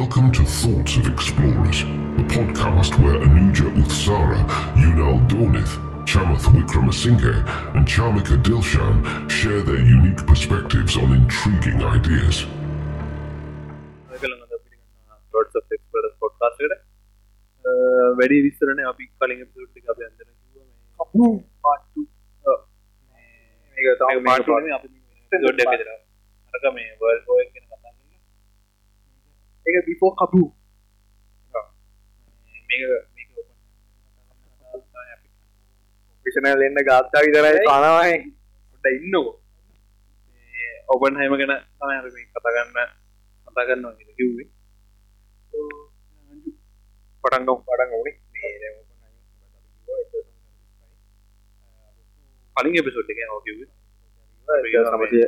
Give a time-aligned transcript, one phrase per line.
[0.00, 1.82] Welcome to Thoughts of Explorers,
[2.16, 4.40] the podcast where Anuja Uthsara,
[4.74, 5.76] Yunal Dornith,
[6.06, 7.46] Chamath Wickramasinghe,
[7.76, 12.46] and Charmika Dilshan share their unique perspectives on intriguing ideas.
[15.34, 16.82] Lots of experts podcast එකට
[18.18, 21.24] වැඩි විස්තරනේ අපි කලින් episode එක අපි අන්දන කිව්වා මේ කපු
[21.62, 22.06] part 2
[23.76, 27.66] මේක තමයි පාර්ට් 2 නේ අපි එපිසෝඩ් එක විතර අරක මේ වර්ල්ඩ් වෝර් එක ගැන
[29.71, 30.43] කතා ඒක බිෆෝ කපු
[32.67, 32.81] මේක
[33.15, 33.29] මේක
[36.25, 38.15] විෂනල් එන්න ගාත්තා විතරයි කනවයි
[38.69, 39.29] පොඩ්ඩ ඉන්නකෝ
[40.87, 42.89] ඔබන් හයිම ගැන තමයි අපි මේ කතා කරන්න
[43.47, 44.47] කතා කරනවා කියලා කිව්වේ
[47.23, 48.75] පටන් ගමු පටන් ගමුනේ මේ දැන්
[52.55, 53.69] කලින් එපිසෝඩ් එකේ ඔව් කිව්වේ
[54.87, 55.19] සමසය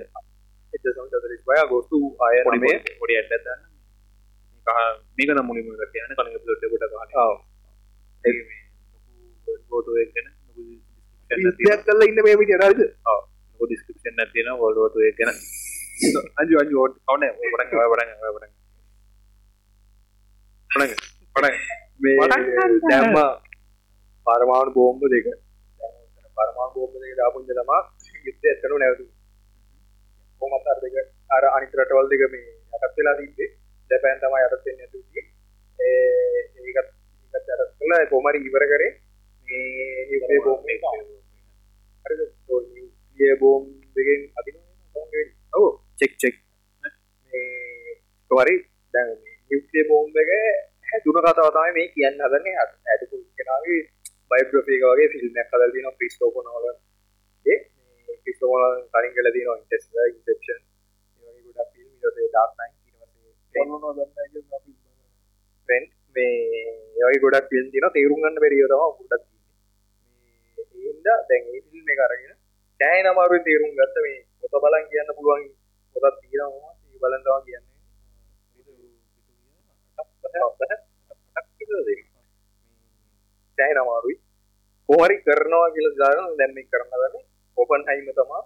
[0.73, 3.73] එච්ච සමචතරිස් බය ගොස්තු අය පොඩි නමේ පොඩි ඇඩ්ඩක් දාන්න
[5.17, 7.36] මේක නම් මුලින්ම කරලා කියන්නේ කලින් එපිසෝඩ් එකට ගහන්නේ ඔව්.
[8.23, 8.61] ඒක මේ
[9.47, 10.61] ලොකු ෆෝටෝ එක ගැන ලොකු
[11.31, 13.20] එකක් ඉතියක් කරලා ඉන්න මේ විදියට හරිද ඔව්.
[13.52, 15.31] ලොකු description එකක් තියෙනවා වෝර් 2 එක ගැන.
[16.42, 18.09] අංජු අංජු ඕඩ් කවුනේ පටන් ඔය පටන්
[20.72, 20.92] පටන්
[21.36, 21.55] පටන්
[22.03, 22.16] මේ.
[22.89, 23.16] දැම්ම
[24.27, 25.27] පරමාණු බෝම්බ දෙක.
[26.38, 27.81] පරමාණු බෝම්බ දෙක දාපුන්ද තමා
[28.25, 29.16] යුද්ධය ඇත්තටම නැවතුනේ.
[30.42, 30.95] කොහොමද අර දෙක
[31.36, 33.50] අර අනිත් රටවල් දෙක මේ යටත් වෙලා තිබ්බේ
[33.89, 35.26] ජපාන් තමයි යටත් වෙන්නේ නැතුව ඉන්නේ
[35.80, 36.89] ඒ ඒකත්
[37.34, 38.92] ඒකත් යටත් කළා කොහොම හරි ඉවර කරේ.
[39.48, 40.81] මේ නියුක්ලියර් බෝම්බ එක.
[42.06, 42.22] හරිද?
[42.22, 45.23] ඒ නියුක්ලියර් බෝම්බ දෙකෙන් අදිනවා
[45.54, 45.66] ඔව්
[46.00, 46.36] චෙක් චෙක්
[47.31, 47.98] මේ
[48.31, 48.56] කොහරි
[48.94, 50.31] දැන් මේ නියුක්ලියර් බෝම්බ එක
[50.88, 52.56] හැදුන කතාව තමයි මේ කියන්න හදන්නේ.
[52.86, 53.81] ඇඩපු කෙනාගේ
[54.31, 56.78] බයෝග්‍රැෆි එක වගේ ෆිල්ම් එකක් හදලා තියෙනවා ක්‍රිස්ටෝෆර් නෝලන්
[57.45, 57.59] ඒ
[58.42, 60.59] නෝලන් කලින් කරලා තියෙනවා ඉන්ටර්ස්ටෙලර් ඉන්සෙප්ෂන්
[61.20, 62.83] ඒ වගේ ගොඩක් ෆිල්ම් ඊට පස්සේ ඩාර්ක් නයිට්
[63.54, 64.72] ඊට පස්සේ මොනවා දන්නේ කියලා අපි
[65.70, 66.34] ෆ්‍රෙන්ඩ් මේ
[66.95, 67.95] ඒ වගේ ගොඩක් ෆිල්ම් තියෙනවා.
[67.95, 69.54] තේරුම් ගන්න බැරි ඒවා තමයි ගොඩක් තියෙන්නේ.
[70.58, 72.33] මේ ඒ හින්දා දැන් මේ ෆිල්ම් එක අරගෙන
[72.80, 75.44] දැන් අමාරුවෙන් තේරුම් ගත්ත මේ පොත බලන් කියන්න පුළුවන්
[75.95, 77.72] පොතක් තියෙනවා ඒක බලන් තමයි කියන්නේ.
[83.58, 84.17] සෑහෙන අමාරුයි.
[84.89, 87.26] කොහරි කරනවා කියලා දාන දැන් මේ කරන්න දන්නේ
[87.58, 88.44] ඕපන් හයිම තමා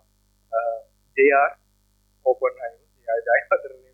[1.18, 1.52] ජR
[2.62, 3.87] Oppenheimer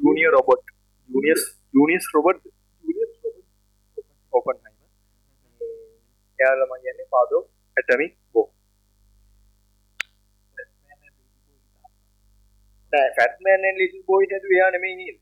[0.00, 0.64] junior Robert
[1.10, 1.42] junior
[1.74, 2.42] junior Robert
[4.58, 4.76] Oppenheimer
[6.38, 7.42] එයාලම කියන්නේ පාදෝ
[7.76, 8.46] ඇටමික් බෝ
[13.16, 15.18] ෆැට්මෑන් ලිටල් බෝයි හැතු එයා නෙමෙයි නේද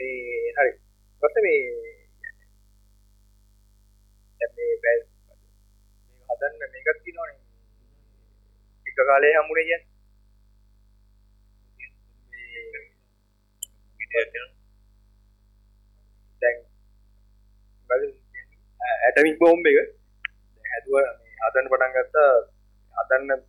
[0.00, 0.72] මේ හරි
[1.22, 1.60] පස්සේ මේ
[4.56, 4.74] මේ
[6.28, 7.45] හදන්න මේකක් තියෙනවනේ
[8.96, 9.94] එක කාලේ හම්බුනේ කියන්නේ?
[16.42, 16.56] දැන්
[19.06, 19.76] ඇටමික් බෝම්බ එක.
[19.76, 22.32] දැන් හැදුව මේ හදන්න පටන් ගත්තා.
[22.94, 23.40] හදන්න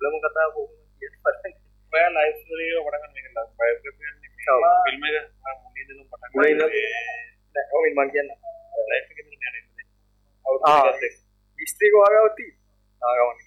[0.00, 1.52] මුලම කතාව කොහොමද කියන පස්සේ
[1.92, 3.26] ඔයා ලයිෆ් ස්ටෝරි එක පටන් ගන්න එක
[3.58, 4.04] බයෝග්‍රැෆි
[4.46, 4.60] ඔව්.
[4.62, 6.58] කියන්නේ ෆිල්ම් එක මුලින් ඉඳලා පටන් ගන්න
[7.54, 8.30] දැන් ඔව් මම කියන්න.
[8.90, 9.84] ලයිෆ් එක ඉඳලා යන්නේ
[10.70, 10.88] ආ.
[11.58, 13.45] විස්ත්‍රික වාගාවක් තියෙනවා ආගමන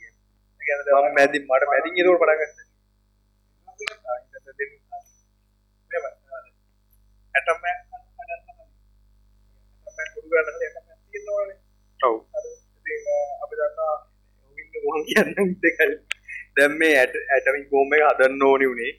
[0.69, 2.67] ඒ කියන්නේ මම මැදින් මට මැදින් ඒක පටන් ගන්න.
[7.35, 7.79] ඇටම් මෑන්
[11.11, 11.57] තියෙනවනේ
[11.99, 13.01] ඔව් අර ඉතින්
[13.43, 13.95] අපි දන්නවා
[14.49, 15.29] ඔවින්න මොහොන් කියන්න
[15.63, 15.95] දෙකයි
[16.57, 18.93] දැන් මේ ඇටමික් බෝම්බ එක හදන්න ඕනි උනේ.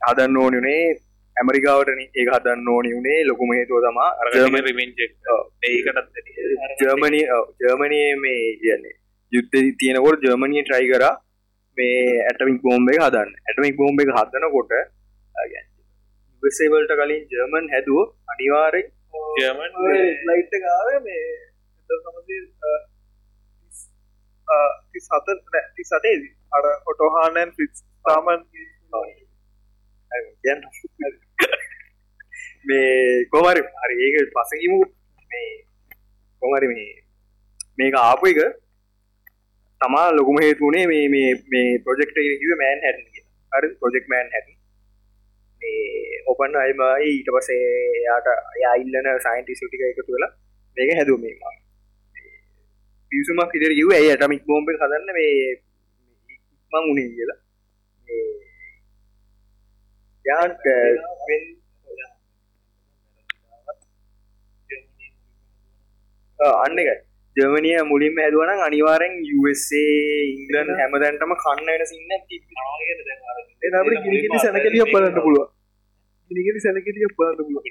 [0.00, 0.84] හදන්න ඕනි උනේ
[1.36, 2.08] ඇමරිකාවටනේ.
[2.18, 5.42] ඒක හදන්න ඕනි උනේ ලොකුම හේතුව තමා ජර්මන් රිවෙන්ජ් එක ඔව්.
[5.68, 6.14] ඒකටත්
[6.82, 7.20] ජර්මනි
[7.62, 8.94] ජර්මනයේ මේ කියන්නේ
[9.32, 11.14] යුද්ධ තියෙනකොට ජර්මනිය ට්‍රයි කරා
[11.76, 13.30] මේ ඇටමික් බෝම්බ එක හදන්න.
[13.44, 14.72] ඇටමික් බෝම්බ එක හදනකොට
[16.42, 18.86] වසේවල්ට කලින් ජර්මන් හැදුව අනිවාරෙන්
[19.36, 19.72] ජර්මන්
[20.26, 21.24] ලයිට් ගාව මේ
[21.90, 22.36] සමසි
[25.00, 25.28] සත
[25.74, 28.40] ති සටේදී අර ඔටෝහානන් ෆිස් තාමන්
[32.64, 34.78] මේ කොමරි හරි ඒක පසකිමු
[35.30, 35.50] මේ
[36.42, 36.94] කොමරි මේ
[37.78, 38.40] මේක ආපු එක
[39.80, 43.20] තමා ලොකුම හේතුනේ මේ මේ මේ ප්‍රොජෙක්ට කිව මෑන් හැට
[43.52, 44.48] හරි ප්‍රොජෙක්් මෑන් හැට
[45.62, 47.62] මේ ඔපන් අයිමයි ඊට පසේ
[48.02, 48.32] යාට
[48.72, 50.32] අයිල්ලන සයින්ටිසිටික එකතු වෙලා
[50.76, 51.38] මේක හැදුවීම
[53.12, 55.32] පිසුමක් ඉදිර කිව ඇයි ඇටමික් බෝම්බ හදන්න මේ
[56.28, 57.40] ඉක්මං උනේ කියලා.
[60.24, 60.64] යාන්ට
[66.38, 67.05] අන්න එක
[67.36, 69.80] ජර්මනිය මුලින්ම ඇදුවන අනිවාරෙන් USA
[70.26, 72.30] ඉංගලන් හැමදැන්ටම කන්න වෙන සින්න එනට
[74.04, 75.44] ගිනිගෙන සැනකලිය බලන්න පුළුව
[76.30, 77.64] ගිනිගෙන සැනකලිය බලන්න පුළුව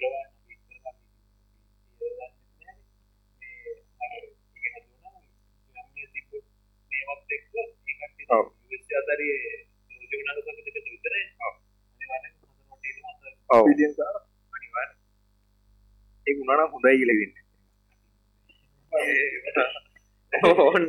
[16.27, 17.44] ඒ උනානම් හොඳයි කියලවෙන්න
[20.43, 20.85] ඕන්න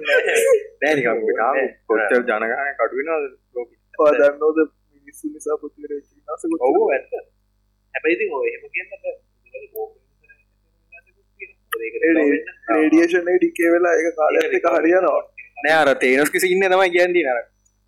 [0.80, 3.08] නෑනිකම් තාම කොච්චර ජනගහන කඩුවෙන
[3.94, 4.58] පාදන්නෝද
[4.96, 7.12] මිනිස්සු නිසා පුතිර විනාසක ඔවු ඇත්ත.
[7.94, 8.90] හැබයිති ඔය එම කියන්න
[12.70, 15.22] රේඩියේෂන ඩිකේ වෙලා එක කාලක හරියනවා.
[15.58, 17.38] නෑ අර තේනස් කිසි ඉන්න තමයි කියන්ති නර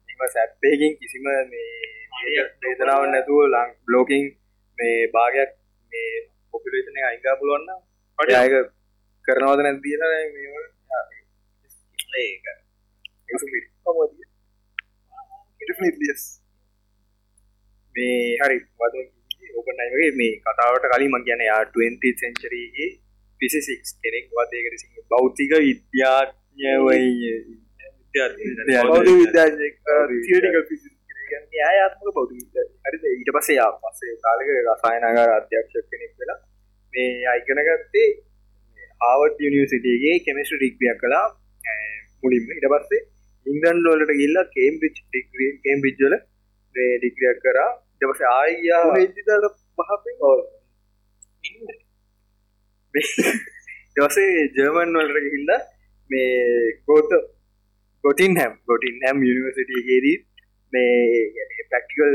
[0.09, 4.25] එම සැප්පයකින් කිසිම මේ දේතනාව නැතුව ලං බ්ලෝකින්
[4.79, 5.55] මේ භාගයක්
[5.93, 6.11] මේ
[6.55, 7.69] පොපිලේෂන අයිංගා පුළුවන්න
[9.29, 10.03] පට අයක කරනවද නැතිල
[12.19, 12.47] ඒක
[15.61, 16.23] ඩිෆිනිටලියස්
[17.95, 18.95] මේ හරි වද
[19.55, 22.89] ඕපනයිගේ මේ කතාවට කලින් මං කියන යා 20 සෙන්චරගේ
[23.41, 27.09] පිසිසික්ස් කෙනෙක් වදයකට සිංහ බෞතික විද්‍යාඥවයි
[28.85, 29.77] බෞද්ධ විද්‍යාඥයෙක්
[30.25, 30.97] තියටිකල් ෆිසික්ස්
[31.59, 36.41] යාත්මක බෞද්ධ විද්‍යාඥ හරිද ඊට පස්සේ යා පස්සේ කාලෙක රසායනගාර අධ්‍යක්ෂක කෙනෙක් වෙලා
[36.95, 38.09] මේ අයිගන ගත්තේ
[39.00, 41.27] හාවඩ් යනිවසිටගේ කෙමිස්ට ඩික්්‍රියක් කලා
[42.23, 42.47] මුලින්ම.
[42.53, 43.03] ඉට පස්සේ
[43.47, 46.15] ඉංගන් ලෝලට ගිල්ලා කේම්බිච් ඩික්්‍රිය කේම්බිජ්ජල
[46.75, 47.71] ඩික්්‍රියක් කරා.
[47.97, 49.45] ඉටපස ආයියා ේජිතල
[49.79, 50.17] පහපෙන්
[53.97, 55.53] දවසේ ජර්මන් වලට ගිහිල්ල
[56.11, 57.11] මේ ගෝත
[58.05, 60.17] ගොටින් හැම් ගොටින් හැම් යනිවසිටගේදී
[60.73, 62.15] මේ පැක්ටිකල්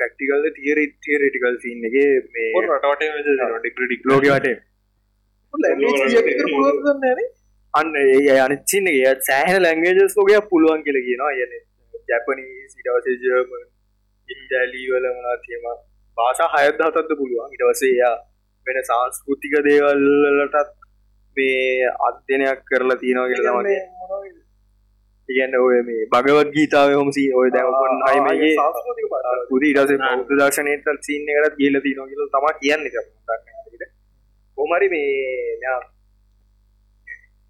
[0.00, 1.96] පැක්ටිකල් තිර තිරටිකල් සින්න එක
[2.34, 2.50] මේ
[3.58, 4.08] ඩික්ටික්
[5.62, 7.26] ලෝකවට
[7.74, 11.32] අන්න ඒ අනච්චින්නගේ සෑහන ලැංගේජස් ෝගයක් පුළුවන් කියල කියනවා.
[11.38, 11.52] යන
[12.08, 13.64] ජැපනී සිටවසේ ජර්මන්
[14.28, 15.64] ඉන්ටැලී වල මනා තියම
[16.16, 18.16] භාෂා හයත් හතත්ද පුළුවන් ඉටවසේ යා
[18.66, 20.76] වෙන සංස්කෘතික දේවල්ලටත්
[21.36, 23.80] මේ අධ්‍යනයක් කරලා තියෙනවා කියල තමගේ
[25.28, 28.54] ඉගන්න ඔය මේ භගවත් ගීතාව හොමසි ඔය දැමපන් හයිමගේ
[29.50, 32.84] පුද ඉරස බෞද්ධ දර්ශනයට සින්න එකට කියල තින කියල තම කියන්න
[34.60, 35.10] කොමරි මේ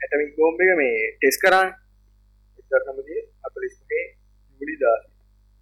[0.01, 1.69] ඇටමික් බෝම්බ එක මේ ටෙස් කරන්න
[2.85, 4.05] සමතිය අපලිස්ගේ
[4.61, 4.99] ගුලි දා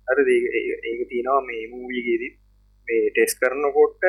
[0.08, 2.32] අර ඒක තියෙනවා මේ මූවියගේදී
[2.88, 4.02] මේ ටෙස් කරනකොට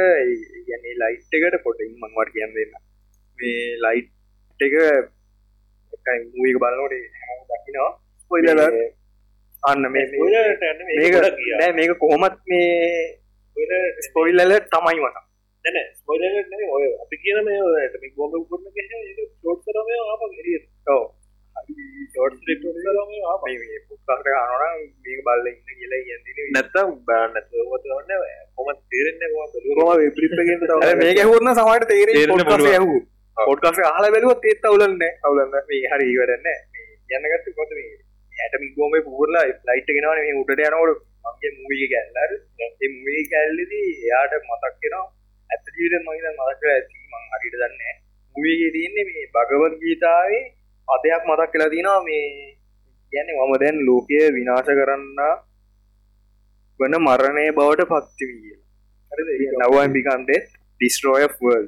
[0.68, 2.72] ගැන්නේ ලයිට් එකට පොටින් මංවට කියන්න දෙන්න.
[3.40, 4.12] මේ ලයිට්
[4.60, 4.76] එක
[6.36, 7.92] මූක බලනොට හැම දකිනවා.
[8.32, 8.62] ඔයිලල
[9.64, 11.16] අන්න මේ මේක
[11.60, 12.70] නෑ මේක කොහොමත් මේ
[14.08, 15.29] ස්පොයිල්ලල තමයි මත
[15.70, 16.24] නැන ස්පොයිල
[16.72, 18.68] ඔය අපි කියන මේ ඇටමික් බෝම්බ කරන
[19.32, 19.90] ෂෝට් කරම
[20.90, 21.04] ඕ
[22.10, 22.36] ෂෝට්
[23.90, 27.70] පුකාට අනන මේක බල්ල ඉන්න කියලා ගැදන නැත්තම් බාන්නත්වන්න
[28.56, 29.24] කොම තේරෙන්න
[29.78, 30.50] කොම පිප්ගෙන්
[31.00, 32.10] මේක හුරන්න සමට තේර
[32.76, 33.00] යහු
[33.38, 36.48] පොඩ්කාස හල බැලුවත් ඒත් අවුලන්න අවුලන්න මේ හරි ඉවරන්න
[37.12, 37.94] යන්නගත්ත කොත මේ?
[38.34, 44.36] ඇටමික් ගෝම පුරලා ලයිට් ගෙනවන මේ උඩට යනකොට මගේ මූවිය කැල්ලර ඒ මූවී කැල්ලදී එයාට
[44.42, 45.06] මතක්කෙනවා
[45.50, 48.00] ඇත ජීවිත මහිත මතක ඇති මං හරිට දන්න
[48.36, 50.44] මූවගේ තියන්නේ මේ භගවත් ගීතාවේ
[50.88, 52.24] අදයක් මතක් කලා තිනවා මේ
[53.14, 55.20] ගැන මම දැන් ලෝකය විනාශ කරන්න
[56.80, 61.68] වන මරණය බවට පත්ති විය නවන් බිකන්දේ ඩිස්ට්‍රෝය වර්ල්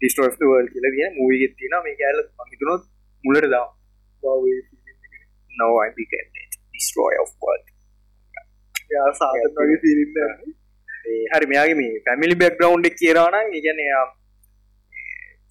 [0.00, 2.18] ඩිස්ටෝස් වර්ල් කියල දිය මූවිගෙත් තින මේ කෑල
[2.50, 2.82] හිතුනොත්
[3.24, 3.68] මුලට දා
[5.50, 7.66] no I became it destroy of world.
[9.12, 10.61] සාගේ සිරින්න
[11.04, 13.80] හරි මෙයාගේ මේ පැමිලි බැක්ග්‍රවන්් එක කියරවාන ඉගැන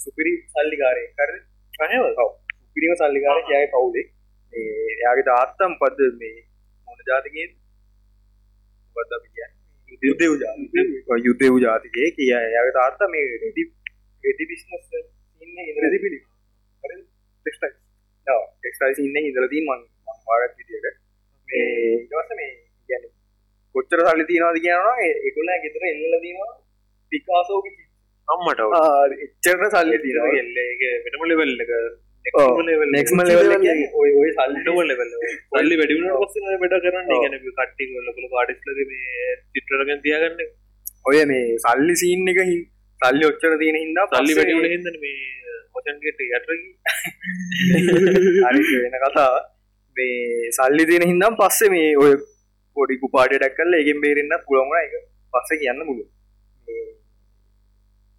[0.03, 1.31] සුපිරි සල්ලිකාරය කර
[1.85, 4.05] අනව සුපිරිම සල්ලිකාර කියය කවුලේ
[4.53, 6.37] එයාගේ තාත්තම් පද මේ
[6.87, 7.43] මොන ජාතිකය.
[8.95, 9.11] බද
[10.01, 10.23] යුද්ධ
[11.27, 13.63] යුද්ධ වූ ජාතිකය කිය යාගේ තාත්ත මේ රෙදි
[14.23, 14.87] රෙදි බිස්නස්
[15.41, 16.19] ඉන්න ඉරදි පිළි
[16.83, 17.69] ටෙක්ටයි
[18.27, 19.81] ටෙක්ටයිස් ඉන්න ඉදලදී මං
[20.27, 20.97] වාගත් විදියට.
[21.47, 21.65] මේ
[21.95, 22.51] ඉටවස මේ
[22.89, 23.03] ගැන
[23.75, 24.95] කොච්චර සල්ලි තියනවාද කියනවා
[25.29, 26.51] එකුල්ලා ගෙතර එල්ල දීවා
[27.11, 27.67] පිකාසෝක
[28.27, 28.63] අම්මට
[29.25, 30.55] එච්චරට සල්ලි තියන
[31.03, 31.75] වෙටම ලෙවල්ලක
[32.25, 33.51] නෙක්ම ලෙවල්
[33.95, 35.13] ඔය ඔය සල්ලිටම ලෙවල්
[35.51, 40.51] සල්ලි වැඩිුණ පස්ස වැඩ කරන්න ගැන කට්ටි ලකළ පාටිස්ලද මේ චිත්‍රරගෙන් තියාගන්න.
[41.05, 42.41] ඔය මේ සල්ලි සීන් එක
[42.99, 46.69] සල්ලි ඔච්චර තියෙන හින්දා සල්ලි වැඩිුණ හිද මේ ඔචන්ගට යටරකි
[48.45, 49.39] හරි වෙන කතාව
[49.97, 52.11] මේ සල්ලි තියෙන හින්දම් පස්සේ මේ ඔය
[52.75, 54.93] පොඩිකු පාටටක් කල්ල ඒගෙන් බේරෙන්න්න පුළොම එක
[55.33, 56.05] පස්ස කියන්න මුළු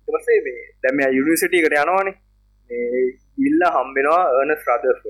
[0.09, 2.17] පසේ මේ දැම යුනිසිටියකට යනවානේ.
[3.47, 5.03] ඉල්ල හම්බෙනවා ඒනස් රදෆ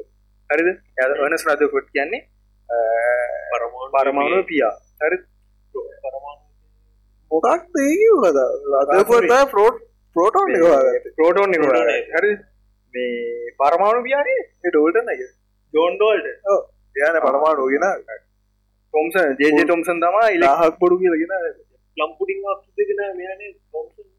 [0.51, 0.69] හරිද?
[1.27, 2.23] ඒනස් රදෆොට් කියන්නේ
[3.53, 4.75] පරමාණු පරමාණු පියා.
[5.03, 5.17] හරි
[7.31, 7.47] මොකක්
[7.77, 8.39] දේකව කද
[8.93, 9.79] රදපොට ප්‍රෝට්
[10.17, 10.51] ප්‍රෝටෝන්
[11.19, 11.55] ප්‍රෝටෝන්
[12.15, 12.33] හරි
[12.95, 15.21] මේ පරමාණු පියානේ ඩෝල්ට නග
[15.75, 16.27] ජෝන්ඩෝල්ඩ
[16.97, 17.87] යන පරමාණු ගෙන
[18.95, 21.35] තොම්සන් ජේජ තොම්සන් තමා ඉලා ලාහක් පොඩු කියලගෙන
[21.97, 23.53] ලම්පුඩින් අපගෙන මේනේ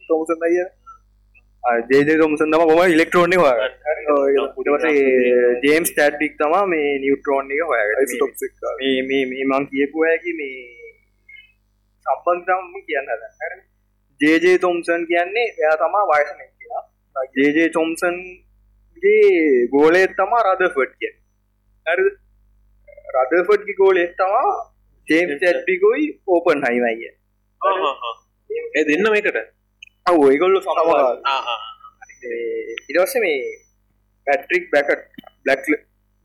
[0.09, 0.55] තොමසන් අය
[1.89, 4.95] ජේජ තොම්සන් තම කොම ඉලෙක්ට්‍රෝන්ි හොය උටවසේ
[5.63, 7.83] ජේම්ස් ටඩ්ඩික් තමා මේ නිියවට්‍රෝන් එක හොය
[9.03, 10.57] මේ මේ මං කියපු ඇකි මේ
[12.05, 13.61] සම්බන්ධම් කියන්න හද
[14.21, 16.83] ජේජේ තොම්සන් කියන්නේ එයා තමා වයසන කියලා.
[17.35, 21.13] ජේජේ තොම්සන්ගේ ගෝලෙත් තමා රදෆට් කිය
[23.13, 24.53] හරි රදෆට්ගි ගෝලෙත් තමා
[25.07, 27.11] ජේම් චැට්ටිකුයි ඕපන් හයිවයිය
[28.75, 29.37] ඒ දෙන්න මේකට
[30.21, 31.59] ඔයගොල්ලු සමවා ආහා.
[32.89, 33.39] ඉරවස මේ
[34.27, 35.03] පැට්‍රික් බැකට්
[35.45, 35.65] බ්ලක්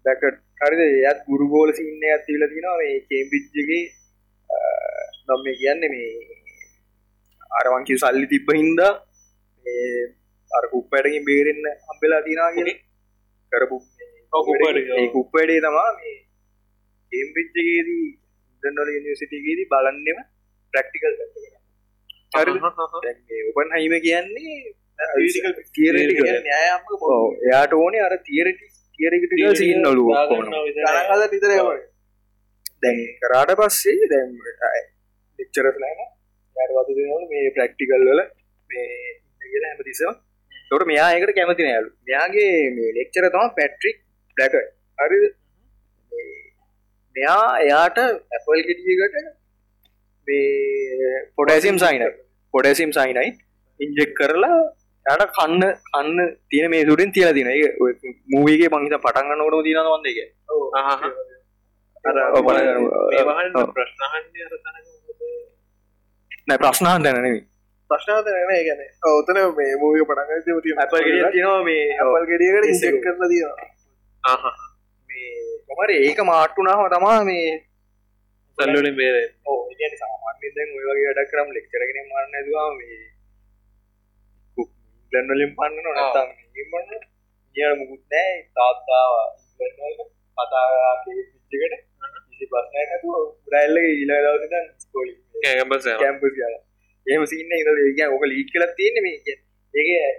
[0.04, 0.80] බැකට් හරිද?
[1.02, 3.84] එයත් ගුරුගෝල සින්න ඇතිල තිනවා මේ කේම්බිච්ජගේ
[5.26, 6.08] නම් මේ කියන්න මේ
[7.58, 8.92] අරවංකි සල්ලි තිබ්බ හින්දා
[10.50, 12.70] අර කුප්පටකින් බේරෙන්න හම්බෙලා තිනා කියෙන
[13.52, 13.76] කරපු
[14.32, 14.98] ඔව්, කුප්පඩේ, ඔව්.
[16.08, 16.16] ඒ
[17.10, 18.06] තමා මේ කේම්බිච්ජගේදී
[18.52, 20.18] ඉන්ටර්නල් යනිසිටිගේදී බලන්නෙම
[20.72, 21.14] ප්‍රක්ටිකල්
[22.34, 22.52] හරි
[23.50, 24.56] ඔපන් හයිම කියන්නේ
[27.44, 28.66] එයාට ඕනේ අර තියරටි
[28.98, 30.04] තියරකට සිීන් නොලු
[31.32, 31.68] නිතරම
[32.82, 34.30] දැන් කරාට පස්සේ දැන්
[35.38, 35.84] ලික්චරස්ලන
[36.56, 38.22] යට වතු දෙනවල මේ ප්‍රක්ටිකල් වල
[38.70, 40.16] මේ ඉන්න කියලා හැමතිසම
[40.70, 43.98] තොට මෙයා එකට කැමති නෑලු මෙයාගේ මේ ලෙක්චර තම පැට්‍රික්
[44.36, 44.54] ඩැක
[44.98, 45.20] හරි
[47.18, 49.16] මෙයා එයාට ඇපල් ගෙටියකට
[50.26, 52.04] මේ පොඩැසිම් සයින
[52.54, 53.30] පොඩැසිම් සයිනයි
[53.80, 54.58] ඉන්ජෙක් කරලා
[55.06, 57.48] යට කන්න කන්න තියෙන මේ තුරින් තියලා තින
[58.30, 59.42] මූවගේ පංහිත පටන්ගන්න
[63.14, 64.76] ඒවහන් ප්‍රශ්නහන්ය අරතන
[66.48, 67.40] නෑ ප්‍රශ්නාන් දැනනෙමි
[67.90, 72.96] ප්‍රශ්නාත න ගැන ඔතන මේ මූය පටග ති ඇපල් ගෙඩියක් තියෙනවා මේ අපල් ගෙඩියකට ඉසෙක්
[73.04, 74.52] කරල තියෙනවා.
[75.08, 77.48] මේ කොමර ඒක මාට්ටුනාව තමා මේ
[78.58, 79.60] සල්ලුලින් බේරේ ඕ
[79.98, 83.00] සාමාන්‍ය දැන් ඔය වගේ වැඩ කරම් ලෙක්චරගෙන මරන්න දවා මේ
[85.12, 86.90] ගන්නලින් පන්න නොනතම් ඉමන්න
[87.56, 89.14] නිය මුකුත් නෑ තාත්තාව
[90.38, 91.52] කතා පිච්චකට
[92.32, 96.62] ඉසි පස්සනය නැතු උඩල්ල ඉල දවසන ස්කෝලි කෑගම්බස කැම්පස් කියලා
[97.06, 99.38] ඒම සින්න ඉද ඒ ඕක ලීක් කලත් තියෙන මේ
[99.74, 100.18] ඒක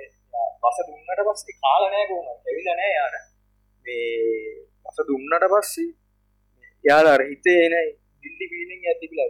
[0.62, 3.16] බස දුන්නට පස්සේ කාලනෑ කෝම ඇවිල නෑ යාන
[3.86, 5.90] මේ බස දුන්නට පස්සේ
[6.84, 7.76] යාලාර හිතේ එන
[8.24, 9.22] ඉල්ලි පීලිින් ඇතිබිල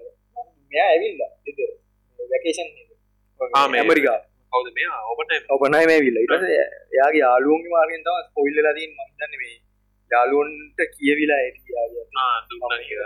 [0.72, 1.60] මෙයා ඇවිල්ල එද
[2.20, 2.68] වැකේෂන්
[3.42, 4.18] ආ, මේ- ඇමරිකා.
[4.54, 6.34] කවද මේ ඔබට ඔබනයි මේ විල්ල ඉට
[6.98, 9.56] යාගේ යාලුවන්ගේ මාර්ගෙන් තම පොල්ලලදීන් මන්දන්න මේ
[10.12, 11.62] යාලුවන්ට කියවිලා ඇති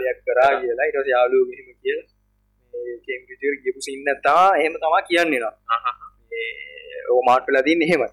[0.05, 0.85] යක් කරා කියලා.
[0.89, 1.99] ඉට යාලුව මෙහම කියල
[3.05, 5.55] කෙම්පිචර් ගපු සින්න තා එහෙම තමා කියන්නේ නවා
[7.11, 8.03] ඕ මාට්පලදීන් එහෙම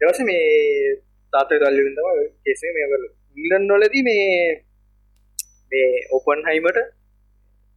[0.00, 0.44] දවස මේ
[1.32, 2.08] තාත දල්ලිතම
[2.44, 3.04] කෙසේ මේ කර
[3.36, 4.26] ඉංලන් නොලද මේ
[5.72, 6.78] මේ ඔපන් හයිමට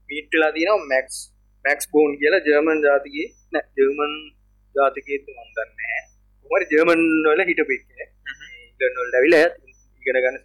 [0.09, 1.17] මීට්ටලා තියනවා මැක්ස්
[1.65, 4.13] මැක්ස් බෝන් කියලා ජර්මන් ජාතිගේ නෑ ජර්මන්
[4.75, 6.01] ජාතිකේත මන්දන්නෑ
[6.49, 7.83] උමර ජර්මන් නොල හිට පික්
[8.81, 9.37] ඉගනොල් ඇවිල
[10.01, 10.37] ඉගෙන ගන්න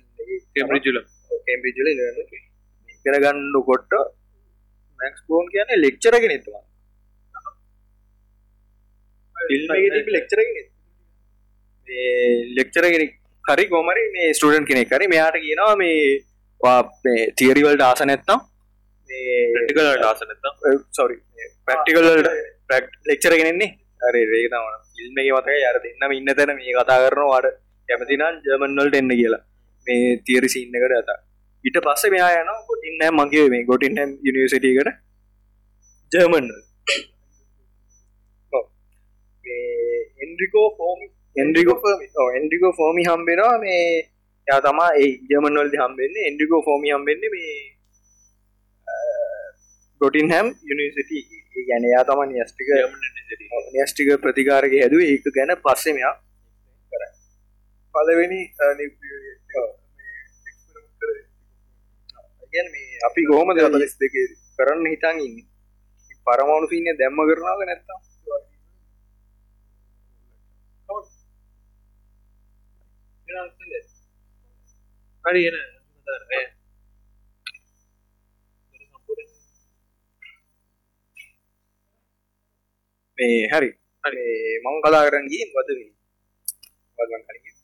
[0.54, 0.98] කෙම්රිජුල
[1.46, 3.94] කේම්බිජල ඉගෙන ගන්න කොට්ට
[4.98, 6.64] මැක්ස් බෝන් කියන ලෙක්චරගෙන එතුවා
[10.14, 10.69] ලෙක්චරගෙන
[12.56, 13.06] ලෙක්චරගෙන
[13.44, 18.40] කරි කොමරි මේ ස්ටඩන් කෙනෙ කරි මෙයාට කියනවා මේ තියරිවල්ට ආස නැත්නම්
[19.10, 21.16] ටිකලට ආස නැත්තම් සොරි
[21.66, 22.28] ප්‍රක්ටිකල්ට
[23.06, 23.70] ලෙක්චරගෙනෙන්නේ
[24.00, 24.64] අර රේතම
[24.98, 27.48] ඉල්මගේ මතක යාර දෙන්නම ඉන්න තැන මේ කතා කරනවාට
[27.88, 29.42] කැමතිනම් ජර්මන්වල්ට එන්න කියලා.
[29.86, 31.10] මේ තියරි සින්නකට ඇත
[31.64, 34.90] ඉට පස්ස මෙයා යන ගොටින්න මගේ මේ ගොටින්හම් යනිවසිටකට
[36.12, 36.46] ජර්මන්
[40.22, 40.68] එන්ඩිකෝ
[41.36, 43.84] ෆෝමි එන්ඩිකෝ එන්ඩිකෝ ෆෝමි හම්බෙනවා මේ
[44.46, 47.54] යා තමා ඒ ජර්මන්වල්ද හම්බෙන්නේ එන්ඩිකෝ ෆෝමි හම්බෙන්නේ මේ
[50.00, 51.10] ගොටින්හැම් යනිසිට
[51.68, 52.68] ගැන යා තම නිස්ටික
[53.72, 55.00] නිස්ටික ප්‍රතිකාරක හැදුව.
[55.02, 56.14] ඒක ගැන පස්සෙ මෙයා
[57.94, 58.40] පලවෙනි
[63.00, 64.14] අපි ගොහොම දෙක
[64.58, 65.36] කරන්න හිතන් ඉන්න?
[66.26, 68.09] පරමාණු සින්න දැම්ම කරනාව නැත්තා
[75.24, 75.56] හරි එන
[83.18, 83.70] මේ හරි.
[84.04, 84.26] හරි
[84.62, 85.88] මං කලා කරගින් වදවී
[86.98, 87.56] පල්වන් කලින්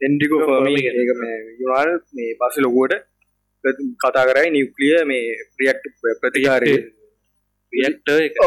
[0.00, 2.94] එන්ඩිකෝ ෆර්මි ඒක මේ යුනාල් මේ පස්ස ලොකුවට
[4.00, 5.26] කතා කරයි නිවක්ලිය මේ
[5.56, 5.82] ප්‍රියක්්
[6.20, 6.74] ප්‍රතිකාරය
[7.72, 8.38] රියක්ට එක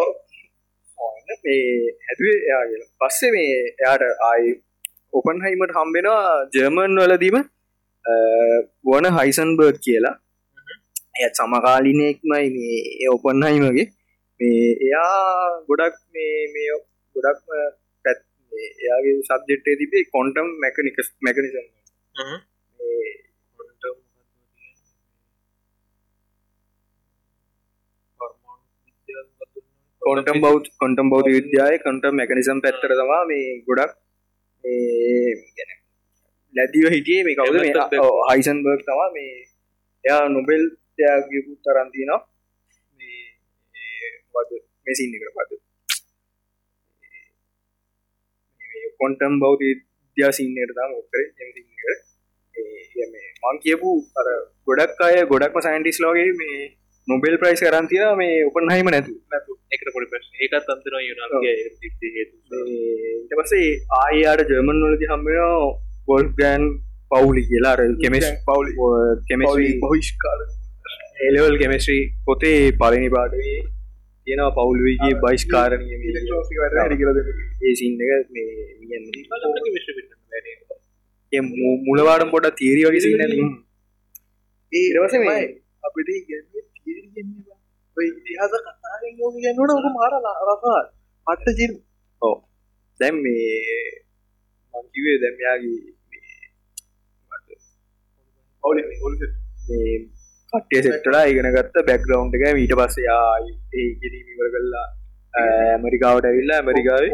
[1.44, 1.62] මේ
[2.06, 4.52] හැදුවේ එයා කියලා පස්සේ මේ එයාට ආයි
[5.14, 6.24] ඔපන් හයිමට හම්බෙනවා
[6.54, 7.38] ජර්මන් වලදීම
[8.88, 10.16] වන හයිසන්බර්ග් කියලා.
[11.18, 13.88] ඇත් සමකාලිනෙක්මයි මේ ඔපන් හයිමගේ.
[14.40, 15.14] මේ එයා
[15.70, 16.70] ගොඩක් මේ මේ
[17.16, 17.48] ගොඩක්ම
[18.06, 18.20] පැත්
[18.58, 21.66] එයාගේ සබ්ජෙට්ේ තිබේ කොන්ටම් මැකනිකස් මැකනිසම්
[30.02, 33.98] කොන්ටම් බෞ් කොන්ටම් බෞද්ධ විද්‍යාය කොන්ටම් මැකනිසම් පැත්තර තමා මේ ගොඩක්
[36.56, 37.74] ලැදිව හිටියේ මේ කවුද මේ
[38.30, 39.34] හයිසන් බර්ග් තමා මේ
[40.04, 40.64] එයා නොබෙල්
[41.00, 42.22] යාගකුත් තරන්තිනවා
[42.96, 43.22] මේ
[44.34, 44.52] වද
[44.88, 45.52] මෙසින් එකට පද
[49.00, 51.22] කොන්ටම් බෞද්ධ විද්‍යා සින්නයට තම ඔක්කර
[53.44, 54.28] මං කියපු අර
[54.68, 56.62] ගොඩක් අය ගොඩක්ම සයින්ටිස් ලෝගේ මේ
[57.08, 62.12] නොබෙල් ප්‍රයිස් කරන්තිය මේ උපන් හයිම නැතු නැතු එකට පොඩි ප්‍රශ්න ඒකත් අන්තනවා යුනාගේ හේතු
[62.16, 65.40] ඊට පස්සේ ආයාට ජර්මන් වලදි හම්බෙන
[66.08, 66.68] පොල් ගෑන්
[67.12, 68.78] පවුලි කියලා අර කෙමස් පවුලි
[69.28, 70.46] කෙමස්රී බහිෂ්කාල
[71.22, 73.58] ඒලවල් කෙමස්්‍රී පොතේ පලනි පාටේ
[74.28, 75.86] තියෙනවා පවුල්වගේ බයිස්කාරණය
[77.62, 78.12] ඒ සින්න එක
[81.34, 81.42] මේ
[81.86, 83.24] මුලවාඩම් පොට තීරි වගේ සින්න
[84.72, 85.44] ඒවස මේ
[85.84, 86.57] අපිට ඉගැන්නේ
[87.18, 87.60] තීරගන්නවා
[87.98, 90.82] ඔය ඉතිහාස කතාරෙන් යෝග ගැන්නට ඔක මාර රසා
[91.28, 91.78] පට්ට ජිරු
[92.22, 92.36] ඕ
[93.00, 93.54] දැම් මේ
[94.74, 95.80] මංකිවේ දැම්යාගේ
[98.64, 98.80] ඔවුල
[99.68, 99.96] මේ
[100.54, 103.32] කට්ටිය සෙට්ටලා ඉගෙන ගත්ත බැක්ග්‍රවන්් එක මීට පස්ස යා
[103.76, 104.88] ඒ ගෙරීමවර කල්ලා
[105.42, 107.12] ඇමරිකාවට ඇවිල්ලා ඇමරිකාවේ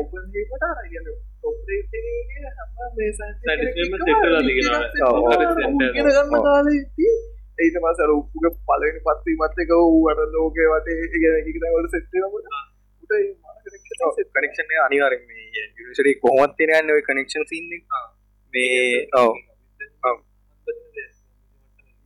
[7.58, 12.14] ඒට මසර උපුග පලනි පත්ති මත්තක වූට ලෝකය වටේ ගැනවලට සෙට්ට
[14.34, 17.72] කනෙක්ෂන් අනිවාර මේ යනිසරි කොහොමත්තින යන්න කනෙක්ෂන් සින්න
[18.54, 19.34] මේ ඔව.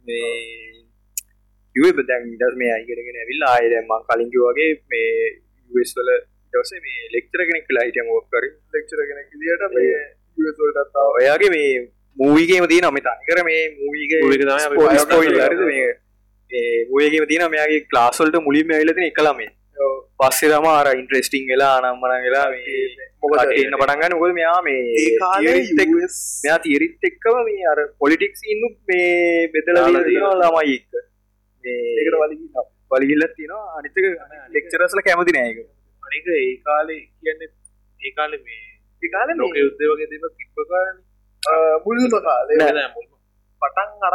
[0.05, 5.12] මේ බදැන් ඉඩස් මේ අයිගෙනගෙන ඇවිල්ලා ආයදම කලින්ග වගේ මේ
[5.71, 6.10] යවස්වල
[6.53, 8.43] දවස මේ ලෙක්තර කෙනෙක් ලයිටම ෝකර.
[8.73, 9.63] ලෙක්චර කෙනෙක් දිට
[11.12, 11.71] ඔයාගේ මේ
[12.17, 14.21] මූවිගේම තිය නම තනිකර මේ මූවිගේ
[16.89, 19.49] මූගේම තියන මෙයාගේ ක්ලාස්වල්ට මුලින්ම ඇලතින එකළමේ
[20.19, 22.45] පස්සේ තම අර ඉන්ට්‍රෙස්ටිං වෙලා අනම්මන වෙලා
[23.23, 24.80] මොකට එන්න පටන්ගන්න උකද මෙයා මේ
[26.43, 29.12] මෙයා තිරිත් එක්කම මේ අර පොලිටික්ස් ඉන්නු මේ
[29.56, 30.93] බෙදල ළමයි එක්ක.
[31.63, 32.38] ඒකට වලි
[32.91, 33.65] වලිගිල්ලත් තියෙනවා.
[33.77, 33.97] අනිතක
[34.56, 35.58] ලෙක්චරස්ල කැමති නෑක
[36.03, 38.63] අනික ඒ කාලේ කියන්න ඒ කාලේ මේ
[39.03, 40.97] ඒකාල ලෝක යුද්ධ වගේ දෙම කිප්පකාරන
[41.81, 42.57] මුල්ම කාලේ
[43.62, 44.13] පටන් අර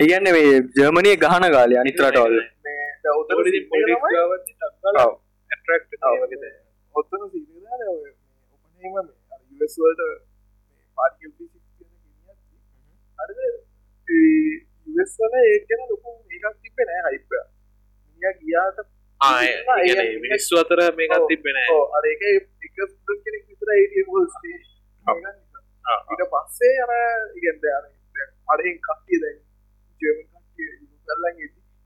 [0.00, 2.36] ඒගන්න මේ ජර්මණය ගහන කාලය අනිතරටවල්
[14.90, 17.30] උවස්වල ඒකන ලොකු ඒකක් තිබෙන හයිප
[18.20, 18.78] මිය ගියාට
[20.18, 21.56] මිනිස්සු අතර මේකත් තිබෙන
[21.96, 22.76] අර එක එක
[23.18, 25.38] කෙනෙක් විතර
[26.10, 26.92] ඊට පස්සේ අර
[27.34, 27.64] ඉගෙන්ද
[28.48, 29.38] අරහෙන් කට්ටිය දැන්
[30.00, 30.70] ජර්මන් කට්ටිය
[31.08, 31.40] ගල්ලන්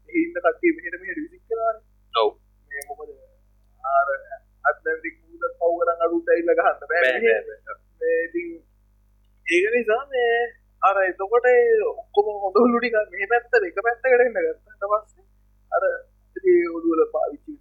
[0.08, 2.30] ඉන්න කට්ටිය මෙහෙට මෙහෙට විසික් කරානේ ඔව්
[2.70, 3.10] මේ මොකද
[3.84, 4.08] අර
[4.64, 7.12] ඇට්ලැන්ටික් මුහුද පව් කරන් අඩුට ඇවිල්ලා ගහන්න බෑ
[8.00, 8.48] මේ ඉතින්
[9.46, 10.36] ඒක නිසා මේ
[10.82, 11.46] අර එතකොට
[11.92, 15.26] ඔක්කොම හොඳලු ටික මේ පැත්තට එක පැත්තකට එන්න ගත්තාට පස්සේ
[15.72, 17.52] අර ඒ ඔළුවල පාවිච්චි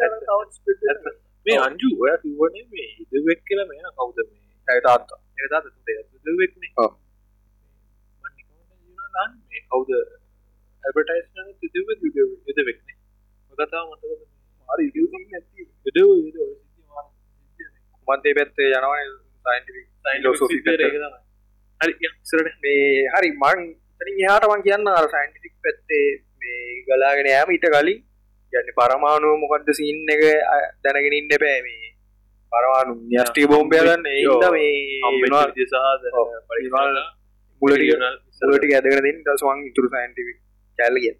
[0.00, 4.44] වෙනස් මේ අංජු ඔය කිව්වනේ මේ ඉදවෙක් කියලා මෙයා කවුද මේ?
[4.68, 6.92] ඇතාත්තා ඒක තාත්තා තුතේ ඉදවෙක්නේ ඔව්.
[8.22, 8.52] මම නිකන්
[8.88, 9.90] යුනා මේ කවුද
[10.84, 12.00] ඇඩ්වර්ටයිස්මන්ට් ඉදවෙක්
[12.50, 12.96] ඉදවෙක්නේ
[13.48, 14.22] මොකද තාම මතකද
[14.68, 17.06] හරි ඉතින් නැති ඉදව ඉදව සිද්ධි මාන
[18.08, 19.06] මන්තේ පැත්තේ යනවනේ
[19.44, 20.90] සයින්ටිෆික් ෆිලොසොෆි තමයි.
[21.80, 23.60] හරි ඉස්සරට මේ හරි මං
[24.00, 26.06] තනින් එහාට මං කියන්න අර සයින්ටිෆික් පැත්තේ
[26.40, 28.00] මේ ගලාගෙන යෑම ඊට කලින්
[28.52, 30.22] යන්න පරමාණුව මොකක්ද සින්න එක
[30.82, 31.88] දැනගෙන ඉන්න බෑ මේ.
[32.52, 34.72] පරමාණු න්‍යෂ්ටි බෝම්බය ගන්න ඒද මේ.
[37.62, 37.82] මුලට
[38.42, 39.18] මුලට ඇදගෙන දෙන්න.
[39.26, 40.38] දස්වන් ඉතුරු සයින්ටිෆික්
[40.78, 41.12] කැල්ලිය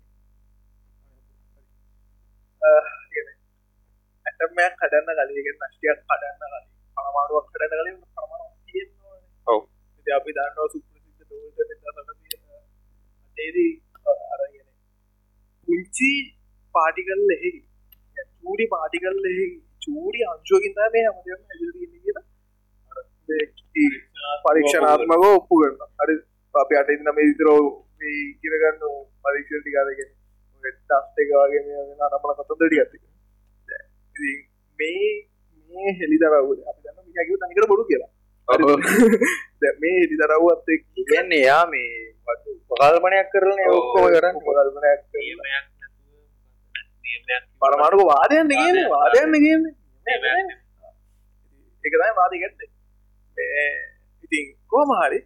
[4.27, 6.65] ඇටමයක් කඩන්න කලියගෙන් නෂ්ටියක් කඩන්න කලින්
[6.97, 9.19] පරමාණුවක් කඩන්න කලින් පරමාණුවක් තියෙනවා.
[9.47, 9.61] ඔව්.
[9.99, 11.81] ඉතින් අපි දන්නවා සුප්‍රසිද්ධ ඩෝල්ටන්
[13.27, 13.73] අතේදී
[14.33, 14.69] අරගෙන
[15.69, 16.13] පුංචි
[16.77, 17.53] පාටිකල් එහි
[18.37, 19.47] චූඩි පාටිකල් එහි
[19.83, 22.07] චූඩි අංශුවකින් තමයි මේ හැමදේම හැදලා තියෙන්නේ
[24.45, 26.11] පරීක්ෂණාත්මක ඔප්පු කරන අඩ
[26.55, 27.49] අප අට ඉන්න මේ විතර
[28.11, 28.83] ඉගරගන්න
[29.25, 30.11] පරීක්ෂණ ටිකාරගෙන
[30.65, 32.99] ටස්ට එක වගේ නමල කතොදඩි ඇති
[34.79, 35.11] මේ
[35.71, 38.13] මේ හෙලි දරවද අපි දන්න මියගේ තනිකට බොඩු කියලා
[39.61, 41.91] දැන් මේ හෙලි දරව්වත් එක්ක කියන්නේ එයා මේ
[42.71, 45.76] උපකල්පනයක් කරන ඔක්කොම කරන්න කල්පනයක් නියමයක් නැතුව නියමයක්
[47.61, 49.63] පරමාණුක වාදයන්න ගේම වාදයන්න ගේම
[50.07, 50.51] නියමයක්
[51.85, 52.61] එකතයි වාදිගත්ත
[54.25, 55.21] ඉතින් කෝමහරි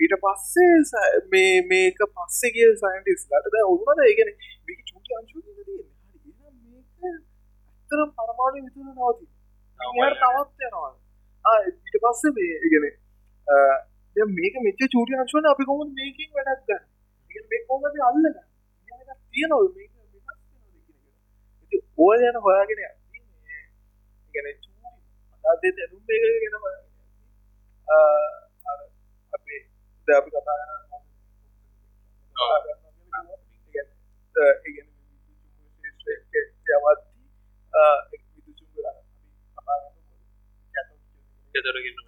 [0.00, 4.30] ඊට පස්සේ මේ මේක පස්සෙ කිය සයින්ටිස් ලට ඔවුනද ඒගෙන
[4.66, 5.38] මේක චුටි අංශු
[7.92, 9.24] ඇත්තරම් පරමාණු විතුර නවති
[10.00, 10.90] යට තවත් යනවා.
[11.68, 12.84] ඊට පස්සේ මේ ඉගෙන
[14.38, 16.82] මේක මෙච්ච චූටි අංශුවන අපි කොම මේකින් වැඩක් ගන්න?
[17.30, 18.36] ඉගෙන මේ කොම අපි අල්ලගන්න
[19.42, 19.92] තියනව මේක
[21.98, 22.80] ඕල් යන හොයාගෙන
[24.34, 24.70] ගැන යද්දී,
[27.88, 27.96] අ,
[28.66, 28.78] අර
[29.32, 29.60] අපේ
[30.08, 30.82] දැන් අපි කතා කරන
[41.54, 41.98] ගෙදරගෙන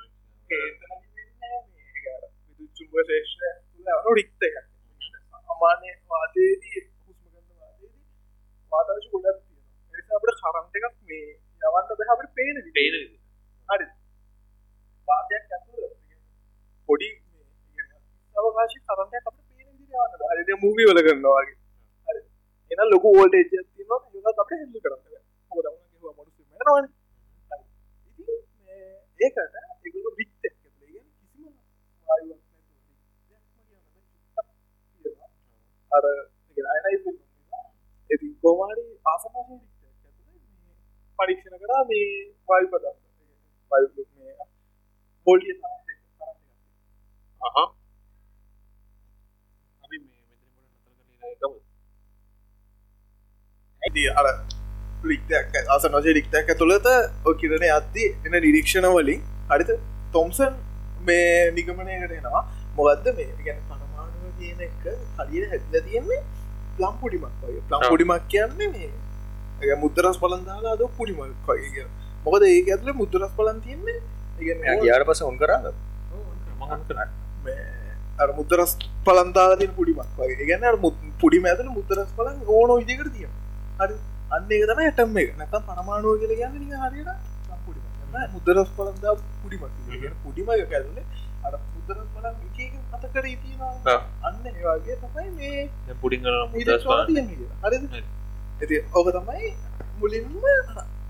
[4.15, 4.43] රික්ත
[5.51, 6.81] අමාන්‍ය වාදයේදී
[8.75, 9.39] වාතාශ ගොඩක්
[9.91, 11.27] තියෙන අපට කරන්ට එකක් මේ
[11.67, 12.57] යවන්න බැහ අපට පේන.
[12.77, 12.95] පේන
[13.69, 13.87] හරි
[15.09, 15.85] වාදයක් ඇතුළ
[16.89, 17.09] පොඩි
[18.37, 20.33] අවකාශ කරන්ටයක් අපට පේන විදිහට යවන්න බෑ.
[20.33, 21.57] හරියට මූවි වල කරනවා වගේ.
[22.09, 22.21] හරි.
[22.71, 25.23] එහෙනම් ලොකු වෝල්ටේජ් එකක් තියෙනවා ඒකත් අපිට හෙල්ල කරන්න බෑ.
[25.51, 26.91] මොකද වුණා කිව්වා මිනිස්සු මරනවනේ.
[27.51, 27.63] හරි.
[28.21, 28.85] ඉතින් මේ
[29.25, 29.39] ඒකට
[29.85, 31.53] ඒගොල්ලෝ වික්ට් එක කියලා කියන්නේ කිසිම
[32.09, 32.73] වායුවක් නැතුව
[33.29, 33.69] වික්ට්ක්
[35.03, 35.31] කියනවා.
[35.93, 37.24] අර ඒ අයනයිස්
[38.05, 38.11] වෙනවා.
[38.11, 40.75] ඉතින් කොහොමරි ආසමාසී වික්ට් එක ඇතුලේ මේ
[41.19, 42.09] පරීක්ෂණ කරා මේ
[42.49, 43.01] වායු පදාර්ථ.
[43.71, 44.35] වායු මේ
[45.27, 46.67] වෝල්ටේජ් තරංග එක තරංග එකක්.
[47.41, 47.57] අහ
[49.83, 51.59] අපි මේ මෙතන පොඩ නතර කරලා ගමු
[53.83, 54.27] ඇති අර
[55.05, 56.87] ලික්තයක් අස නොජ ලික්තයක් ඇතුළත
[57.27, 59.71] ඔය කිරණ අද්දී එන නිරීක්ෂණ වලින් හරිත
[60.13, 60.55] තොම්සන්
[61.03, 62.43] මේ නිගමනයකට එනවා
[62.77, 64.81] මොකක්ද මේ ගැන පනමානුව කියන එක
[65.19, 66.21] කලියට හැදල තියෙන්නේ
[66.79, 67.63] ප්ලම් පුඩිමක් වගේ.
[67.69, 67.81] ප්ලම්.
[67.93, 68.91] පුඩිමක් කියන්නේ
[69.65, 71.87] ඒ මුද්දරස් පලන්දාලා ද පුඩිමක් වගේ කිය
[72.25, 73.99] මොකද ඒ ඇතුල මුද්දරස් පලන් තියන්නේ.
[75.09, 75.67] පස්සේ ඔන් කරාද?
[76.61, 77.11] මහන් කරන්න.
[78.23, 78.73] අර මුද්දරස්
[79.07, 80.49] පලන්දාලාතින් පුඩිමක් වගේ.
[80.51, 80.63] ගැන
[81.23, 83.29] පුඩිම ඇතුල මුද්දරස් පලන් ඕන විදිකට තිය
[83.79, 83.97] හරි.
[84.35, 85.31] අන්න තම ඇටම් එක.
[85.41, 86.63] නැතම් පනමානුව කියල ගන්න
[87.67, 87.85] පුඩිම
[88.35, 91.05] මුද්දරස් පලන්දා පුඩිමක් කියන පුඩිම ඇතුලේ
[91.47, 92.73] අර මුද්දරස් පලන් එක
[93.05, 93.73] අතකර ඉතිනවා
[94.29, 95.63] අන්න ඒවාගේ තමයි මේ.
[97.65, 97.85] හරිද?
[97.93, 98.03] හරි.
[98.61, 99.51] ඇති ඕක තමයි
[100.01, 100.33] මුලින්ම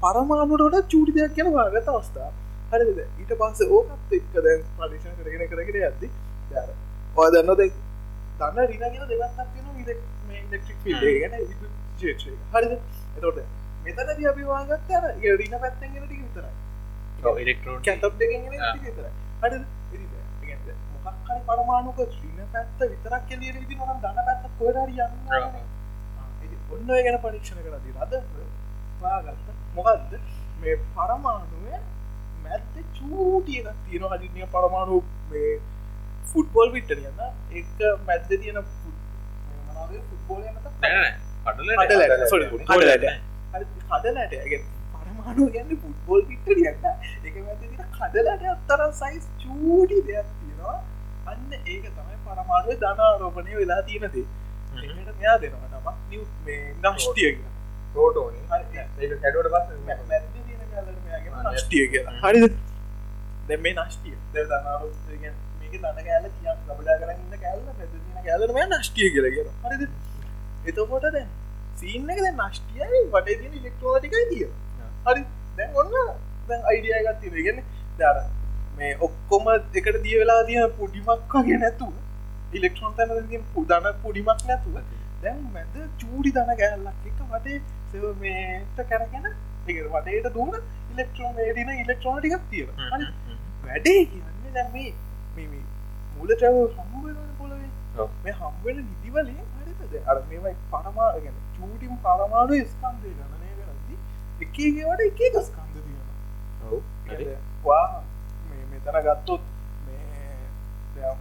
[0.03, 2.31] පරමාණුවට චූටි දෙයක් කියන වාගත අවස්ථා
[2.73, 2.99] හරිද?
[3.21, 5.75] ඊට පස්සේ ඕකත් එක්ක දැන් පරිශන කරගෙන කරගෙන
[6.51, 6.73] දැන්
[7.17, 7.51] ඔය දන්න
[8.71, 10.79] රින කියන දෙකක් තියෙනවා ඉලෙක් මේ ඉලෙක්ට්‍රික්
[11.23, 11.35] ගැන
[12.55, 12.73] හරිද?
[13.17, 13.39] එතකොට
[13.87, 15.05] මෙතනදී අපි වාගත්ත අර
[15.41, 16.53] රින පැත්තෙන් එන ටික විතරයි.
[17.43, 18.73] ඉලෙක්ට්‍රෝන් කැටප් දෙකින් ආ.
[18.73, 19.13] ටික විතරයි.
[19.43, 19.65] හරිද
[21.05, 24.95] මොකක් හරි පරමාණුක රින පැත්ත විතරක් එළියට විදිහ නම් ධන පැත්ත කොහෙද හරි.
[26.45, 28.13] ඉතින් ඔන්න ඔය ගැන පරීක්ෂණ කරලා තියෙනවා අද
[29.01, 29.47] හොයාගත්ත.
[29.77, 30.13] මොකද්ද?
[30.61, 31.81] මේ පරමාණුවේ
[32.45, 34.97] මැද්ද චූටි එකක් තියෙනවා හදින්නිය පරමාණු
[35.31, 35.53] මේ
[36.33, 37.21] ෆුට්බෝල් පිට්ට නියන්න
[37.53, 39.93] ඒක මැද්ද තියෙන මොනවද?
[40.11, 41.11] ෆුට්බෝල් එක නැත්නම් නෑ
[41.47, 43.19] කඩල කඩලට sorry කඩලට නෑ.
[43.53, 46.83] හරි කඩලට ඒ කියන්නේ පරමාණු කියන්නේ ෆුට්බෝල් පිට්ට නියන්න
[47.25, 50.77] ඒක මැද්ද තියෙන කඩලට අතර සයිස් චූටි දෙයක් තියෙනවා
[51.73, 54.27] ඒක තමයි පරමාණුවේ ධන ආරෝපණය වෙලා තියෙන දේ.
[54.83, 57.53] එකට මෙයා දෙනවා නමක් නිව් මේ නෂ්ටිය කියලා.
[57.95, 58.65] රෝටෝන හරි.
[59.01, 59.99] ඒක කැඩුවට පස්සේ
[61.55, 62.15] නෂ්ටිය කියලා.
[62.25, 62.55] හරිද?
[63.49, 64.17] දැ මේ නෂ්ටිය.
[64.35, 64.89] දැ දනාරු
[65.61, 69.83] මේක දන්න කෑල කිය ලබඩා කරන්න කෑල්ල පැතින කෑලම නෂ්ටිය කියල කියෙන හරිද?
[70.69, 71.29] එතකොට දැන්
[71.81, 74.47] සීන්න එක දැ නෂ්ටියයි වටේ තින ඉලෙක්ට්‍රෝටිකයි තිය
[75.07, 75.23] හරි.
[75.57, 75.93] දැන් ඔන්න
[76.49, 77.59] දැන් අයිඩිය එකත් තින ගෙන
[77.99, 78.17] දර
[78.77, 81.95] මේ ඔක්කොම එකට දිය වෙලා තිය පුඩිමක් වගේ නැතුව
[82.53, 84.79] ඉලෙක්ට්‍රෝන් තැන පුදන පුඩිමක් නැතුව
[85.23, 87.59] දැන් මැද චූඩි දන කෑල්ලක් එක වටේ
[87.91, 90.55] සෙව මේට කැරගෙන එක වටේට දුන
[90.93, 93.11] ඉලෙක්ට්‍රෝන් ඒඩින ඉලෙක්ට්‍රෝන ටිකක් තියෙන හරි
[93.65, 94.91] වැඩේ කියන්නේ දැන් මේ
[95.37, 95.65] මේ මේ
[96.17, 97.71] මූල ට්‍රව හම්බුවෙන පොළවේ.
[97.99, 98.11] ඔව්.
[98.25, 99.95] මේ හම්බුවෙන නිදිවලින් හරිද?
[100.07, 103.95] අර මේවයි පරමාගෙන චූටිම් පරමාණු ස්කන්දය ගණනය කරදි
[104.41, 107.37] එකගේවට එක එක ස්කන්ද තියෙන හරි.
[107.65, 107.87] වා
[108.85, 109.43] මෙතන ගත්තොත්
[109.87, 111.13] මේ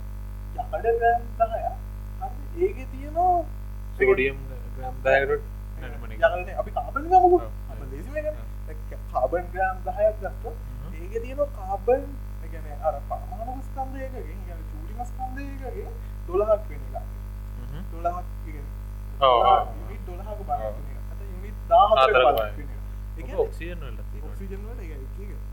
[0.55, 1.61] යකඩ ග්‍රෑම් දහය
[2.21, 3.35] හරි ඒක තියනවා
[3.99, 4.37] සෝඩියම්
[4.75, 5.43] ග්‍රම් දායකට
[6.15, 7.43] යකඩනේ අපි කාබන් ගමුකු ඔව්.
[7.69, 8.15] අප ලේසිම
[9.13, 10.45] කාබන් ග්‍රෑම් දහයක් ගත්ත
[10.93, 12.03] ඒක ඒක තියෙන කාබන්
[12.53, 15.87] ගැන අර පරමාණු ස්කන්දයකගෙන් ගැන චූටිම ස්කන්දයකගේ
[16.27, 17.05] දොළහක් වෙන එක
[17.93, 18.27] දොළහක්
[19.79, 20.61] යුනිත් දොළහක බල
[21.31, 22.39] යුනිත් දාහතර බල
[23.39, 24.29] ඔක්සියන් වල තියෙනවා.
[24.29, 24.92] ඔක්සිජන් වල ආ, එක ආ.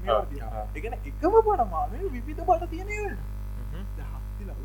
[0.00, 3.18] එකන එකම පරමාණු විවිධ බට තියෙනවට.
[3.96, 4.60] දහස්ති ලබ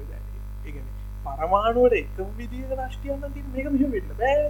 [0.66, 0.86] ඒගන
[1.26, 4.46] පරමාණුවට එකම විදික රශ්ටියන්න තින් මේක මෙහ වෙන්න බෑ.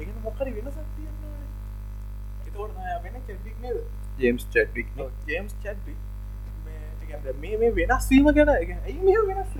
[0.00, 1.14] එකන මොකර වෙනසක් තියන්න
[2.46, 3.78] එතවට නය වෙන චෙඩ්ඩික් නේද?
[4.18, 4.88] ජේම්ස් චැඩ්වික්
[5.26, 5.94] ජේම්ස් චැඩ්ඩි
[7.40, 9.52] මේ මේ වෙනස්වීම ගැන එක ඇයි මෙ වෙනස්.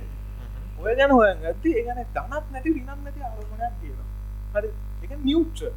[0.79, 4.07] ඔය ගැන හොය ඇති ඒගන දනත් නැති රිනත් නැති අරමණයක් තියෙනවා.
[4.53, 4.69] හරි.
[5.03, 5.71] එක නිියුට්‍ර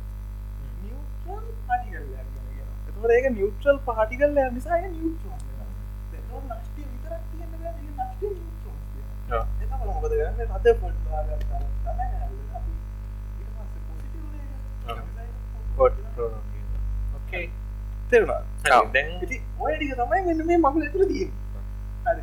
[0.82, 1.46] නිියුට්‍රල්
[2.20, 2.29] එතට
[3.16, 5.28] ඒක නිියුට්‍රල් පාටිකල් නිසා නිියුට්‍ර
[6.48, 7.22] නෂ්ටිය විතරක්
[9.30, 9.44] ආ.
[9.62, 11.20] එතකොට මොකද රද පොඩ්ඩක්
[15.76, 16.28] පොට්ටෝ
[17.14, 17.46] ඕකේ.
[18.10, 18.40] තෙරුණා
[19.66, 21.26] ඔයටික තමයි මෙන්න මේ මගල ඇතුර තිය
[22.06, 22.22] හරි.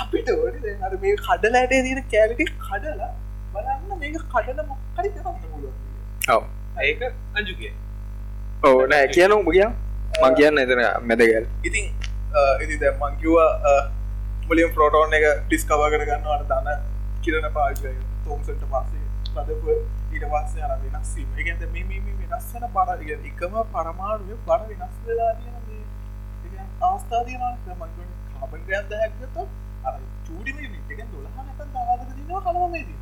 [0.00, 0.56] අපිට ඕට
[0.88, 3.12] අර මේ කඩලෑටේ තියෙන කෑලිටි කඩලා
[3.54, 5.74] බලන්න මේක කඩල මොක්කරි කරන්න පුළුවන්
[6.36, 6.42] ඔව.
[6.82, 7.00] ඒක
[7.34, 7.72] අජුගේ.
[8.66, 9.68] ඕ නෑ කියන උඹ කිය
[10.14, 11.46] මං කියන්න එතන මැදගැල්.
[11.64, 11.86] ඉතින්
[12.62, 13.50] ඉති දැ මංකිවා
[14.48, 16.84] මුලියම් ප්‍රෝටෝන් එක ඩිස්කව කරගන්නවට දන්න
[17.22, 19.04] කිරණ පාචය තෝම්සට පස්සේ
[19.36, 19.76] ලදපු
[20.12, 22.90] ඊට පස්සේ අර වෙනස්සීම එකත මේ මේ වෙනස් වන බර
[23.30, 25.64] එකම පරමාණුව බර වෙනස් වෙලා තියෙන
[26.82, 29.36] ආස්ථාතියන මංග කාබන් ගයන් දැහැක්ගත
[29.84, 32.98] අර චූඩිම එක දොළහ නැත දාදක දිනවා කලවමේදී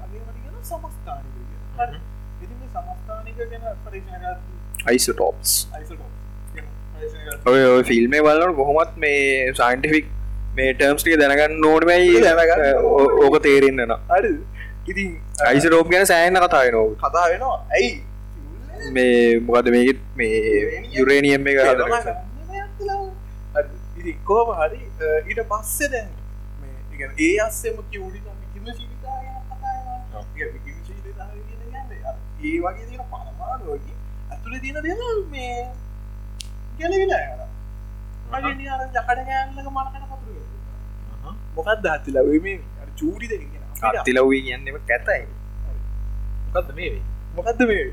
[0.00, 1.34] වගේමටිගෙන සමස්ථානික
[1.78, 2.02] හරි.
[2.40, 6.23] ඉති මේ සමස්ථානික ගැන පරිශනගත් අයිසටෝප්ස් අයිසට
[7.52, 10.06] ඔය ෆිල්ම් බලට කොහොමත් මේ සයින්ටිෆික්
[10.56, 12.62] මේ ටර්ම්ස්ටික දැනගන්න ඕනමයි දැනගන්න.
[13.24, 14.26] ඕක තේරෙන්න්න න අඩ
[14.92, 15.10] ඉතින්
[15.48, 17.58] අයිසටෝප් ගැන සෑන්න කතාය නෝ කතා වෙනවා.
[17.76, 17.92] ඇයි?
[18.92, 20.36] මේ මොකද මේකත් මේ
[20.98, 21.58] යුරේනියම් එක
[24.00, 24.80] ඉතිකෝම හරි.
[25.28, 26.10] ඊට පස්සේ දැන්
[27.18, 28.20] ඒ අස්සෙම කිවඩි
[28.52, 28.64] කිම
[32.44, 33.92] ඒ වගේ පරමාණුවකි.
[34.30, 35.56] ඇතුළ තියෙන දෙවල් මේ
[36.78, 37.26] ගැලවිලා
[38.32, 42.56] අඩ අර ජකට ගෑල්ලක මනකට පතුර මොකක් දහත්තිලා මේ
[42.98, 43.36] චූඩි දෙ
[43.82, 45.22] අත්තිලවී කියන්නෙම කැතයි.
[46.46, 46.92] මොකක්ද මේ?
[47.36, 47.84] මොකක්ද මේ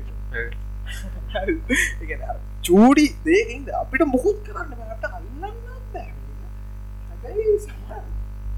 [2.62, 6.06] චූඩි දේකින්ද අපිට මුකුත් කරන්න බට අල්ලන්න බෑ.
[7.08, 8.08] හැබැයි සමහර-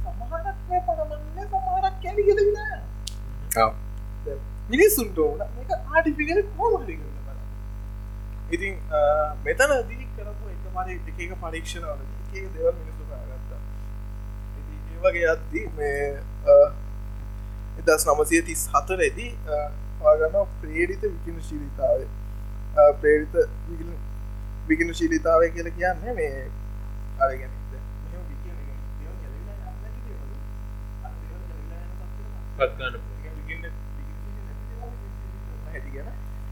[0.04, 3.72] සමහරක් මේ පරමන්න සමහරක් කැලිගෙන නෑ
[4.70, 5.40] මිනිස්සුන්ට ඕන.
[5.56, 7.38] මේක ආටිෆිකල කෝමරි කරන්න
[8.50, 8.74] ඉතින්
[9.44, 10.03] මෙතනදී
[10.76, 12.00] මරි එකක පරීක්ෂණ වල
[12.34, 13.60] එක දෙවල් මිනිස්සු කරගත්තා
[14.58, 16.04] ඉතින් ඒ වගේ අද්දී මේ
[17.82, 19.30] එදස් නමසය තිස් හතරෙදී
[20.00, 21.98] පාගන්න ප්‍රේරිත විකින ශීලිතාව
[23.00, 23.34] ප්‍රේරිත
[24.68, 26.50] විකින ශීලිතාවය කියල කියන්නේ මේ
[27.20, 27.50] අරගෙන.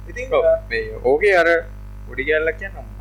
[0.09, 0.31] ඉතින්
[0.69, 1.49] මේ ඕකේ අර
[2.07, 2.92] පොඩි ගැල්ලක් කියන්න මන්දන්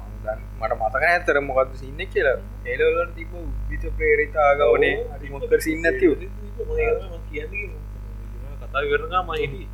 [0.61, 5.85] මට මතක ඇතර මොකක්ද සින්න කියලා ඒලවලට තිබ උද්විත ප්‍රේරිතාගවනේ අරිමොත්තර සින්න
[7.29, 7.69] කියන්නේ
[8.61, 9.67] කතා කරනවා මහිදී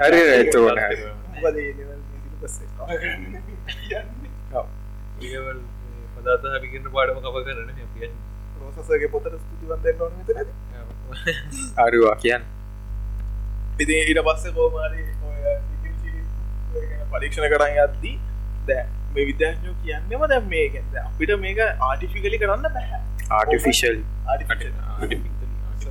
[0.00, 0.20] හරි
[5.28, 5.58] ඒවල්
[6.14, 7.70] පදාත හරිගන්න පාඩම කප කරන
[8.60, 10.36] රෝසසගේ පොතට ස්තුතිවන්තෙන් ඕන විතර
[11.78, 12.44] අරවා කියන්න
[13.78, 15.00] ඉති ඊට පස්ස කෝමාරි
[17.10, 18.14] පරීක්ෂණ කරන්න යද්දී
[18.68, 18.82] දැ
[19.14, 23.00] මේ විද්‍යාඥෝ කියන්නම දැ මේ ගැද අපිට මේක ආටිෆිකලි කරන්න බැහැ
[23.32, 24.00] ආටිෆිශල්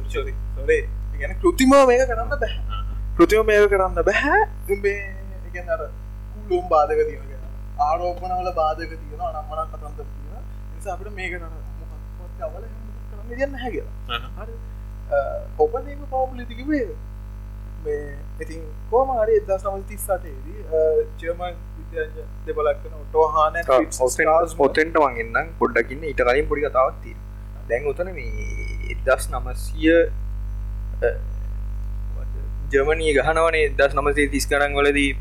[0.10, 0.82] සොරේ
[1.16, 2.82] ගැන කෘතිම මේක කරන්න බැහැ
[3.18, 4.42] කෘතිම මේක කරන්න බැහැ
[6.40, 7.42] කුලුම් බාධක තියෙන
[7.80, 11.52] ආරෝපනවල බාධක තියෙන අනම්මන කතන්ත තියෙන නිසා අපිට මේක නර
[12.44, 12.64] අවල
[13.12, 14.22] කරන්න ගන්න හැ කියලා.
[14.38, 14.54] හරි.
[15.58, 16.88] ඔපනීම පවපලිතිකිවේ
[18.40, 20.60] ඉතින් කෝම හරි එදා සමල් තිස්සටේදී
[21.22, 23.62] ජර්මන් විද්‍යාඥ දෙබලක්න ඔටෝහාන
[24.68, 27.16] ඔතෙන්ට වගන්න පොඩ්ඩකින්න ඊට කලින් පොඩි කතාවත් තිය
[27.70, 28.34] දැන් උතන මේ
[28.94, 29.94] එදස් නමසිය
[32.72, 35.12] ජර්මනී ගහනවනේ දස් නමසේ තිස් කරන් වලදී.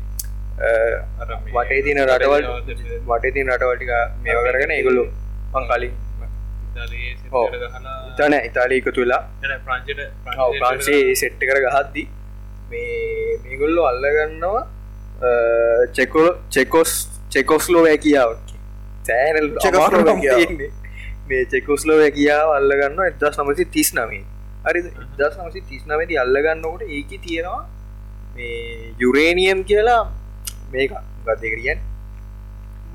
[1.53, 2.45] වටේ තින රටවල්
[3.07, 3.91] වටේ තින රටවල්ටික
[4.23, 5.03] මේව කරගෙන ඒගොලු
[5.53, 5.93] පං කලින්
[8.17, 9.21] තන ඉතාලීක තුලා
[10.59, 12.03] ප්‍රන්සේ සෙට්ට කර ගහද්දි
[12.71, 14.63] මේ මේගොල්ලො අල්ලගන්නවා
[15.97, 16.91] චෙකොල් චෙකොස්
[17.33, 18.31] චෙකොස්ලෝ වැකියාව
[19.07, 20.61] සෑනල් චෙකොස්ලෝවැකියාව.
[21.29, 24.23] මේ චෙකොස්ලෝ වැකියාව අල්ලගන්න එදස් නමසි තිස් නමේ
[24.67, 24.79] හරි
[25.19, 27.61] දස් නමසි තිස් නමති අල්ලගන්නකොට ඒක තියෙනවා
[28.35, 30.01] මේ යුරේනියම් කියලා
[30.73, 30.91] මේක.
[31.27, 31.79] ගතකරියන්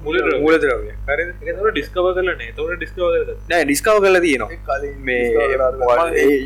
[0.05, 0.93] මූල ද්‍රව්‍ය
[1.73, 3.01] ඩිස්කව කරලනේ තොට ඩිස්කව
[3.51, 3.65] නෑ.
[3.65, 4.51] ඩිස්කව කල තියෙනවා.
[4.69, 5.23] කලින් මේ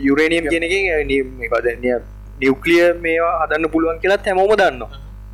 [0.08, 1.96] යුරේනියම් කෙනකින් පදනිය
[2.40, 4.82] නිවක්ලිය මේවා හදන්න පුළුවන් කියලා හැමෝම දන්න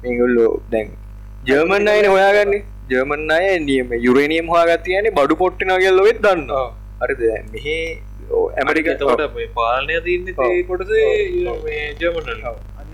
[0.03, 0.95] මේගොල්ලෝ දැන්
[1.45, 2.55] ජර්මන් අයන හොයාගන්න.
[2.91, 6.49] ජර්මන් අය නියම යුරේනියම් හොයාගත්තියන බඩු පොට්ටිනගල් ලොවෙත් දන්න
[7.03, 7.23] හරිද?
[7.53, 7.77] මෙහි
[8.31, 10.33] ඇමරික තවට පාලනය තින්න
[10.69, 10.93] කොටස
[12.01, 12.43] ජමනල්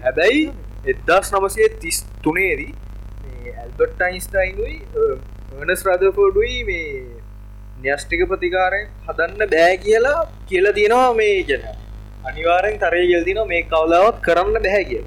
[0.04, 0.42] හැබැයි
[0.86, 2.72] එදදාස් නමසය තිස් තුනේදී
[3.54, 4.76] ඇල්බට් ටයින්ස්ටයින්යි
[5.54, 6.88] වනස් රදෆෝඩුයි මේ
[7.82, 10.18] න්‍යෂ්ටික ප්‍රතිකාරය හදන්න බෑ කියලා
[10.48, 11.68] කියලා තියෙනවා මේ ගැන
[12.28, 15.02] අනිවාරෙන් තරය ගෙල්දින මේ කවලාවත් කරන්න බැහැ කිය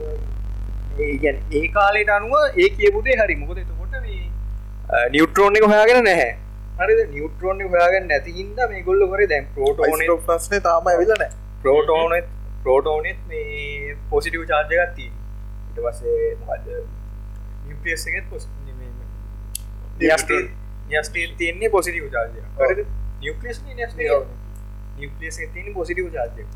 [1.02, 3.36] ඒගැන් ඒ කාලෙට අනුව ඒ කියපුදේ හරි.
[3.38, 4.22] මොකද එතකොට මේ
[5.10, 6.32] නිියවට්‍රෝන් එක හොයාගෙන නැහැ.
[6.80, 11.26] හරි නිියවට්‍රෝන් හොයාගෙන නැතිහින්ද මේ ගොල්ල කර දැන් පෝටෝන ප්‍රශ්නය තාම ඇවිලන
[11.64, 12.32] ප්‍රෝටෝනෙත්
[12.64, 16.72] ප්‍රෝටෝනෙත් මේ පොසිටිව් චාර්ජගත්ති ඉට පස්සේ මොකද
[17.68, 18.50] නිපස් එකත් පොස්
[20.00, 22.42] නිස්ටීල් තියන්නේ පොසිටිව් චාර්ජය
[23.20, 23.62] නිියක්ලස්
[24.98, 26.48] නිියක්ලස් තියන පොසිටිව් චාර්ජය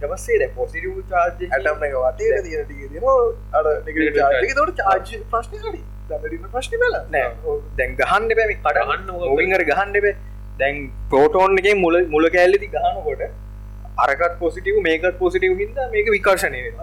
[0.00, 3.04] ටපස්සේ ද පොසිටිව් චාර්ජ ඇටම එක වටේ තියන ටික දින
[3.52, 3.64] අර
[4.58, 5.82] තොට චාර්ජ ප්‍රශ්න හරි
[6.48, 9.28] ප්‍රශ්න බල නෑ දැන් ගහන්න බැමි ගහන්න කටහන්න?
[9.28, 10.14] ඔවිංහර ගහන්න බෑ
[10.58, 13.22] දැන් පෝටෝන් එක මුල මුල කෑල්ලදි ගහනකොට
[13.98, 16.74] අරකත් පොසිටිව් මේකත් පොසිටිව් හිද මේක විකර්ශණය වෙන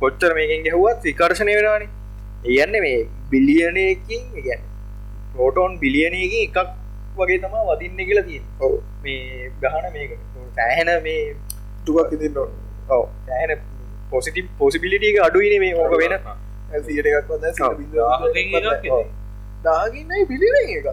[0.00, 1.88] කොච්චර මේකින් ගැහුවත් විකර්ශණය වෙනවානි
[2.52, 2.96] ඒයන්න මේ
[3.30, 4.64] බිලියනයකින් ගැන
[5.36, 6.58] පෝටෝන් බිලියනයකින් එකක්
[7.18, 8.74] වගේ තමා වදින්න කියලා තියෙන් ඔව්.
[9.02, 10.16] මේ ගහන මේක.
[10.56, 11.20] සෑහෙන මේ
[11.86, 12.56] තුවක් ඉදින්න ඕන.
[12.96, 13.04] ඔව.
[13.28, 13.60] සෑහෙන
[14.10, 16.16] පොසිටි පොසිබිලිටික අඩුයින මේ ඕක වෙන.
[16.86, 17.30] සියට එකක්
[18.80, 19.06] ඉතින්.
[19.64, 20.86] දාගන්නයි පිළින එක.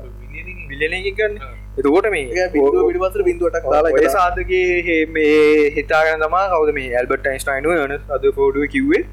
[0.69, 1.35] බිලියනයකින් ගන්න.
[1.79, 8.23] එතකොට මේ බිඳුවටක් ඔය දාලා සාධගේ මේ හිතාගෙන තමා කවද මේ ඇල්බට යින්ස්ටයිනු යන අද
[8.39, 9.03] පෝඩුව කිව්වේ?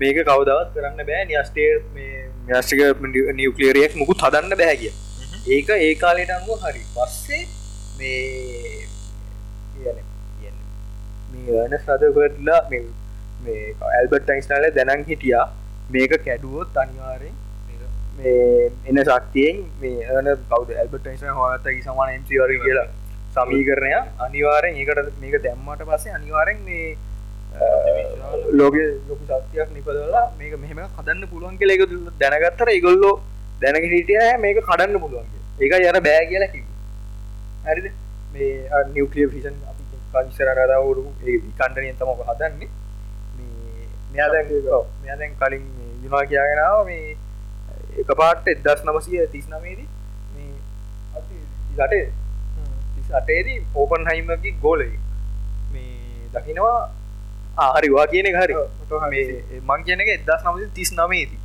[0.00, 1.22] මේක කවදවත් කරන්න බෑ.
[1.30, 2.80] නිස්ටේ මේ න්‍යස්ටික
[3.38, 4.92] නිියවක්ලියරියක් මුකුත් හදන්න බෑ කිය
[5.46, 6.82] ඒක ඒ කාලයට අනුව හරි.
[6.94, 7.42] පස්සේ
[7.98, 8.86] මේ
[9.74, 10.04] කියන-
[10.40, 12.60] කියන්නේ මේ අන සදවටලා
[13.42, 15.46] මේ ඇල්බට යින්ස්ටාල දැනන් හිටියා.
[15.90, 17.34] මේක කැඩුවොත් අනිවාරෙන්
[18.16, 22.88] මේ එන සක්තියෙන් මේ ඒන බෞද ඇල්බට යින්ස්ට හොතකි සමාන එම්සිවර කියලා
[23.36, 26.96] සමීකරණය අනිවාරෙන් ඒකට මේක දැම්මට පස්සේ අනිවාරෙන් මේ
[28.52, 28.74] ලෝක
[29.08, 31.82] ලොකු සත්‍යයක් නිපදවලා මේක මෙහම කදන්න පුළුවන් කියල එක
[32.20, 33.14] දැනගත්තර ඉගොල්ලෝ
[33.60, 36.64] දැනක හිටිය මේක කඩන්න පුළුවන්ගේ ඒක යන බෑ කියලා කිව
[37.66, 37.86] ඇරිද
[38.34, 42.68] මේ නිියවක්ලිය ෆිෂන් අපි කංශර රදාවරු ඒ කණ්ඩනයෙන් තමක හදන්නේ.
[43.36, 44.46] මේ මෙයාදැන්
[45.02, 45.66] මෙයාදැන් කලින්
[46.04, 47.16] යුනා කියගෙනාව මේ
[48.02, 49.88] එක පාට එදස් නමසය තිස් නමේදී
[50.34, 50.54] මේ
[51.84, 52.04] අටේ
[53.20, 54.96] අටේදී ඕපන් හයිමගේ ගෝලයි
[55.72, 56.80] මේ දකිනවා.
[57.58, 58.54] ආහරිවා කියන හරි.
[59.12, 61.39] මේ මං කියන එක එදස් නමති තිස් නමේදී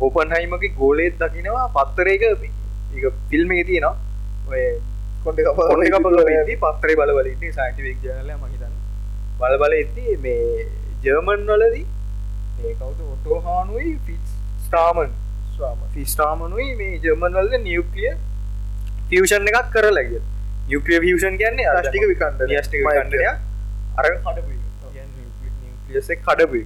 [0.00, 2.22] ඕපන් හයිමගේ ගෝලේත් දකිනවා පත්තරේක
[3.30, 3.94] ෆිල්ම් එක තියෙනවා.
[4.48, 4.62] ඔය
[5.24, 5.38] කොඩ
[6.20, 8.74] වෙදී පත්තරේ බලවලන්නේ සයින්ටිවික් ජනල මහිතන්න
[9.40, 10.68] බල බල එති මේ
[11.04, 11.86] ජර්මන් වලදී.
[12.60, 12.98] ඒ කවුද?
[13.10, 14.26] ඔටෝහානුයි ෆිස්
[14.64, 15.12] ස්ටාමන්
[15.94, 18.12] ෆිස්ටාමනුයි මේ ජර්මන් වල්ද නියක්ලිය
[19.08, 20.12] ෆියෂන් එකක් කරලග
[20.68, 24.52] යුක්ලිය ෆියෂන් කියන්නේ ටික විකන්ඩ ටික කණ්ඩය අර කඩපු
[26.22, 26.62] කඩපු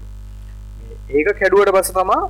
[1.10, 2.22] ඒක කැඩුවට පස තමා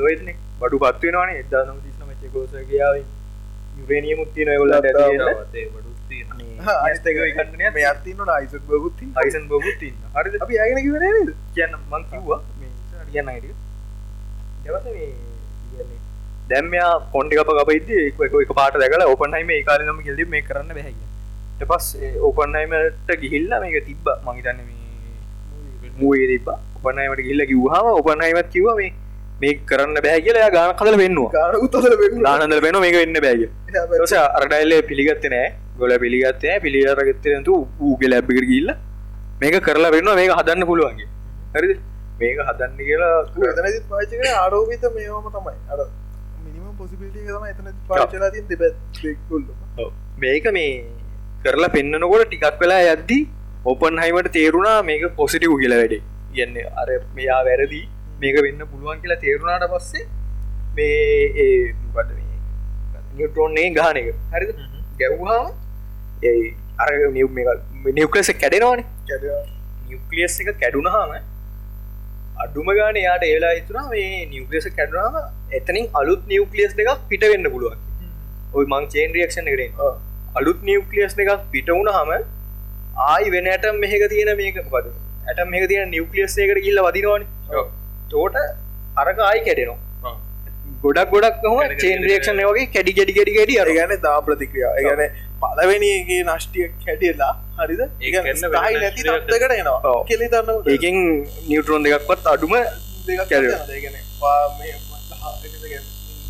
[0.00, 0.28] ලොයින
[0.60, 2.94] බඩු පත්වෙනවානේ එදා නම තිස්න මච ගෝස කියාව
[3.78, 4.86] යුරේනිය මුත්තින ගොල්ලට
[6.78, 7.18] අනිතක
[7.76, 11.04] මේ අත්තින්න අයිසක් බගුත්ති අයිසන් බොබුත්තින්න හරි අපි අගෙන කිවන
[11.54, 12.40] කියන්න මං කිව්වා.
[12.60, 12.70] මේ
[13.12, 13.54] කියන්න හිටිය
[14.64, 15.08] දවස මේ
[15.70, 16.00] කියන්නේ
[16.50, 21.88] දැම්මයා කොන්ඩි අප අපයිද එක පාට දැකල ඔපන්හයිම ඒ කාලනම කෙල්ලි මේ කරන්න බැහැ පස්
[22.22, 24.06] ඕපන්හයිමට ගිහිල්ල මේක තිබ්බ.
[24.26, 24.78] මහිතන්න මේ
[25.98, 28.68] මූේ තිබ ඔපනයිමට ගිල්ල කිව්හම ඔපනයිමත් කිව
[29.42, 31.44] මේ කරන්න බැහැ කියලා ගාන කදල වෙන්නවා
[32.26, 33.42] ලානදල වෙන මේක වෙන්න බැග
[34.10, 35.48] ස අරඩයිල්ල පිළිගත්ත නෑ.
[35.80, 38.70] ගොල පිළිගත්තය පිළිගරගත්තතු ඌගේ ලැබ්ිකර ගිල්ල
[39.42, 41.08] මේක කරලා වෙන්න මේක හදන්න පුළුවන්ගේ
[41.56, 41.74] හරි
[42.20, 43.12] මේක හදන්න කියලා
[43.50, 45.56] එතන පාචක ආරෝපිත මේවාම තමයි.
[45.72, 45.80] අර
[50.24, 50.72] මේක මේ
[51.44, 53.22] කරලා පෙන්න්නනකොට ටිකක් වෙලා යද්දී
[53.72, 56.02] ඔපන් හයිමට තේරුණා මේක පොසිටිව් කියල වැඩේ.
[56.34, 57.80] ගන්න අර මෙයා වැරදි
[58.20, 60.04] මේක වෙන්න පුළුවන් කියලා තේරුණාට පස්සේ
[60.74, 60.98] මේ
[61.44, 62.10] ඒට
[63.14, 64.12] නිියටෝන්නේ ගාන එක.
[64.32, 64.46] හරි
[64.98, 65.40] ගැව්හා
[66.24, 66.36] ඒ
[66.78, 68.86] අර නිියවකලෙස කැඩෙනවානේ.
[69.90, 71.12] නිියක්ලියස් එක කැඩුනහම
[72.44, 75.16] අඩුම ගාන යාට ඒලා හිතුනා මේ නිියක්ලියස කැඩුනාම
[75.52, 77.78] එතනින් අලුත් නිියක්ලියස් එකක් පිට වෙන්න පුළුවන්
[78.54, 79.72] ඔයි මං චේන් රියක්ෂණ කරෙන්
[80.34, 82.10] අලුත් නිියක්ලියස් එකක් පිට වුණ හම
[83.06, 84.94] ආයි වෙන ඇටම් මෙහක තියෙන මේක පද
[85.26, 87.28] ඇටම් මෙක තියෙන නිියක්ලියස් එකට කිල්ල වදිනවාන
[88.12, 88.36] තෝට
[89.02, 90.14] අරක ආයි කැඩෙනවා.
[90.84, 94.72] ගොඩක් ගොඩක් හම චේන් රියක්ෂණ වගේ කැඩි ගෙඩි ගෙඩි ගෙඩි අර ඒගැන දා ප්‍රතික්‍රියා.
[94.78, 97.82] ඒගැන පලවෙනිගේ නෂ්ටියක් හැටියලා හරිද?
[98.02, 98.10] ඒ
[98.82, 99.96] නැති තත්කට එනවා.
[100.10, 100.96] කෙලි දන්න ඒකෙන්
[101.48, 102.54] නිියවටරෝන් දෙකක්වත් අඩුම
[103.06, 103.66] දෙක කැඩෙනවා.
[103.84, 103.96] ගැන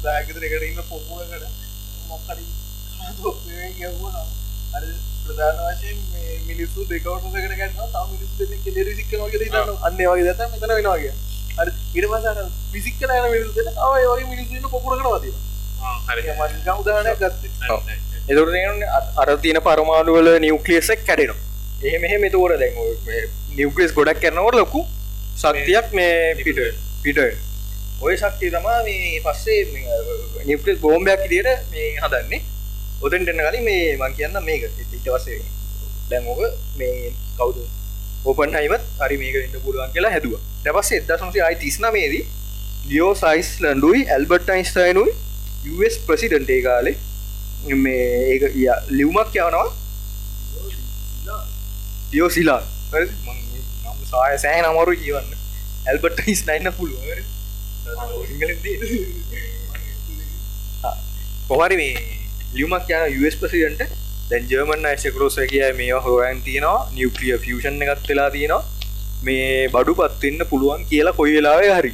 [0.03, 1.45] දාගතරකට ඉන්න පොපුුවකට
[2.09, 2.45] මොක්හරි
[3.81, 4.17] ගැවුණ
[4.77, 4.85] අර
[5.25, 8.31] ප්‍රධාන වශයෙන් මේ මිනිස්සු දෙකවටකට ගන්න තා මිනිස්
[8.65, 11.13] කෙලෙරි සික්ක වගේ දන්න අන්න වගේ දත මෙතන වෙනවාගේ
[11.59, 12.41] අර ඉරමසට
[12.73, 15.35] විසික් කලන මිනිසුට අය වගේ මිනිස්සුන්න පොකුරකට වතින
[16.81, 17.43] උදාහනයක් ගත්ත.
[18.29, 18.55] එතුරට
[19.17, 21.39] අර තියන පරමාණුවල නිවක්ලියසක් කැඩෙනවා.
[21.83, 22.75] එහෙ මෙහෙ මෙතෝර දැන්
[23.57, 24.81] නිවක්ලියස් ගොඩක් කරනවට ලොකු
[25.37, 26.61] සක්තියක් මේ පිට
[27.03, 27.19] පිට
[28.01, 29.61] ඔය ශක්තිය තමා මේ පස්සේ
[30.45, 32.43] නිප්ලස් බෝම්බයක් ඉදියට මේ හදන්නේ.
[33.01, 34.63] ඔතෙන් එන්න කලින් මේ මං කියන්න මේක.
[34.79, 35.41] ඉට වසේ
[36.11, 36.41] දැන් ඕක
[36.77, 37.59] මේ කවුද
[38.25, 40.35] ඕපන් හයිමත් හරි මේක ඉන්න පුළුවන් කියලා හැදුව.
[40.65, 42.25] දැපස්සේ එදසන්සේ අයි තිස්නමේදී
[42.89, 45.13] ලියෝ සයිස් ලන්ඩුයි ඇල්බර්ට අයින්ස්ටයිනුයි
[45.73, 46.97] US ප්‍රසිඩන්ට් කාලේ
[47.85, 48.05] මේ
[48.35, 48.43] ඒක
[48.91, 49.69] ලිව්මක් යවනවා.
[52.13, 52.63] ලියෝ සිලා
[54.11, 55.29] සාය සෑහන අමරු කියවන්න.
[55.89, 57.03] ඇල්බර්ට ඉස්නයින්න පුළුව
[61.49, 61.95] කොහරි මේ
[62.55, 63.83] ලියමක් යන US ප්‍රසිඩන්ට
[64.31, 66.91] දැන් ජර්මන් යිශකරෝස කිය මේ හොයන් තියෙනවා.
[66.97, 68.63] නිියවක්ලිය ෆියෂන් එකත් වෙලා තියෙනවා.
[69.29, 71.93] මේ බඩු පත්වෙන්න පුළුවන් කියලා කොයි වෙලාවේ හරි.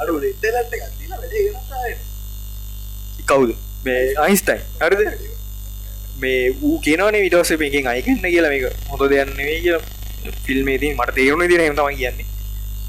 [0.00, 0.12] අඩු
[3.30, 3.54] කවුද?
[3.84, 5.02] මේ අයින්ස්ටයින් හරිද?
[6.24, 8.52] මේ ඌ කියනවන විටස මේකින් අයිකන්න කියලා.
[8.54, 9.78] මේක හොඳ දෙයන්න වේ කිය
[10.46, 12.26] ෆිල්මේදී මට තේරුණ දින හම තමයි කියන්නේ.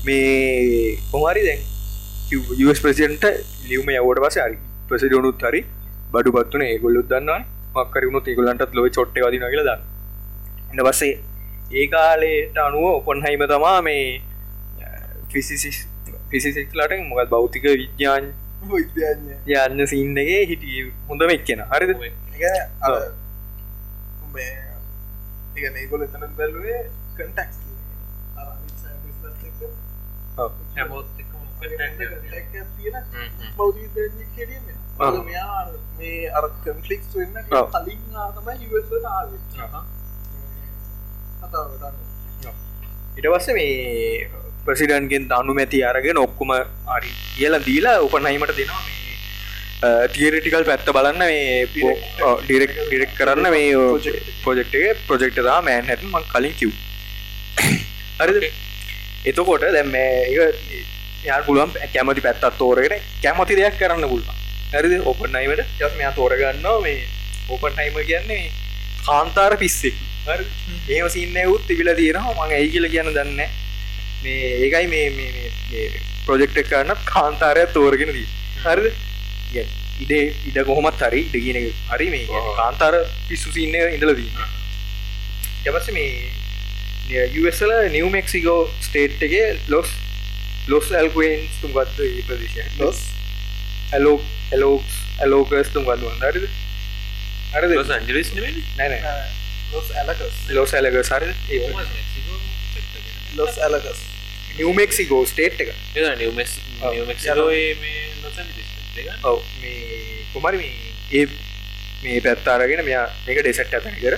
[0.06, 1.62] මේ කොමාරි දැන්
[2.68, 3.26] US ප්‍රසිඩන්ට
[3.70, 4.62] ලියවම යවට පස හරි.
[4.90, 5.66] ප්‍රසිඩනුත් හරි.
[6.14, 9.82] බඩු පත්වන ඒගොල්ලුත් දන්න මක්කර වුණු ඒගොලන්ටත් ලොව චොට්ට වදින කියල දන්න
[10.72, 11.16] එන්න පස්සේ
[11.74, 14.06] ඒ කාලේට අනුව ඔපන්හයිම තමා මේ
[15.30, 15.78] ෆිසිසිස්
[16.30, 21.64] ෆිසිසික්ලට මොකත් භෞතික විද්‍යාන් යන්න සින්නගේ හිටිය හොඳම එක්කෙන.
[21.70, 21.92] හරිද?
[22.82, 22.94] අර
[24.34, 24.54] මේ
[25.58, 26.82] එක ඒගොල එතන බැලුවේ
[27.16, 27.50] කටක්
[30.76, 31.23] එක්කම
[31.64, 33.04] තියෙන.
[33.58, 34.00] බෞද්ධ
[34.36, 34.66] කෙරීම.
[35.24, 35.66] මෙයා
[35.98, 37.36] මේ අර කන්ෆලික්ස් වෙන්න.
[37.74, 39.42] කලින් ආතමයි යුවට ආවේ
[41.44, 41.70] කතාව
[43.18, 44.28] ඉට පස්ස මේ
[44.66, 51.66] ප්‍රසිඩන්ගෙන් අනු මැති අරගෙන ඔක්කුම අරි කියල දීලා උපනයිමට දෙනවා මේ තියරිටිකල් පැත්ත බලන්න මේ
[52.42, 53.68] ඩිරෙක් ඩිරෙක් කරන්න මේ
[54.44, 56.72] පොජෙක්්ගේ ප්‍රජෙක්ටදා මෑන් හැටම කලින් කිව්
[58.20, 58.46] හරිද?
[59.26, 59.94] එතකොට දැම්
[61.26, 64.36] යා පුළුවන් කැමති පැත්තත් තෝරගෙන කැමති දෙයක් කරන්න පුළුවන්.
[64.74, 64.94] හරිද?
[65.06, 66.98] ඔපනයිමට ජස් මෙයා තෝරගන්නවා මේ
[67.50, 68.52] ඕපන් හයිම කියන්නේ
[69.06, 69.96] කාන්තාර පිස්සෙක්.
[70.90, 72.36] ඒම සින්න උත් තිබිල තියෙනවා.
[72.40, 73.42] මං ඇයි කියල කියන්න දන්න
[74.24, 75.88] මේ ඒකයි මේ
[76.26, 78.28] ප්‍රජෙක්්ක් කරන්න කාන්තාරය තෝරගෙන දී
[78.66, 78.94] හරිද?
[80.04, 81.60] ඉඩේ ඉඩ කොහොමත් හරි ඉඩගෙන
[81.90, 82.96] හරි මේ කාන්තාර
[83.28, 84.32] පිස්සු සින්න ඉඳල දී
[85.70, 89.92] යපස මේ යුසල නිව මෙක්සිකෝ ස්ටේට් එකේ ලොස්
[90.68, 93.00] ලොස් ඇල්කවෙන්ස් තුම් ගත්ත ප්‍රදේශය ලොස්
[93.92, 94.16] ඇලෝ
[94.52, 96.46] ඇලෝක්ස් ඇලෝකස් තුම් ගන්නුවන් හරිද
[97.54, 98.32] හරිද ලොස් ඇන්ජලිස්
[98.78, 98.96] නැන
[99.74, 101.32] ලොස් ඇලකස් ලොස් ඇලක සරද
[103.36, 104.00] ලොස් ඇලකස්
[104.54, 105.74] නිවමෙක්සිකෝ ස්ටේට් එක
[108.96, 111.26] දෙක ඔව මේ කුමරි මේ ඒ
[112.04, 114.16] මේ පැත්තාරගෙන මෙයා මේක ඩෙසට් ඇතන කර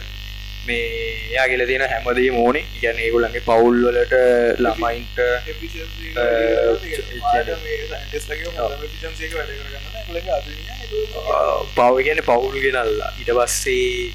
[0.67, 4.13] මේ යාගෙල තියෙන හැමදේ මෝනේ ගැන ඒගොලන්ගේ පවුල්වලට
[4.65, 5.17] ළමයින්ට
[11.75, 13.11] පව ගැන පවුලු ගෙනල්ලා.
[13.21, 14.11] ඉට පස්සේ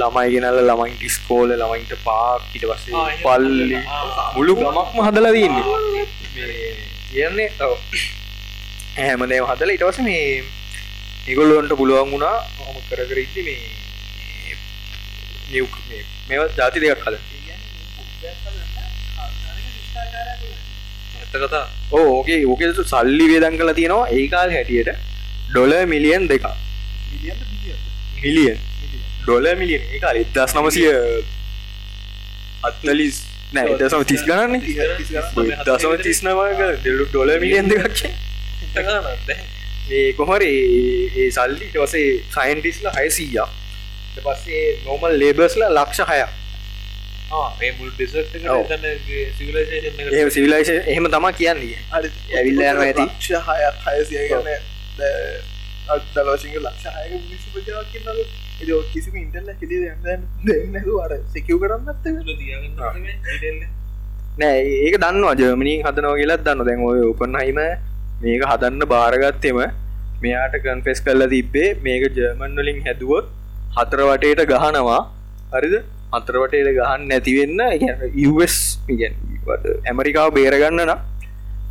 [0.00, 3.80] ළමයි ගෙනල්ල ළමයින්ට ස්කෝල ළමයින්ට පාක් ඉට පස්සේ පල්ලි.
[4.36, 5.64] මුළු ගමක්ම හදලා දන්නේ
[7.12, 7.48] කියන්නේ
[8.96, 10.44] හැමදේ හදල ඉටවස මේ
[11.26, 13.18] නිගොල්ලොන්ට පුළුවන් වුණා හොම කර කර
[15.46, 15.66] මේ නිව්
[16.28, 17.14] මෙව ජාති දෙයක් කල
[21.16, 21.64] ඇත්ත කතා.
[21.90, 24.90] ඕ ඕගේ ඕකෙ සල්ලි වේදන් කල තියෙනවා ඒකාල් හැටියට
[25.50, 26.44] ඩොල මිලියන් දෙක
[28.22, 28.58] මිලියන්.
[29.22, 29.82] Dollar million.
[29.94, 30.90] ඒකාල එදස් නමසිය
[32.62, 33.16] අත්නලිස්
[33.54, 34.54] නෑ එදසම තිස් ගන්න
[35.66, 37.98] දසම තිස්නවාක දෙලු ඩොල මිලියන් දෙකක්
[39.90, 43.48] ඒ කොහර ඒ සල්ලි වසේ සයින්ටිස්ල හයසීයා
[44.24, 46.20] පස්සේ නෝමල් ලේබස්ල ලක්ෂ හය
[47.60, 48.64] මේ මුල් ඩෙසට් ඔව්.
[49.38, 51.78] සිවිලයිසේෂන් ඒ සිවිලයිශ එහෙම තමා කියන්නේ.
[51.92, 53.04] ඇවිල්ල යන ඇති.
[53.04, 54.48] ලක්ෂ හයක් හයසිය ගන්න
[55.94, 58.18] අදලෝසිංහ ලක්ෂ හයක මිනිසු පජාවක් කියන්නද
[58.58, 62.06] එ කිසිම ඉන්ටල්ල කෙලි දෙන්නතු අර සෙකව් කරන්නත්
[64.38, 64.60] නෑ.
[64.84, 65.34] ඒක දන්නවා.
[65.40, 67.60] ජර්මණී හදනව කියලත් දන්න දැන් ඔය උපන් හයිම
[68.22, 69.58] මේක හදන්න බාරගත්තෙම
[70.22, 73.26] මෙයාට කන්ෆෙස් කල්ලා තිබ්බේ මේක ජර්මන් වලින් හැදුවොත්
[73.76, 75.02] හතර වටේට ගහනවා.
[75.52, 75.76] හරිද?
[76.12, 77.60] අතර වටේට ගහන්න නැතිවෙන්න
[78.30, 78.56] US
[79.90, 81.00] ඇමරිකාව බේරගන්න නම්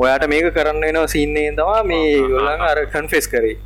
[0.04, 3.58] ඔයාට මේක කරන්න වෙනවා සින්නේ තමා මේ ගොල්ලන් අර කන්ෆෙස් කරේ.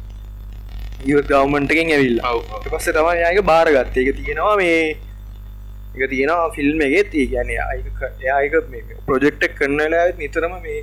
[1.32, 1.94] ගවමන්ටකින්
[2.32, 2.42] ඔව්.
[2.72, 3.98] පස්ස තමයි යාක බාරගත්ත.
[4.04, 4.80] එක තියෙනවා මේ
[5.96, 7.16] එක තියෙනවා ෆිල්ම් එකෙත්.
[7.22, 8.56] ඒ ගැන එයාක
[9.08, 10.82] ප්‍රොජෙක්්ටක් කරන්නලා නිතරම මේ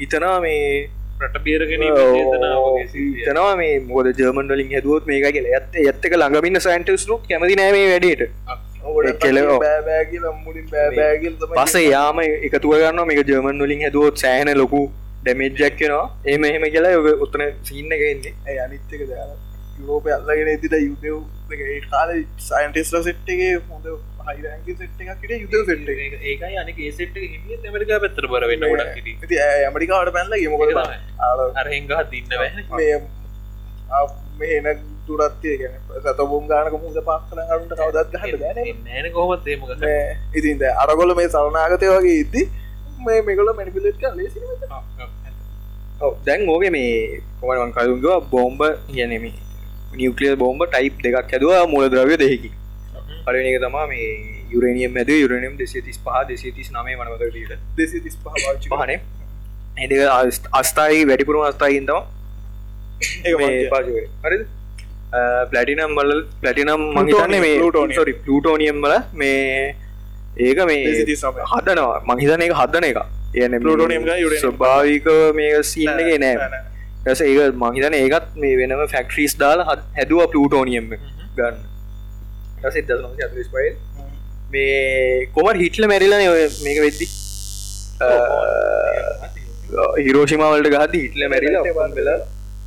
[0.00, 0.88] ඉතනා මේ
[1.20, 1.84] රට බේරගෙන.
[3.22, 5.48] තනවා මේ මොද ජර්මන් වලින් හැදුවත් මේක කියල.
[5.52, 8.22] ඇත්ත ඇත්තක ළඟමින්න සයින්ටස්ලු කැමති නෑමේ වැඩට.
[9.20, 9.58] කෙලෝ.
[9.60, 14.82] බෑබෑගිල මුලින් බෑබෑගිල් පස යාම එකතුව ගන්න මේක ජර්මන් වලින් හැදුවොත් සෑහන ලොකු
[15.22, 19.00] ඩැමේජ්ජක්කෙනවා එම එහෙම කියලා ඔය උත්තන සින්න එකෙන්නේ අනිත්තක
[19.78, 22.12] යුරෝපය අල්ලගෙන ඉදිට යුදව ඒ කාල
[22.48, 23.88] සයින්ටෙස්ල සෙට්ගේ හොඳ
[26.24, 30.78] ඒකයි අනික ඒ සෙට් එක හිමියත් ඇමරිකා පැත්තට බර වෙන්න ගොඩක් ඇමරිකාවට පැල්ල ගෙමකොල ඒක
[30.80, 30.98] තමයි.
[31.54, 32.28] අර හෙංගහ දින්න
[32.74, 39.56] මේ මේන තුරත්ය ගැන සතබුම් ගානක මුද පක්කන අරුන්ට කවදත් ගහන්න බෑන නෑන කොහොමත් ඒ
[39.56, 39.88] මොකද?
[40.34, 42.42] ඉතින්ද අරගොල මේ සරනාගතය වගේ ඉද්දි
[43.00, 44.38] මේ මෙගොල මැනිපිලට් කර ලේසි
[46.24, 49.26] දැන් ඕගේ මේ කොමන් කරුන්ගව බෝම්බ කියනෙම
[49.94, 52.50] නිියකලිය බෝම්බ ටයිප් දෙකක් හැදවා මුල ද්‍රව්‍ය දෙහකි
[53.26, 54.10] පලනක තමා මේ
[54.54, 58.98] යුරනියම් ඇද යුරනියම් දෙසිය තිස් පහ දෙසිය තිස් නමේ වනවදට දෙසි තිස් පහ පාච්චි පහනේ.
[59.78, 59.86] ඇ
[60.60, 61.98] අස්ථායි වැඩිපුරුම අස්ථායින්තම
[64.26, 64.38] හරි
[65.50, 66.14] පලටිනම් බල
[66.44, 67.58] පලටිනම් මහිතන්නේ මේ.
[67.98, 69.74] සොරි පලටෝනියම් බල මේ
[70.46, 70.80] ඒක මේ
[71.52, 71.98] හදනවා.
[72.08, 72.98] මහිතන එක හදන එක.
[73.36, 74.42] ගා uranium.
[74.42, 75.06] ස්වභාවික
[75.38, 76.50] මේක සින්නගේ නෑ.
[77.06, 80.86] ඇස ඒක මහිතන ඒකත් මේ වෙනම ෆැක්ට්‍රීස් දාල හැදුව පලටෝනියම්
[81.38, 81.64] ගන්න
[82.62, 83.70] ඇසෙත් දසනසි අතලිස් පයි
[84.50, 87.06] මේ කොමට හිටල මැරිලන ඔය මේක වෙද්දි
[90.00, 92.18] හිරෝෂිමවලට ගහද හිටල මැරිලා වෙලා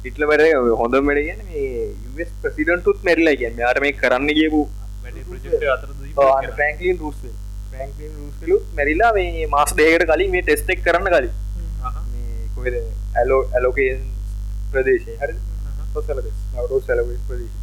[0.04, 0.42] හිටල මැර
[0.78, 4.62] හොඳ මැඩ ගැන මේ ප්‍රසිඩන්ටුත් මැරිලා ගැන් යාර මේ කරන්න කියපු
[5.04, 7.20] වැඩි ප්‍රජෙක්ට අතර ෆ්‍රන්ක්ලින් රුස්
[7.72, 11.34] ෆ්‍රන්ක්ලින් රුස්ලුත් මැරිලා මේ මාස් දේකට කලින් මේ ටෙස්ටෙක් කරන්න කලින්
[12.10, 12.80] මේ කොහෙද
[13.16, 14.06] ඇලෝ ඇලෝකේන්
[14.72, 17.58] ප්‍රදේශය හරි නවරෝ සැල ප්‍රදේශ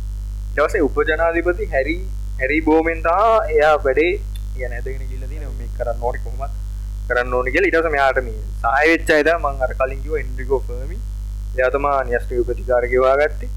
[0.54, 1.96] දවසේ උපජනාධිපති හැරි
[2.40, 4.12] හැරි බෝමෙන්තා එයා වැඩේ
[4.56, 6.54] ගැන ඇදගෙන ගිල්ල දින මේ කරන්න ඕනි කොහොමත්
[7.08, 10.60] කරන්න ඕනි කියලා ඊට පස්සේ මෙයාට මේ සහාය වෙච්ච අයද මං අර කලින් කිව්වා එන්ඩ්‍රිගෝ
[10.66, 10.98] ෆර්මි
[11.56, 13.48] එයා තමා න්‍යෂ්ටික ප්‍රතිකාර ගෙවා ගත්තේ.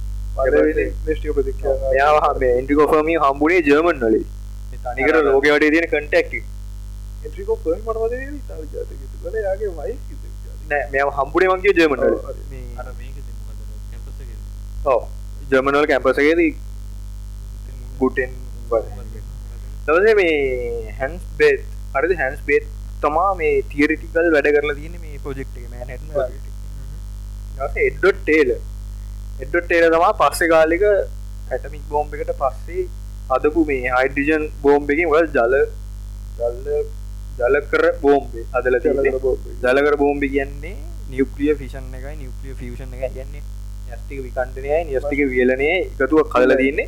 [1.06, 4.26] නිෂ්ටිය ප්‍රතික්ෂ එයා මේ එන්ඩ්‍රිගෝ ෆර්මි හම්බුනේ ජර්මන් වලින්
[4.86, 6.34] තනිකර ලෝකෙ වටේ තියෙන කන්ටැක්ට්
[7.26, 8.14] එට්‍රිකෝ පල් මටවද
[8.50, 9.96] තාල ජාතක කල යාගේ වයි
[10.70, 12.16] නෑ මෙයා හම්බුනේ මං කිව්වේ ජර්මන් වල.
[12.80, 13.60] අර මේක මොකද?
[13.92, 14.38] කැම්පස් එකේ
[14.94, 15.02] ඔව්
[15.52, 16.52] ජර්මන් වල කැම්පස් එකේදී
[18.00, 18.32] ගුටෙන්
[19.88, 20.36] දවසේ මේ
[21.00, 21.62] හැන්ස් බේත්
[21.96, 22.14] හරිද?
[22.22, 22.66] හැන්ස් බේත්
[23.04, 26.04] තමා මේ තියරිටිකල් වැඩ කරලා තියෙන මේ පොජෙක්් එක මෑහැට
[27.88, 32.84] එඩ්ඩොට් ටේල එඩ්ඩොට් ටේල තමා පස්සෙ කාලික ඇටමික් බෝම්බ එකට පස්සේ
[33.30, 35.56] අදපු මේ හයිඩිජන් බෝම්බ එකින් වල ජල
[36.40, 36.68] ජල්ල
[37.40, 38.76] ජලකර බෝම්බේ අදල
[39.64, 40.76] ජලකර බෝම්බි කියන්නේ
[41.12, 43.44] නිියප්‍රිය ෆිෂන් එකයි නිියප්‍රිය ෆිෂන් එක කියන්නේ.
[43.90, 46.88] යස්ටික විකණ්ඩනයයි නිස්ටික වියලනය එකතුව කලල තියන්නේ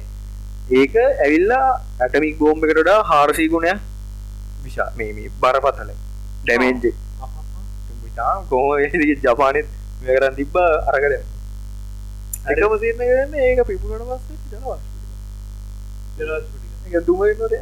[0.72, 3.80] ඒක ඇවිල්ලා ඇටමික් බෝම්බ එකටඩා හාරසී ගුණයක්
[4.63, 5.91] විශා මේ මේ බරපතල
[6.43, 6.86] ඩැමේන්ජ
[8.49, 8.80] කොහොම
[9.24, 9.67] ජපානෙත්
[10.01, 14.38] කරන්න තිබ්බ අරකර එකම තියන්න ගන්න ඒක පිපුණට පස්සේ
[17.01, 17.55] දුමනොට එ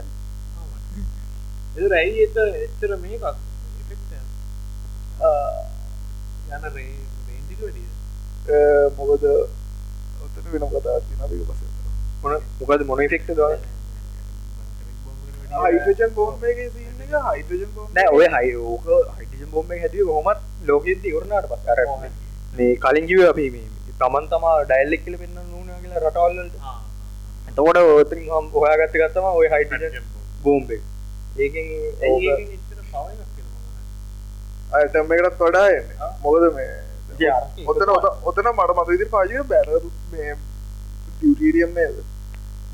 [1.88, 3.36] රැයි එත එච්චර මේකක්?
[6.50, 7.00] යන රේ
[8.98, 11.69] මොකද ඔතන වෙන කතා තිනක පස
[12.24, 13.42] මොන මොකද මොන ෆෙක්ට ද
[15.66, 21.06] හයිටජන් බෝම්බගේ සින්න එක හයිටජන් බෝම් නෑ ඔය හයි ඕක හයිටිජන් බොම්බ හැටිය හොමත් ලෝකෙද
[21.06, 21.80] ඉවරණට පස් අර
[22.56, 23.68] මේ කලින් කිව අපි මේ
[24.00, 26.56] තමන් තමා ඩයිල්ලෙක් කියල පෙන්න්න නූන කියලා රටවල්ලට
[27.50, 29.74] එතකොට ඔතරින් හම් හොයාගත්ත ගත්තම ඔය හයිට
[30.44, 30.70] බෝම්බ
[31.38, 31.68] ඒකින්
[34.72, 35.98] අයතැම්මකටත් වඩා එන්නේ.
[36.24, 36.70] මොකද මේ.
[37.66, 39.68] ඔතන ඔත- ඔතන මට මත විදිර පාජය බැන
[40.12, 40.36] මේ
[41.20, 41.98] ඩියටීරියම් නේද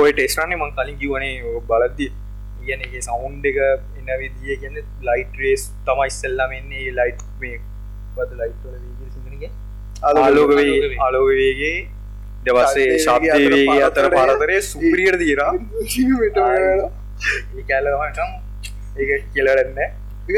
[0.00, 1.34] ඔය ටෙස්ටන්නේ මං කලින් කිවනේ
[1.68, 2.08] බලද්දි.
[2.62, 3.58] කියන එක සවුන්් එක
[3.98, 4.76] එන්න විදිිය ගැන
[5.08, 6.88] ලයිට රේස් තමයි ඉස්සල්ලම එන්නේ.
[6.98, 7.56] ලයිට් මේ
[8.16, 8.91] බද ලයිට්වල වීග සිංහනගේ
[10.02, 11.74] ආලෝක වේ ආලෝක වේගේ
[12.44, 15.52] දවස්සේ ශබ්දය වේගේ අතර පරතරය සුප්‍රියට දීරා
[16.44, 18.30] ඒ කැල්ලමටම්
[19.00, 19.78] ඒ කියලරන්න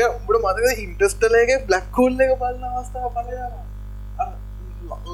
[0.09, 3.55] උඹට මතක ඉන්ටස්ටලගේ බ්ලක් හෝල් එක බලන්න අවස්ථාව පලයාන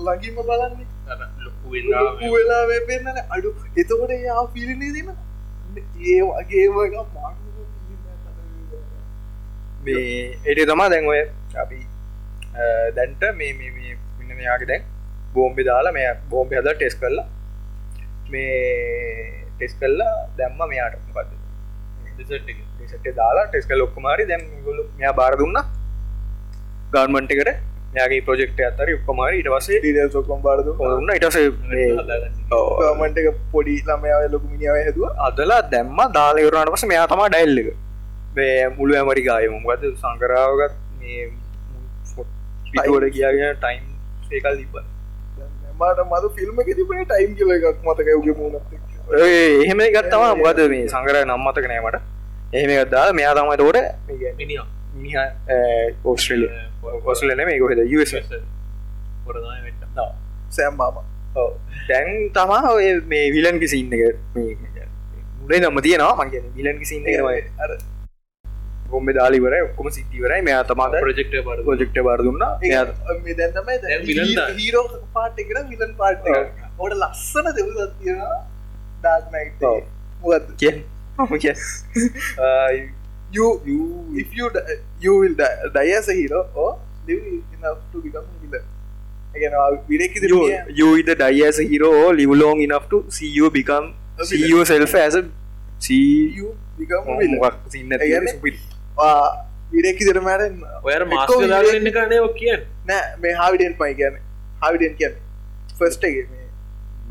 [0.01, 0.87] ලගිම බලන්නේ.
[1.09, 3.55] අර ලොකු වෙලා ලොකු වෙලා වේ පෙන්න්නන අඩු.
[3.77, 5.09] එතකොට යා පිලිනේ දෙන
[6.09, 7.39] ඒ වගේම එක මාර්ග
[9.85, 10.05] මේ
[10.45, 11.21] එඩ තමා දැන් ඔය
[11.57, 11.81] අපි
[12.97, 13.71] දැන්ට මේ මේ
[14.41, 14.89] මෙයාගේ දැන්
[15.35, 17.27] බෝම්බි දාලා මෙය බෝම්බි හද ටෙස් කරලා
[18.33, 18.57] මේ
[19.57, 21.31] ටෙස් කල්ලා දැම්ම මෙයාට මොකද
[22.19, 22.59] රිසල්ට් එක.
[22.93, 25.59] ට දාලා ටෙස් කල් ඔක්කමාරි දැම් ගොලු මෙයා බාර දුන්න.
[26.95, 27.51] ගන්මන්ට එකට
[27.99, 32.35] යාගේ ප්‍රජෙක්ට අතර ඔක්කමාරි ඉට වසේ ඩීඩල් සොකොම් බාරදු ඔන්න ඉටස හදාගන්න.
[32.81, 35.07] ගමන්ට එක පොඩි ළමයාව ලොකු මිනිාව හැදුව.
[35.29, 37.71] අදලා දැම්ම දාලවරට පස මෙයා තමා ඩැල්ල එක.
[38.37, 41.23] මේ මුළු ඇමරිකායම ගත සංකරාවගත් මේ
[42.73, 43.90] පිටුවට කියාගෙන ටයිම්
[44.33, 44.75] ඒකල් තිබ
[45.81, 48.67] මට මද ෆිල්ම් තිබේ ටයිම් කියල එකක් මතක යුගේ මුණත්
[49.67, 51.97] එහෙම ගත්තවා මොකද මේ සංකර නම්මතක නෑමට
[52.53, 53.79] එහෙම ගත්දා මෙයා තමයි තෝට
[56.05, 56.51] ඕස්ට්‍රලිය.
[57.05, 58.13] ඔස්ලන මේ කොහෙද US
[59.25, 59.99] පොර තමයි වෙන්න.
[60.57, 60.97] සෑම් මාම.
[61.37, 61.51] ඔව්.
[61.89, 64.57] දැන් තමා ඔය මේ විලන් කිසින්න එක මේ
[65.41, 66.15] මුලේ නම්ම තියෙනවා.
[66.25, 67.05] මගේ විලන් කිසින්න
[67.65, 67.71] අර
[68.93, 72.53] ගොම්බ දාලිවර ඔක්කොම සිද්ධිවරයි මෙයා තමාද ප්‍රොජෙක්ට් එක බාර පොජෙක්ට බාර දුන්නා.
[72.69, 72.85] එයා
[73.27, 74.49] මේ දැන් තමයි දැන් villain දා.
[74.61, 74.85] හීරෝ
[75.19, 76.41] පාට් එකට විලන් පාට් ඔව්.
[76.41, 76.49] එක.
[76.79, 78.39] ඕට ලස්සන දෙවසත් තියෙනවා
[79.03, 79.79] ඩාක් නයිට් ඔව්.
[80.23, 80.75] මොකද කිය
[81.45, 81.55] කිය
[83.37, 83.83] you you
[84.21, 86.71] if you die, you will die, die as a hero or
[87.09, 87.25] live
[87.57, 88.65] enough to become a villain.
[89.35, 89.53] again
[89.89, 90.41] විරෙක් you,
[90.79, 93.87] you either die as a hero or live long enough to see you become
[94.19, 94.51] A see villain.
[94.53, 95.23] yourself as a
[95.87, 96.03] see
[96.41, 96.49] you
[96.81, 97.41] become a villain
[99.01, 102.63] මොකක් සින්න ඒ කියන්නේ විරෙක් ඉදිර මෑරෙන් ඔයාර මාස්ක දාගෙන ඉන්න කනේ ඔක් කියන්න.
[102.87, 104.15] නෑ මේ හාවිඩෙන් පයි කියන
[104.63, 105.15] හාවිඩෙන් කියන්න
[105.79, 106.47] ෆස්ට එක මේ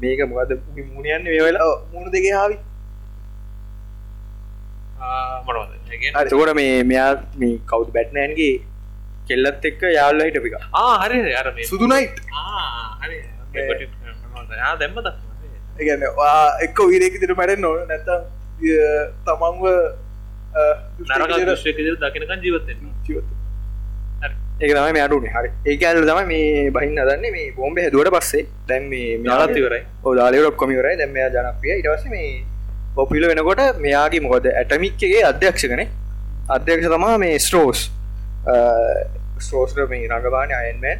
[0.02, 0.52] මේක මොකද
[0.90, 2.58] මුණයන්න මේ වෙලා ඔව්, මුණු දෙකේ හාවි.
[6.22, 8.52] එතකොට මේ මෙයා මේ කවුද බැට්නෑන්ගේ
[9.28, 11.34] කෙල්ලත් එක්ක යාල්ල හිට පික ආ හරි හරි.
[11.36, 13.18] අර මේ සුදු නයිට් ආ හරි.
[13.54, 14.98] මේ- මේ කොටින් ආ දැම්ම.
[15.80, 16.02] ඒගැන
[16.66, 18.22] එක්ක විරෙක් දිට මැඩෙන් නොන නැතම්
[19.26, 19.66] තමන්ව
[22.04, 22.68] දකිනකන් ජීවත්.
[24.62, 25.50] ඒක තමයි මෙයාටුනේ හරි.
[25.72, 29.84] ඒක ඇල්ල තම මේ බහින්න දන්නේ මේ බෝම්බ හැදුවට පස්සේ දැන් මේ යාලත් ඉවරයි.
[30.20, 32.32] දාලය ොක්කොමිවරයි දැම ජනපිය ඉටවස මේ
[32.96, 35.88] පොපිල වෙනකොට මෙයාගේ මොකද ඇටමික්කගේ අධ්‍යක්ෂකනේ.
[36.58, 37.80] අධ්‍යක්ෂ තමා මේ ස්ටෝස්
[39.46, 41.00] ස්ටෝස්ට මේ රඟබාන අයන්මෑන්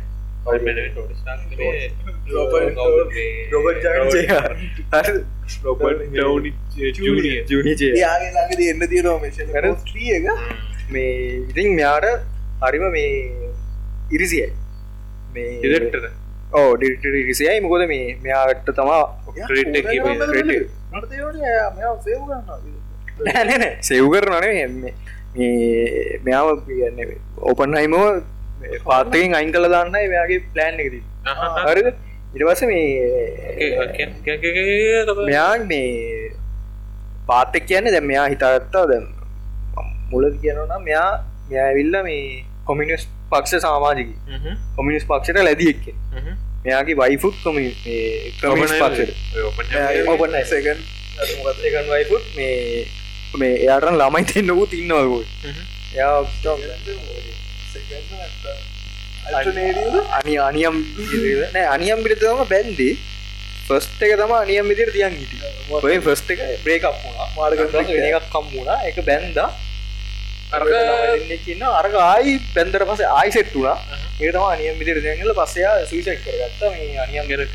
[8.04, 9.20] යාගේ ළඟද එන්න තියෙනවා
[10.18, 10.26] එක
[10.94, 11.12] මේ
[11.50, 12.08] ඉතින් මෙයාට
[12.64, 13.12] හරිම මේ
[14.16, 14.48] ඉරිසියයි
[15.34, 16.04] මේ ඩිරෙක්ටර්.
[16.60, 19.04] ඕ ඩිට ඉරිසියයි මොකොද මේ මෙයාට තමා
[19.48, 20.68] ක්‍රෙඩිට් එක කිව්වේ ක්‍රෙඩිට්.
[20.94, 21.94] මට තේරුණේ මෙයා
[23.88, 24.94] සේව් කරනනේ
[26.26, 27.00] මෙයාව කියන්න
[27.50, 28.08] ඕපන් හයිමෝ
[28.86, 30.96] පාතයෙන් අයින් කළ දන්න මෙයාගේ ප්ලෑන් එකද
[31.66, 31.82] හරි
[32.36, 32.88] ඉටවස මේ
[35.22, 35.88] මෙයා මේ
[37.28, 39.02] පාතක් කියන්න දැ මෙයා හිතාගත්තා දැ
[40.12, 41.10] මුල කියනනම් මෙයා
[41.50, 42.22] මෙයාවිල්ල මේ
[42.66, 44.10] කොමිනිස් පක්ෂ සාමාජික
[44.76, 45.86] කොමිනිස් පක්ෂට ලැදියෙක්ක
[46.66, 47.66] මෙයාගේ වයිෆුත් කොමි
[48.40, 49.12] කමිස් පක්ෂට
[50.08, 50.80] ඕපන් සකන්
[51.66, 51.86] එකන්.
[51.90, 52.86] වයිෆුත් මේ
[53.36, 55.20] මේ එයාටන් ළමයි තින්නකු තින්නවකු
[55.96, 56.18] යා
[60.18, 60.76] අනි අනියම්
[61.54, 62.98] නෑ අනියම් පිරිතම බැන්දේ.
[63.70, 65.34] ෆස්ට එක තම අනියම් විදිර තියන් හිට
[65.72, 67.28] ඔය ෆස්ට එක බ්‍රේකක් වුණා.
[67.38, 68.78] මාර්ග එකක් කම් වුණා.
[68.90, 69.50] එක බැන්දා.
[70.52, 73.78] අරගන්න අරග ආයි පැන්දර පස ආයි සෙට්ටුනා
[74.20, 76.62] ඒතම අනියම් විදිර තියගල පස්සයා සුවිසක් කරගත්ත.
[76.74, 77.54] මේ අනියම් ගෙරක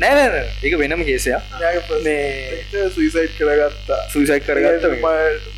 [0.00, 1.42] නෑ ඒක වෙනම කේසයක්
[2.04, 4.00] මේ සුයිසයිට් කරගත්තා.
[4.12, 4.84] සුවිසක් කරගත්ත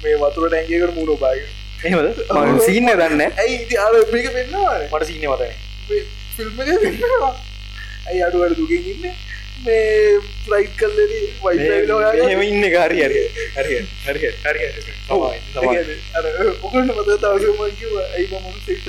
[0.03, 1.41] මේ වතුර ටැන්ගේකට මුණු බාග
[1.85, 2.09] එහෙමද?
[2.67, 5.53] සින්න දන්න ඇයි අර එක පෙන්නවා මට සින්න මතන
[6.37, 6.61] ෆිල්ම්
[8.07, 9.05] ඇයි අඩුවට දුකින් ඉන්න?
[9.67, 10.19] මේ
[10.53, 11.13] ලයිට් කල්ලද
[12.23, 13.23] එහෙම ඉන්න හරි හරි.
[13.57, 14.31] හරි හරි.
[14.45, 14.61] හරි
[16.63, 18.27] ඔකට මත තවසමකිව ඇයි
[18.67, 18.87] සේට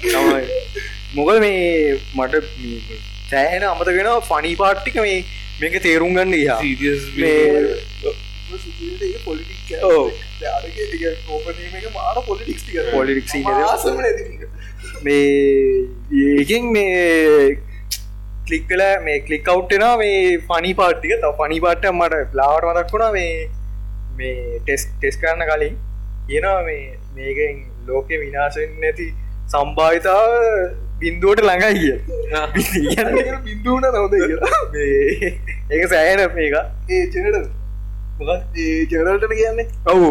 [0.00, 0.44] තමයි.
[1.14, 2.34] මොකද මේ මට
[3.30, 5.18] සෑහෙන අමතගෙන ෆනි පාට්ටික මේ
[5.60, 6.34] මේක තේරුම් ගන්න
[10.42, 11.02] යා පොලිටික්.
[11.28, 12.78] ඕපනීම මාර පොලිටික්ස් ටික.
[12.92, 13.50] Politics ඉන්නද?
[13.64, 14.00] ආසම
[15.02, 15.24] මේ
[16.34, 17.56] ඒකින් මේ
[18.46, 23.12] කලික් කල මේ කලික් අවට්ටෙන මේ පනි පාට්ටික තව පනි පාට්ට මට ලාවට මතක් වුණා
[23.12, 23.32] මේ
[24.18, 25.74] මේ ටෙස් ටෙස් කරන්න කලින්.
[26.28, 26.84] කියනවා මේ
[27.14, 29.06] මේකෙන් ලෝකෙ විනාශෙන් නැති
[29.52, 30.30] සම්භාවිතාව
[31.00, 31.96] බින්දුවට ළඟයි කිය
[34.26, 34.60] කියලා.
[34.74, 35.32] මේ
[35.70, 36.54] ඒක සෑහෙන මේක
[36.90, 37.59] ඒ චනට
[38.20, 39.68] ඒ ජනල්ට කියන්නේ?
[39.86, 40.10] ඔවු.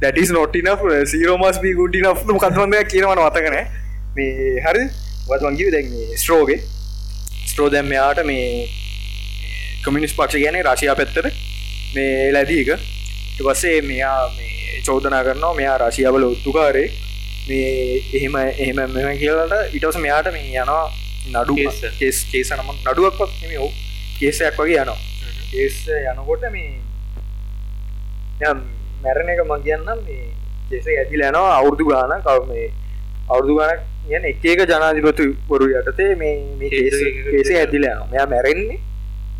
[0.00, 0.68] දැටස් නොටින
[1.06, 3.56] සීරෝමස් බී ගුඩි න්ම කත්වන්දයක් කියනවන මතකන
[4.16, 4.84] මේ හරි
[5.28, 6.60] වත්වන්ගිව දැන් ස්ට්‍රෝගේ
[7.46, 8.68] ස්ට්‍රෝ දැම් මෙයාට මේ
[9.84, 11.30] කමිනිස් පක්ෂ ගැන රශයා පැත්තර
[11.94, 12.70] මේ ලැදීක
[13.38, 16.88] පස්සේ මෙයා මේ චෝදනා කරනවා මෙයා රශියාවල ඔත්තුකාරේ
[17.48, 20.86] මේ එහෙම එහෙම මෙම කියලට ඉටවස මෙයාට මේ යනවා
[21.34, 21.84] නඩු කේස්.
[21.98, 23.72] කේස් කේස නම නඩුවක්වත් නෙම ඔවු.
[24.20, 24.98] කේසයක් වගේ යනවා
[25.50, 26.80] කේස් යනකොට මේ
[29.02, 30.26] මැරණ එක මං කියන්නම් මේ
[30.70, 32.66] කෙස ඇතිල යනවා අවුරදු ගාන කව මේ
[33.28, 37.50] අවුරදු ගානක් යන එක එක ජනාධිපතු වරු යටතේ මේ කේස්
[37.84, 38.08] යනවා.
[38.12, 38.78] මෙයා මැරෙන්නේ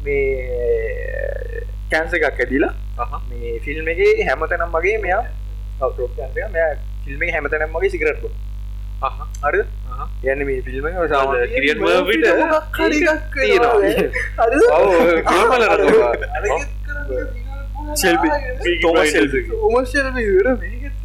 [0.05, 2.73] මේ කැන්ස එකක් ඇදිලා.
[3.31, 5.23] මේ ෆිල්ම් එක හැමතනම් වගේ මෙයා
[7.05, 8.25] ෆිල්ම් හැමතනම් වගේ සිකරට්ට
[9.45, 9.61] හරි
[10.25, 10.59] යන්න මේ
[11.09, 12.27] සාමාන්‍ය කිරියන් මර්විට
[17.97, 18.29] ශෙල්බි
[18.83, 21.05] තෝමස් ශෙල්බි ඔමශල් මේකට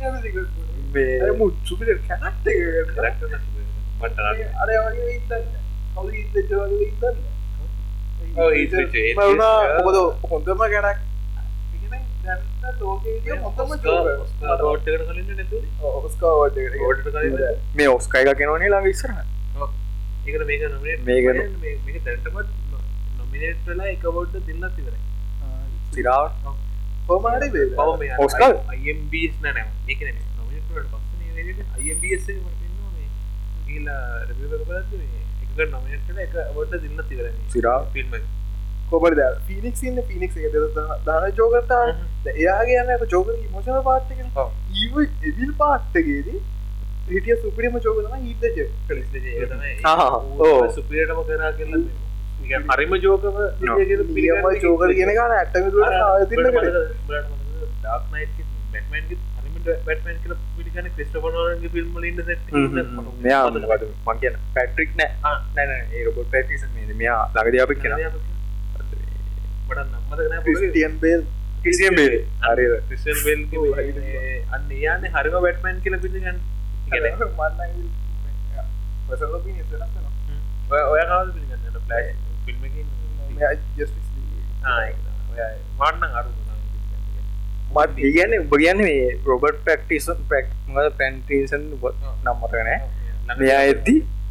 [0.94, 2.48] මේ මුත්සුපිට කැනක්ට
[4.62, 5.46] අර වගේ ඉතන්න
[5.94, 7.18] කවු ඉතච වගේ ඉතන්න
[8.36, 11.00] ඔව්, හිත වෙච්ච ඒ- මරුණා ඒ- මොකද හොඳම ගැනක්
[17.76, 20.62] මේ ඔස්කයි එක කෙනවනේ ළඟ ඉස්සර ඒකට මේක
[21.04, 22.50] මේක- මේක දැන්ටමත්
[23.18, 25.02] නොමිනේට් වෙලා එක බොඩ්ඩ දෙන්න තිවරයි
[25.92, 26.46] සිරාවට
[27.10, 27.66] හොමාරි වේ
[28.00, 28.52] මේ ඔස්කර්?
[28.84, 29.68] IMBS නෑ නෑ.
[29.88, 30.26] මේක නෙමෙයි.
[30.38, 33.08] නොමිනේට් වලට පස්සේ IMBS එක මට පෙන්නවා මේ
[33.66, 37.78] ගිහිල්ලා රිවිව් එක බලද්දි මේ එකකට නොමිනේට් වෙලා එක බොඩ්ඩ දෙන්න තිවරයි සිරා?
[37.94, 38.24] ෆිල්ම් එක
[38.94, 40.56] කොබට ෆිනික් ඉන්න පිනික් එක
[41.10, 41.84] දාන ජෝගතා
[42.32, 44.10] එයාගේ යන්න ජෝග මෝෂණ පාට්ක.
[44.82, 44.94] ඊව
[45.30, 46.40] එවිල් පාට්ටගේදී
[47.08, 47.76] හිටිය සුපිරිම
[49.92, 50.60] ආහා, ඔව්.
[50.76, 51.82] සුපියටම කරා කියලා
[52.44, 53.38] නිකන් හරිම ජෝකම
[54.16, 55.66] නියම ජෝගර කියන ගන ඇටම
[56.30, 58.38] තින්න ඩක් නයිට්
[58.74, 59.04] බැටමන්
[59.40, 59.56] හරිම
[59.88, 62.20] බැටමන් කියල පිළිගන ක්‍රිස්ටපනගේ ෆිල්ම් ලින්ද
[63.24, 65.12] මෙයා මොකද මං කියන පැට්‍රික් නෑ.
[65.56, 66.64] නැන ඒ රොබොට් පැටිස
[67.02, 67.92] මෙයා ළඟද අපි කෙන.
[67.94, 68.33] මට නම්මද
[70.46, 71.22] ක්‍රිස්ටියන් බේල්
[71.64, 72.08] කිසිම් බේ
[72.44, 72.66] හරි.
[72.88, 73.42] ක්‍රිස්ටන් වෙල්
[74.56, 76.40] අන්න යාන හරිම බැටමන් කියල පිළිගන්න.
[76.92, 77.60] මන්න
[80.94, 81.62] ඔය කාල පිළිගන්න?
[81.88, 82.12] ප්ලයි
[82.46, 82.64] ෆිල්ම්
[85.80, 86.30] මාන්න අරු
[87.76, 90.50] මත් ඒගැන්න උබ කියන්න මේ රොබට් පැක්ටිස පැක්
[91.00, 92.78] පැන්ටීසන් නම්මතනෑ
[93.40, 94.23] මෙයා ඇත්ති මාර ගන්න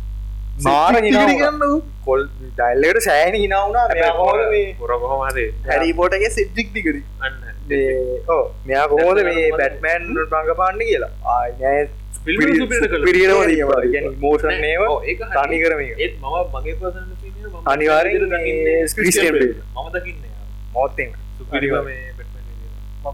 [2.05, 2.21] කොල්
[2.59, 4.43] ඩයිල්ලට සෑන හිනාවුනා මෙයා කොහොමද
[5.71, 7.35] හැරිපෝටගේ සෙද්ජික් දිකර අන්න
[7.71, 7.89] මේ
[8.29, 11.11] ඕ මෙයා කොහොද මේ බැට්මෑන් රංග පාන්න කියලා?
[11.35, 11.51] ආය
[14.25, 14.61] මෝෂන් හරි.
[15.37, 17.51] තනි කරම ඒත් මම මගේ පර්සනල් ඔපිනියන්
[19.77, 20.31] මම දකින්නේ
[20.75, 21.11] මෝත්තෙන්.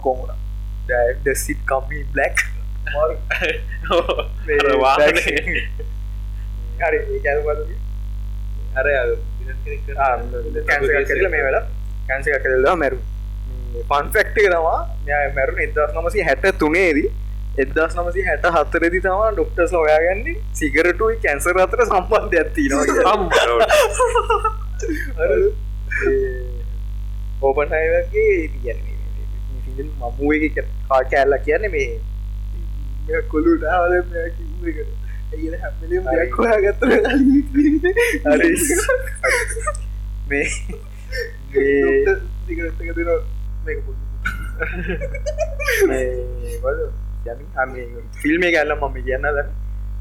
[0.03, 0.33] කොමුණ
[1.45, 2.37] සිත් කම්පී බ්ලක්
[4.83, 5.15] වාහනේ.
[6.81, 7.61] හරි ඒකල්පද
[8.75, 9.09] අර අර
[9.39, 10.01] විලන් කෙනෙක් කරන-
[10.67, 11.65] කැන්ස කරල මේ වෙලා
[12.09, 12.99] කැන්ස එක කරලා මැරු
[13.89, 14.77] පන්ෆෙක්ටි තමා
[15.07, 17.09] මෙය මැරුණ එදස් නමසි හැට තුනේදී
[17.59, 22.85] එදස් නමසි හැට හත්තරදි තමා ඩොක්ටර්ස් හොයාගන්නේ සිගරටුයි කැන්සර අතර සම්බන්ධ ඇත්තිනවා
[27.43, 28.03] ඕපන් අයගේ
[28.55, 28.97] කියන්නේ
[29.97, 33.95] මමුවගේ කා කෑල්ලා කියන්නේ මේ කොළුට ආවල
[34.37, 34.91] කිව්කට
[35.31, 36.91] ඇ හැමලම් හොයා ගත්තර
[38.27, 38.53] හරි
[40.29, 40.45] මේ
[48.19, 49.39] ෆිල්ම් ඇල්ල මම කියන්නද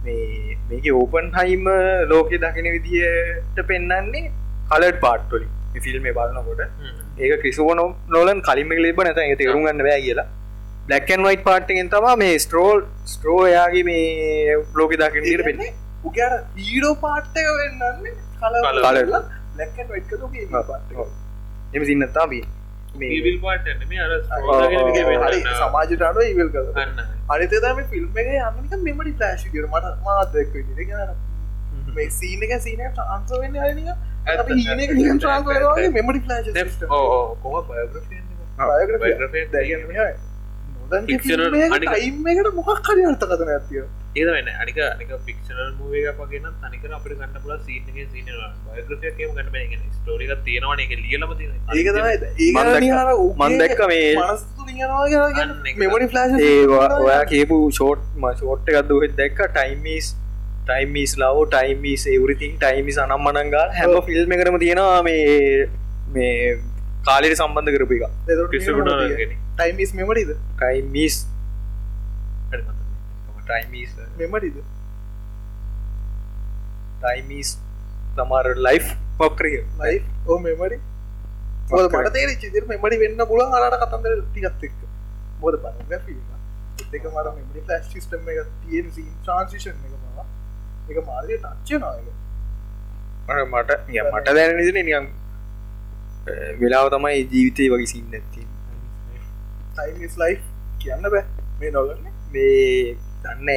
[0.04, 1.70] මේ මේක ඕපන් හයිම
[2.06, 4.26] ලෝකෙ දකින විදියට පෙන්න්නන්නේ
[4.70, 5.48] කලඩ් පාට්ටොලි
[5.82, 6.62] ෆිල්ම් බලන්නකොට
[7.20, 10.28] ඒක කිසිවන නොලන් කලිම ලෙබ නැත ඒ තේරුම් ගන්න බෑ කියලා
[10.88, 15.64] බ්ලක්කන් වයිට පාට්ටෙන් තමා මේ ස්ට්‍රෝල් ස්ට්‍රෝ යාගේ මේ ලෝක දකිට පෙන්න
[16.04, 16.22] උගට
[16.66, 18.56] ඊඩෝ පාට්ටක වෙන්නන්නේ කල
[21.74, 22.44] එම සින්න තාබී
[23.10, 24.14] ඒවිල් පාට මේ අර
[25.26, 30.56] හරි සමාජට අඩුව ඉවල් කර ගන්න අනිතතම ෆිල්ම් එක යන්නක මෙමටි ලාශි කර මට මාතක්
[31.96, 33.92] මේ සීන එක සීන ට්‍රන්ස වෙන්න අනික.
[35.92, 36.24] මෙමටි
[36.94, 38.24] ඕ කොහ බයෝග්‍රෆිය
[39.60, 40.26] Fictional අනික-
[40.90, 43.82] ටයිම් එකට මොකක් හරි අර්ථකතන ඇතිය
[44.18, 48.26] ඒද වෙන්න අනික අනික ෆික්ෂනල් මූවක පගෙන තනිකර අපට ගන්න පුල සීනක සීන
[48.68, 50.80] බයෝග්‍රෆිය කියම ගන්න ස්ටෝරික තියෙනවන.
[50.80, 51.32] එක ලියලම
[51.76, 52.14] ඒක තමයි.
[52.52, 52.86] මන් දැක්ක-
[53.38, 54.16] මන් දැක්ක මේ-
[55.42, 56.54] අන්න එක මෙමටි ෆ්ලාෂ් ඒ
[57.02, 58.00] ඔයා- කියපු ෂෝට්
[58.36, 59.40] ෂෝට් එකක්ද හෙත් දැක්ක.
[59.52, 60.08] Times
[60.66, 65.68] times love times everything times අනම්මනංගා හැම ෆිල්ම් එකරම තියෙනවා මේ
[66.14, 66.58] මේ
[67.06, 68.04] කාලෙට සම්බන්ධ කරපු එක
[68.52, 68.90] කිසිකුට
[69.58, 71.16] ටයිම්ස් මෙමටිද ටයිමිස්
[73.40, 74.58] ටයිමිස් මෙමටිද
[76.98, 77.50] ටයිමිස්
[78.16, 78.82] තමාර ලයි්
[79.18, 79.96] පොක්‍රිය ලයි
[80.28, 80.76] ඕ මොද
[81.92, 84.80] මට තේර චිදිර මෙමටි වෙන්න පුලන් අරට කතන්දර ටිකත් එක්ක
[85.42, 86.28] මොද පන ෆිල්ම
[86.94, 90.28] එක මට මෙමටි ෆලස් සිිස්ටම් එක තියෙන ට්‍රන්සිෂන් එක මවා
[90.90, 92.08] එක මාර්ගය ටච්චය නායක
[93.48, 93.80] මට
[94.12, 95.10] මට දැන නිදන නිකම්
[96.62, 98.46] වෙලාව තමයි ජීවිතය වගේ සින්න ඇති
[99.78, 100.36] ටයිම්ස් ලයි්
[100.82, 101.24] කියන්න බෑ.
[101.60, 103.50] මේ නොලන්නේ මේ දන්න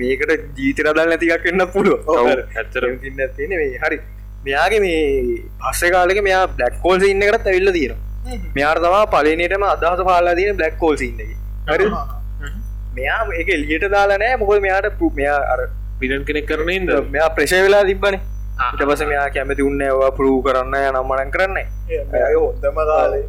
[0.00, 3.98] මේකට ජීතර දල් නැතිකක් එන්න පුළුව ඇත්තර ඉන්න තියෙන මේ හරි.
[4.46, 4.98] මෙයාගේ මේ
[5.60, 7.96] පස්ස කාලක මෙයා බ්ලක් කෝල් ඉන්න කරත් ඇවිල්ල තියෙන
[8.56, 11.30] මෙයාට තමා පලනටම අදහස පාලා තියෙන බ්ලක් කෝල් ඉන්නගේ
[11.70, 11.86] හරි?
[12.98, 14.36] මෙයා ඒක එලියට දාලා නෑ.
[14.42, 15.60] මොකද මෙයාට පු මෙයා අර
[16.00, 18.16] පිඩන් කෙනෙක් කරන ඉද මෙයා ප්‍රශය වෙලා තිබ්බන.
[18.64, 21.58] ඊට පස මෙයා කැමති උන්න ඒවා පරූ කරන්න ය නම්මනන් කරන්න
[22.42, 23.24] හොන්දම කාලේ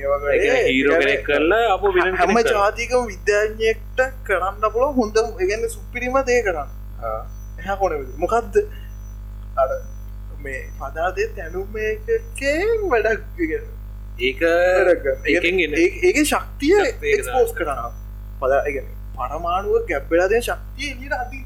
[0.00, 1.82] හීරෝ කෙනෙක් කරලා අප
[2.18, 6.70] හැම ජාතිකම විද්‍යාඥයෙක්ට කරන්න පුල හොඳ ගන්න සුපිරිම දේ කරන්න.
[7.60, 8.54] එහ කොන මොකක්ද
[9.56, 9.70] අර
[10.38, 13.44] මේ පදාදේ තැනුම් එකකෙන් වැඩක්
[14.20, 14.40] ඒක
[15.28, 17.80] ඒක ශක්තිය ශක්තිය එක්ස්පෝස් කරන
[18.40, 18.52] පද
[19.16, 21.40] පරමාණුව ගැබ්බෙලාදය ශක්තිය එලිට අති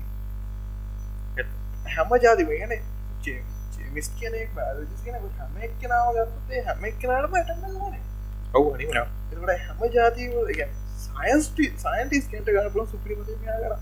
[1.94, 2.74] හැම ජාතිම ගැන
[3.94, 8.02] මිස් කියනෙක් බෑලජස් කෙනෙ හැම එක් කෙනාව ගත්තේ හැම එක් කෙනට පැටන්න ඕනේ
[8.54, 10.32] ඔව් අනිවා එතකොට හැම ජාතිව
[11.04, 11.46] සයින්ස්
[11.80, 13.74] සයින්ටිස් කෙන්ට ගන්න සුප්‍රීම කර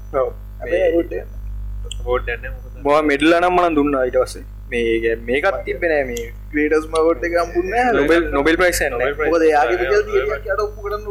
[3.05, 3.95] මෙඩල්ල නම් මන දුන්න.
[3.97, 6.27] අයිට වස්සේ මේ මේකත් තිබෙන මේ.
[6.51, 8.93] ක්‍රේටස් මගොට් එක අම්පුන්න නොබෙල් නොබෙල් ප්‍රයිසන්
[9.25, 11.05] මොකද යාගේ යට ඔප්පු කරන්න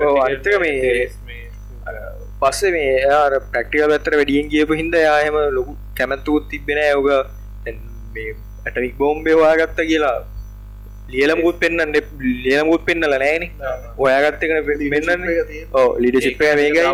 [0.00, 1.08] ඔව්, අනිත් එක මේ-
[2.42, 7.08] පස්සේ මේ යාර ප්‍රක්ටිකල් ඇත්තර වැඩියෙන් කියපු හින්ද යාහෙම ලොකු කැමැත්තුත් තිබෙන යෝග
[8.14, 8.30] මේ
[8.64, 10.16] ඇටවික් බෝම්බේ වාගත්ත කියලා
[11.12, 11.94] ලියලමුත් පෙන්න්න
[12.44, 13.42] ලියලමුත් පෙන්නල නෑන
[13.98, 14.58] ඔයාගත්තකන
[14.92, 15.24] පෙන්න්න
[15.72, 16.84] ඕ ලිඩසිපය මේකයි.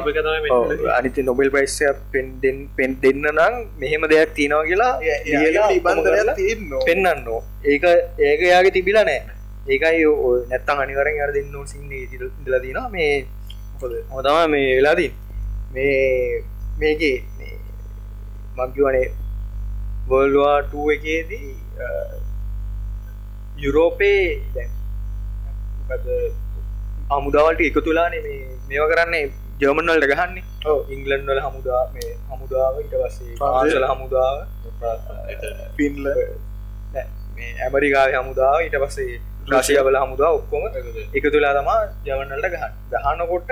[0.99, 4.93] අනිති නොබෙල් පයිස්ය පෙන්ඩෙන් පෙන් දෙන්න නම් මෙහෙම දෙයක් තියෙනවා කියලා
[5.27, 7.07] ලියලා නිබන්ධනයක් තියන්න පෙන්න්න
[7.73, 7.85] ඒක
[8.29, 9.21] ඒක යාගේ තිබිලා නෑ.
[9.69, 13.13] ඒකයි ඔය නැත්තම් අනිවරෙන් අර දෙන්න සින්න ඉදල දින මේ
[14.15, 15.11] හොතම මේ වෙලාදී
[15.75, 16.43] මේ
[16.81, 17.17] මේකේ
[18.57, 19.09] මංකිවනේ
[20.09, 20.59] වර්ල්වා
[20.95, 21.49] එකේදී
[23.65, 24.25] යුරෝපේ
[27.11, 29.25] අමුදාවලට එක තුලානේ මේ මේව කරන්නේ
[29.61, 30.45] ජර්මනල්ට ගහන්නේ.
[30.95, 34.37] ඉංගලන්් වල හමුදා මේ හමුදාව ඉට පස්සේ පාසල හමුදාව.
[35.79, 36.07] පින්ල
[37.35, 39.19] මේ ඇමරිකාව හමුදාව ඊට පස්සේ
[39.51, 40.63] රශයවල හමුදා ඔක්කොම
[41.19, 43.51] එක තුලා තමා ජවනල්ට ගහන් ගහන්නකොට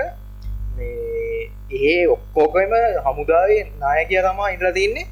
[0.77, 1.43] මේ
[1.83, 2.73] ඒ ඔක්කෝකම
[3.07, 5.05] හමුදාවේ නායකය තමා ඉඳල තින්නේ.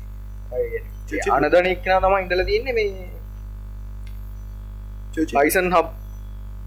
[1.35, 2.89] අනදනක්න තමා ඉඳල තින්නේ මේ
[5.17, 5.87] අයිසන් හබ්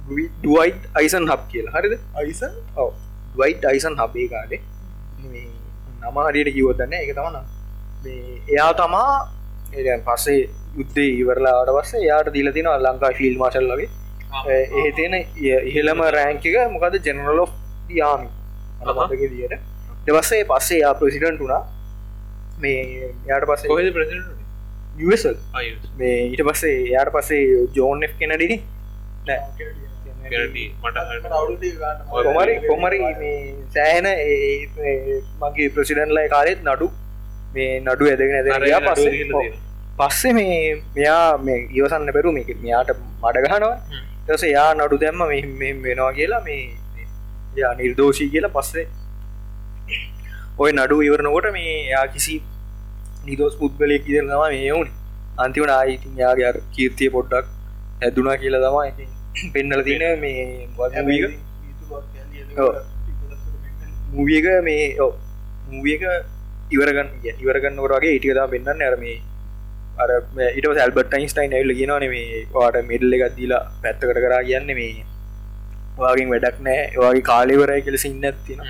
[0.09, 1.75] ඩුවයි් අයිසන් හබ් කියලා.
[1.77, 1.95] හරිද?
[2.15, 2.93] අයිසන් ඔව.
[3.31, 4.61] ඩුවයි් අයිසන් හබේ කාලේ.
[6.03, 7.37] නම හරියට කිවොදන්න එක තමන
[8.05, 9.13] මේ එයා තමා
[9.75, 10.41] ඒ පස්සේ
[10.77, 13.91] යුද්ධේ ඉවරලාට පස්සේ යාට දීල තින ලංකා ෆිල් මාශල් ලගේ
[14.49, 15.15] ඒ තියෙන
[15.69, 17.49] ඉහළම රෑංකික මොකද ජෙනරලෝ
[17.93, 18.29] යාමි
[18.81, 19.55] මතක දියට.
[20.07, 21.63] දෙවස්සේ පස්සේ යා ප්‍රසිඩන්ට වුණා.
[22.59, 24.40] මේ යාට පස්සේ කොහෙද ප්‍රසිඩන්ට්
[25.09, 25.37] යසල්
[25.99, 27.45] මේ ඊට පස්සේ යාට පස්සේ
[27.77, 28.59] ජෝන් කෙනඩිනි
[32.27, 33.39] කොමරි කොමරි මේ
[33.75, 34.09] සෑහෙන
[35.43, 36.89] මගේ ප්‍රසිඩන්ලයි කාලෙත් නඩු
[37.55, 39.51] මේ නඩු ඇදගෙන ඇදයා පස්සේ.
[39.99, 42.93] පස්සේ මේ මෙයා මේ ඉවසන්න පෙරු මේ මෙයාට
[43.23, 43.75] මඩ ගහනවා.
[44.29, 45.23] තස යා නඩු දැම්ම
[45.61, 46.63] මෙ වෙනවා කියලා මේ
[47.57, 48.87] යා නිර්දෝෂී කියලා පස්සේ.
[50.59, 52.37] ඔය නඩු ඉවරනකොට මේ යා කිසි
[53.25, 54.91] නිදෝස් පුද්ගලයක් කියරනවා මේ වුණ
[55.39, 57.47] අන්තිවන ආයිතින් යාගේ කීර්තිය පොඩ්ඩක්
[58.03, 59.09] ඇදුනා කියලා තමා ඉතින්
[59.55, 60.69] පෙන්නල තියෙන මේ
[64.13, 65.13] මූවියක මේ ඔව.
[65.69, 66.03] මූවියක
[66.71, 69.17] ඉවරගන්න ඉවරගන්නකට වගේ ඉටිකතා පෙන්න්න අර මේ
[69.99, 70.11] අර
[70.51, 74.93] ඉට සල්බට යින්ස්ටයින් ඇල්ල ගෙනවන මේ වාට මෙඩල්ල එකක් දීලා පැත්තකට කරා කියන්න මේ
[75.99, 78.61] වාගින් වැඩක් නෑ වගේ කාලෙවරයි කෙල සින්න ඇතින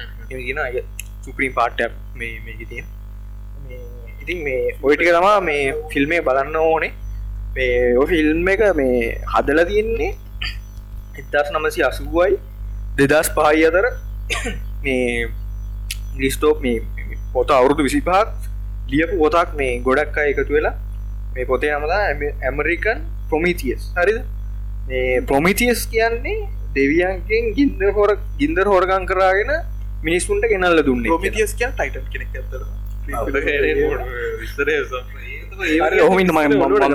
[0.40, 0.82] ගෙන අය
[1.24, 2.86] සුප්‍රීම් පාට්ටක් මේ මේක තියෙන
[4.22, 5.62] ඉතින් මේ ඔයිටික තමා මේ
[5.92, 6.92] ෆිල්මේ බලන්න ඕනේ.
[7.54, 8.98] මේ ඔ ෆිල්ම් එක මේ
[9.34, 10.10] හදල තියෙන්නේ
[11.18, 12.38] එදස් නමසි අසුවයි.
[12.98, 13.86] දෙදස් පහයි අතර
[14.84, 15.28] මේ
[16.16, 16.78] ගිස්ටෝප් මේ
[17.32, 18.28] පොත අවුරුදු විසිපහක්
[18.90, 20.74] ලියපු පොතක් මේ ගොඩක් අය එකතු වෙලා
[21.34, 22.02] මේ පොතේ නමලා
[22.42, 24.22] ඇමරිකන් ප්‍රමිතියස් හරිද?
[24.88, 26.38] මේ ප්‍රමිතියස් කියන්නේ
[26.74, 29.52] දෙවියන්ගෙන් ගින්දර හොර ගින්දර හොරගං කරාගෙන
[30.02, 32.62] මිනිස්සුන්ට ගෙනල්ල දුන්නේ ප්‍රමිතියස් කියන් ටයිටන් කෙනෙක් ඇතර
[36.06, 36.28] ඔහමින්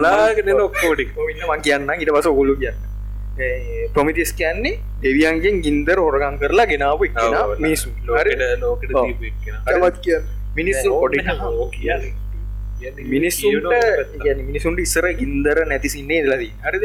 [0.01, 1.09] ලාගෙන ඔක්කෝටික්
[1.49, 2.77] මං කියන්න ඉට පස ඔගොලු කියන්න.
[3.93, 7.01] ප්‍රමිතිස් කියන්නේ දෙවියන්ගෙන් ගින්දර හොරගං කරලා ගෙනාව
[7.59, 9.09] මිනිසු ලෝකට ඔව්.
[9.67, 10.23] කමත් කියන්න
[10.55, 11.19] මිනිස්සු පොඩි
[13.05, 13.67] මිනිස්සුන්ට
[14.23, 16.77] ගැන මිනිසුන්ට ඉස්සර ගින්දර නැතිසින්නේ දලදී හරි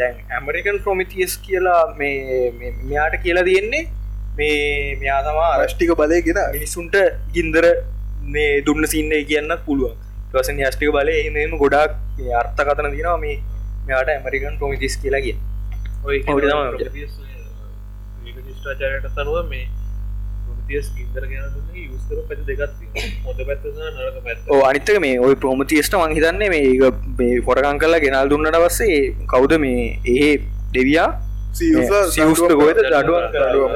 [0.00, 2.50] දැන් ඇමරිකන් ප්‍රමිතියස් කියලා මේ
[2.82, 3.84] මෙයාට කියලා තියෙන්නේ
[4.38, 6.96] මේ මෙයා තමා රෂ්ටික බලය ගෙන මිනිස්සුන්ට
[7.36, 7.64] ගින්දර
[8.34, 9.96] මේ දුන්න සින්න කියන්නත් පුළුවන්.
[10.32, 11.14] වසන ෂ්ටික බලය
[11.44, 13.36] එම ගොඩක් මේ අර්ථකතන තියෙනවා මේ
[13.86, 15.36] මෙයාට ඇමරිකන් ප්‍රමිතිස් කියලා කිය
[16.04, 17.08] ඔය ඔය තමයි.
[18.46, 19.64] ශිෂ්ටාචාරයට සනුව මේ
[20.48, 22.72] ප්‍රතිස් ගින්දර ගැන දුන්න යස්කර පැති දෙගත්
[23.26, 24.50] හොඳ පැත්ත නරක පැත්ත.
[24.52, 29.00] ඕ අනිත්තක මේ ඔය ප්‍රෝමතිස්ට මං හිතන්නේ මේ මේ ෆොරකං කරලා ගෙනල් දුන්නට පස්සේ
[29.32, 30.30] කවුද මේ ඒ
[30.76, 31.08] දෙවයා?
[31.58, 33.72] සියුස්ට ගොයද දඩුවම් දඩුවම්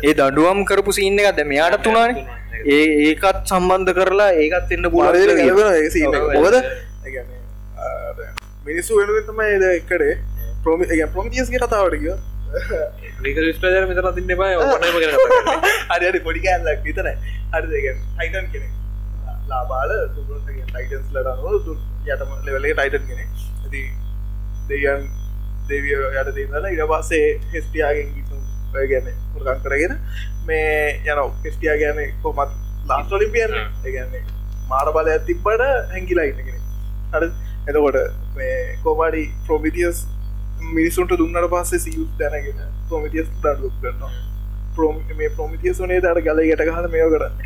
[0.00, 2.12] ඒ දඩුවම් කරපු සින්න එකත් දැ මෙයාට තුනාන
[2.66, 5.06] ඒ ඒකත් සම්බන්ධ කරලා ඒකත් එන්න පුල
[6.42, 6.56] ඔද
[8.64, 10.14] මිනිස්සු වෙනුවෙන් තමයි ද එකඩේ.
[10.64, 12.14] ප්‍රමි ප්‍රමිතියස්ගේ කතාවට කිය
[13.22, 14.54] ්‍රික ෂ්ටාචර මෙතර තින්න බයි
[16.02, 17.08] හරි පොඩි කෑල්ලක් විතන
[17.52, 18.68] හරි හයිටන් කෙනෙ
[19.48, 21.68] ලාබාල ටයිටන්ස් ලරනුව
[22.06, 23.82] යටම ලෙවලේ ටයිටන් කෙනෙ ඇති
[24.70, 25.08] දෙයන්
[25.68, 27.28] දෙවිය යට තින්නල ඉට පස්සේ
[27.84, 28.00] ඔය
[28.92, 29.94] ගැන පුරකන් කරගෙන
[30.46, 32.52] මේ යන හෙස්ටියා ගැන කොමත්
[32.86, 34.22] ලාස්ටොලිපියන්න ඒගැන්නේ
[34.70, 36.60] මාර බලය තිබ්බට හැකිලා ඉන්නගෙන
[37.12, 37.24] හර.
[37.68, 37.98] එතකොට
[38.36, 40.04] මේ කෝමඩි ප්‍රමිතියස්
[40.74, 44.12] මිනිසුන්ට දුන්නට පස්සේ සියුස් දැනගෙන ප්‍රමිතියස් දඩුක් කරනවා.
[44.76, 47.36] ප්‍රෝම මේ ප්‍රමිතියස් වනේ දට ගල යට ගහල මේෝ කරන්න?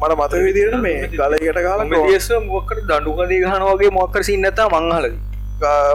[0.00, 5.16] මොට මත විදිරට මේ ගල යට කාල දියස මොක්කට දඩුකදී ගහනවගේ මොක්කර සින්නතා මංහලද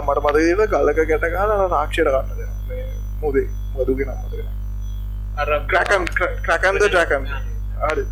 [0.05, 2.42] මට මත විදිට ගලක ගැට කාල රාක්ෂයට ගන්න දෙන මේ
[3.25, 3.47] මුදේ
[3.77, 4.47] වදුගෙන මතගෙන
[5.41, 6.03] අර ක්‍රකම්
[6.45, 7.23] ක්‍රකන්ද ට්‍රකම්
[7.83, 8.03] හරි.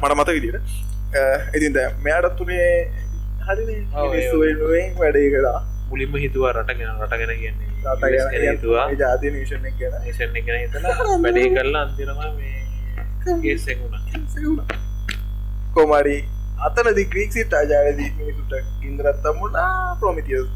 [0.00, 0.56] මට මත විදිට
[1.56, 2.68] ඉතින් දැ මෙයාටත් තුනේ
[3.46, 3.78] හරි
[5.00, 5.60] වැඩේ කරා
[5.90, 8.86] මුලින්ම හිතුවා රටගෙන රටගෙන කියන්නේ හිතුවා.
[9.00, 9.94] ජාතිය නිෂණ ගැන.
[10.06, 12.56] ඒෂන් එක හිතලා වැඩේ කරලා අන්තිරම මේ
[13.42, 13.94] ගේසෙකුණ
[15.74, 16.18] කොමරි
[16.66, 18.52] අතනදි ක්‍රීක් සිට අජාවදී මිනිසුට
[18.82, 20.46] ඉන්ද්‍රත් තම්මුණා ප්‍රමිතියස්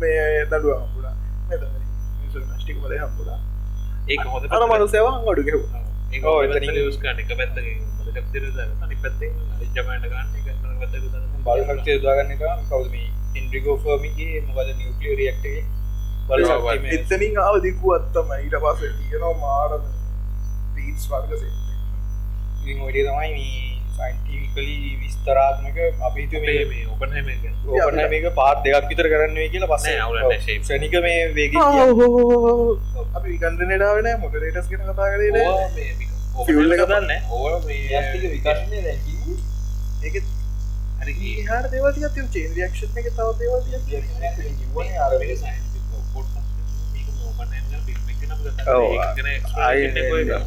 [0.00, 0.99] මේ දඩුව
[1.50, 3.38] ටික මල හම්පුඩා
[4.08, 5.42] ඒක හොඳ අර මනු සේවා අඩු
[6.46, 7.30] එතනින්- යස් කරන එක
[8.80, 9.32] අනිත් පැත්තෙන්
[9.74, 10.28] ජපානට ගන්න.
[11.44, 12.40] දාලා බලශක්තිය දාගන්න එක
[12.70, 15.62] කවද මේ ඉන්ඩ්‍රිකෝ ෆර්මිගේ මොකද නිියක්ලිය රියක්ටගේ
[16.28, 19.84] බලශක්තිය එතනින් ආව දිකු අත්තම ඊට පස තියෙනවා මාරම
[20.74, 21.30] පීස් වර්ග
[22.82, 23.69] ඔඩිය තමයි මේ
[24.00, 27.10] සයින්ටිකලි විස්තරාත්මක අපිතු මේ ඕපන
[28.10, 29.96] මේක පාත් දෙයක් විතර කරන්න කියලා පස්සේ.
[30.60, 31.52] ක්ෂණික මේ වේග
[33.14, 35.90] අපි විකන්දනටාවෙන මොටරේටස් කෙන කතා කරේ ඕවා මේ
[36.40, 39.20] Fuel එක දන්න ඕවා මේ විකශනය දැකිව
[40.02, 40.16] ඒක
[41.00, 43.78] හරි හර දෙවතිය තිය චේන් රියක්ෂන් එක තව දේවතිය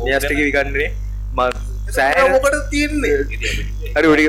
[0.04, 0.90] න්‍යස්ටික විකන්නේ
[1.34, 3.18] ම සෑ මොකට තියන්නේ?
[3.96, 4.26] හරි ඔඩි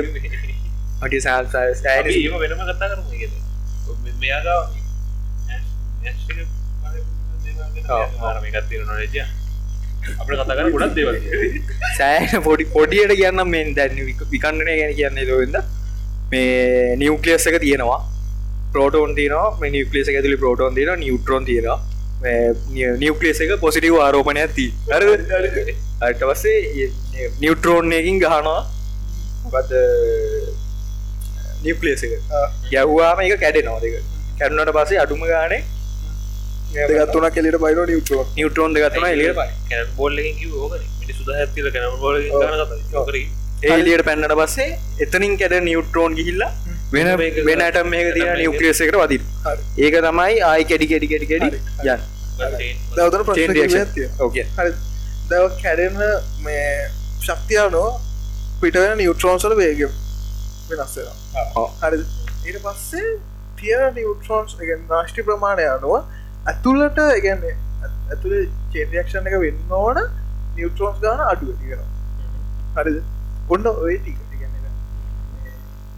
[1.05, 1.45] අටි සෑ
[1.81, 3.03] සෑ ඒම වෙනම කතා කරම
[4.21, 4.59] මෙයාගා
[8.43, 9.17] මේකත් තිර නොලජ
[10.21, 11.15] අපට කතා කර ගොඩක් දේවල්
[11.99, 13.97] සෑන පොඩි පොඩියට කියන්න මේ දැන්න
[14.33, 15.55] විකණ්ඩනය ගැන කියන්නේ ලොවෙද
[16.31, 18.01] මේ නිියවක්ලියස් එක තියෙනවා.
[18.73, 21.67] පෝටෝන් තියන මේ නිියක්ලියස ඇතුලි පෝටෝන් තින නිියුට්‍රෝන් තියෙන
[22.21, 24.67] නිියක්ලියස එක පොසිටව ආරෝපණය ඇති
[26.01, 26.89] අට පස්සේ
[27.39, 28.61] නිියුට්‍රෝන්යකින් ගහනවා.
[29.53, 29.71] බද
[31.63, 32.13] නිියක්ලියස එක.
[32.71, 33.95] ගැව්වාම එක කැඩෙනවා දෙක.
[34.39, 35.63] කැඩුනට පස්සේ අඩුම ගානේ
[36.73, 42.15] දෙගත්තුන කෙලට බයින නිියුටෝ නිියුට්‍රෝන් දෙගත්තුන එලිය කැන බොල්ල ඕක මිනි සුද ඇතිල කැන බොල
[43.65, 44.69] ඒලියට පැන්නට පස්සේ
[45.05, 46.51] එතනින් කැඩ නිියුට්‍රෝන් ගිහිල්ලා
[46.91, 49.23] වෙන මේක වෙනට මේක තිය මේක- නිියක්ලියස් එකට වදින්.
[49.77, 51.47] ඒක තමයි ආයි කෙඩි කෙඩි කෙඩි කෙඩි
[51.85, 51.99] යන්
[52.95, 53.79] දවතන චේන් ප්‍රශ්න රියක්ෂන්.
[53.79, 54.71] ඇතිය ඕකේ හරි.
[55.29, 55.95] දැව කැඩෙන
[56.39, 56.65] මේ
[57.21, 57.87] ශක්තියානෝ
[58.61, 59.81] පිටවෙන නිියුට්‍රෝන්සල වේග
[60.69, 61.67] වෙනස් වෙනවා.
[61.81, 62.03] හරි.
[62.45, 63.09] ඊට පස්සේ
[63.57, 64.55] තියන නිියුට්‍රෝන්ස්
[64.89, 65.95] නාෂ්ටි ප්‍රමාණය අනුව
[66.47, 67.55] ඇතුළට ගැන්නේ
[68.11, 68.37] ඇතුළ
[68.73, 69.97] චේන්රියක්ෂණ එක වෙන්න ඕන
[70.55, 73.01] නිියුට්‍රෝන්ස් ගාන අඩුව තියෙනවා හරිද?
[73.49, 74.17] ඔන්න ඔය ටික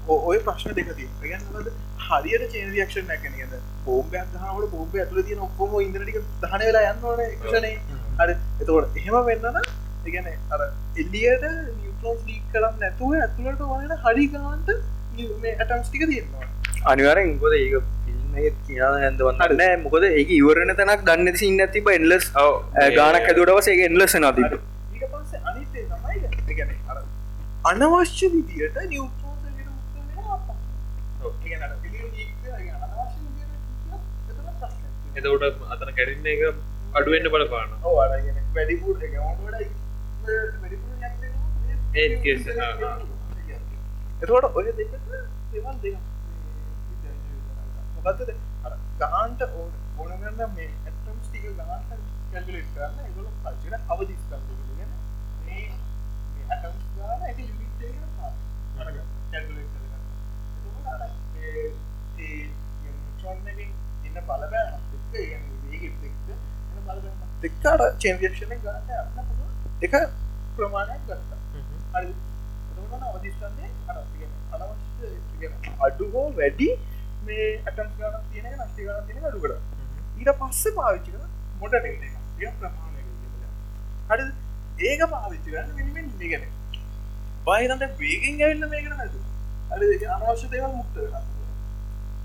[0.08, 1.72] ඔය ප්‍රශ්න දෙක තිය ගන්නද
[2.04, 3.56] හරියට චේන්රියක්ෂණ නැකනද
[3.86, 7.74] බෝම්බයක් ගහනට බෝම්බ ඇතුල තියන ඔක්කොම ඉදරටික දහන වෙලා යන්න ඕන ක්ෂණය
[8.20, 8.36] හරි.
[8.62, 9.60] එතකොට එහෙම වෙන්නන
[10.06, 10.64] ඉගැන අර
[10.98, 11.44] එල්ලියට
[11.74, 16.48] නිියුට්‍රෝස් ලීක් කරන්න නැතුව ඇතුළට වන හරි ගාන්ට ඇටම්ස්ටික තියෙනවා.
[16.86, 22.32] අනිවරෙන් ගොද ඒක ෆිල්ම් කියන ඇඳවන්න නෑ මොකද ඒක ඉවරණ තැනක් දන්න සින්න තිබ එන්ලස්
[22.96, 27.02] ගානක් ඇදුටවස ඒ එන්ලස නතිබ ඊට පස්සේ අනිතේ තමයි ගැන අර
[27.72, 29.27] අනවශ්‍ය විදියට නිියුට්‍රෝස්
[35.18, 35.44] එතකොට
[35.74, 36.42] අතන කැඩින්න එක
[36.94, 37.70] අඩුවෙන්න්න බලපාන
[38.56, 38.96] වැඩිපුර.
[44.22, 44.92] එතකොට ඔය දෙක
[47.98, 48.30] මොකක්ද
[49.00, 51.92] ගහන්ට ඕන ගන්න මේ ඇටම් ටික ගහන්ට
[52.32, 52.98] කැල්කුලේට් කරන්න.
[53.06, 54.92] ඒගොල්ලෝ පල්චර අවදිස් කරන්න
[55.46, 55.66] මේ
[56.50, 57.74] ඇටම් ගාන එක යුනිට්
[59.32, 60.02] කැල්කුලේට් කරගන්න.
[60.58, 61.02] එතකොට
[61.40, 61.66] ඒ
[63.46, 63.60] එකෙන්
[64.06, 64.87] ඉන්න බලපෑම
[65.18, 66.38] එක්ක ඒ කියන්නේ වේගෙත් එක්ක එන
[66.86, 69.52] බලපෑම එක්ක අර චේන් රියැක්ෂන් එක ගන්න යන්න පුළුවන්.
[69.86, 69.94] එක
[70.58, 71.40] ප්‍රමාණයක් ගත්තා
[71.94, 72.12] හරි.
[72.72, 73.98] එතකොට අවදිස්කන්දේ අර
[74.56, 75.08] අනවශ්‍ය
[75.40, 76.70] කියන්නේ අඩු හෝ වැඩි
[77.30, 79.62] මේ ඇටම්ස් ගානක් තියෙන එක නැස්ති ගානක් තියෙන එක අඩු කරා
[80.18, 83.02] ඊට පස්සේ පාවිච්චි කරන මොඩරේට් එක කියන ප්‍රමාණය
[84.10, 84.26] හරි.
[84.90, 86.44] ඒක පාවිච්චි කරන්න මෙන්න මෙන්න මේ ගැන
[87.48, 89.20] බාහිරන්ට වේගෙන් ඇවිල්ලා මේකට නැතු
[89.72, 89.86] හරි.
[89.96, 91.24] ඒක අනවශ්‍ය දේවල් මුක්ත වෙනවා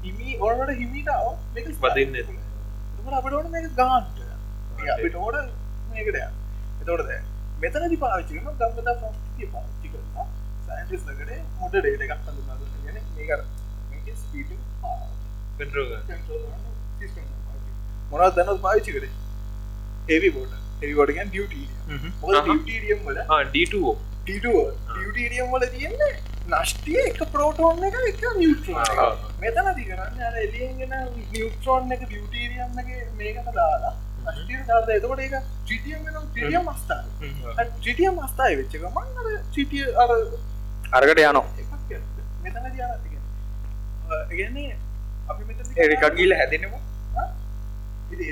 [0.05, 1.27] හිමි ඕනකට හිමීට ආව
[1.57, 2.17] මේක වදින්න
[3.19, 4.17] අපිට ඕන මේක ගාන්ට
[4.95, 5.37] අපිට ඕන
[5.93, 7.25] මේකට දැන්
[7.63, 10.27] මෙතනදි පාවිච්චි කරන ගම්බදා සංස්කෘතිය පාවිච්චි කරනවා.
[10.67, 12.81] සයන්ටිස්ට් ලකට මොඩරේට් එකක් හඳුන්වා දුන්නා.
[12.85, 13.43] කියන්නේ මේක අර
[13.91, 14.61] මේකේ ස්පීඩ් එක
[15.59, 16.63] පෙන්ටරෝග කන්ට්‍රෝල් කරන
[17.01, 17.27] සිස්ටම්
[18.13, 19.13] එකක් පාවිච්චි කරේ?
[21.31, 22.13] ඩියුටීරියම්.
[22.23, 22.45] මොකද අහහ.
[22.45, 23.19] ඩියුටීරියම් වල
[23.53, 23.97] ඩ2
[24.27, 26.13] ඩියුටීරියම් වල තියෙන්නේ
[26.53, 29.19] නෂ්ටිය එක ප්‍රෝටෝන් එක එක නිියුට්‍රෝන්.
[29.41, 30.93] මෙතනදි කරන්නේ අර එළියෙන් එන
[31.33, 33.95] නිියුට්‍රෝන් එක ඩියුටීරියම් එක මේකට දාලා
[34.97, 37.33] එතකොට ඒක ට්‍රිටියම් වෙනවා ට්‍රිටියම් අස්ථායි.
[37.59, 39.09] අර ට්‍රිටියම් අස්ථායි වෙච්ච ගමන්
[40.03, 40.11] අර
[40.93, 41.41] අරකට අර
[44.13, 44.77] ඒ කියන්නේ
[45.31, 46.83] අපි මෙතන ඒකක් ගිල හැදෙනවා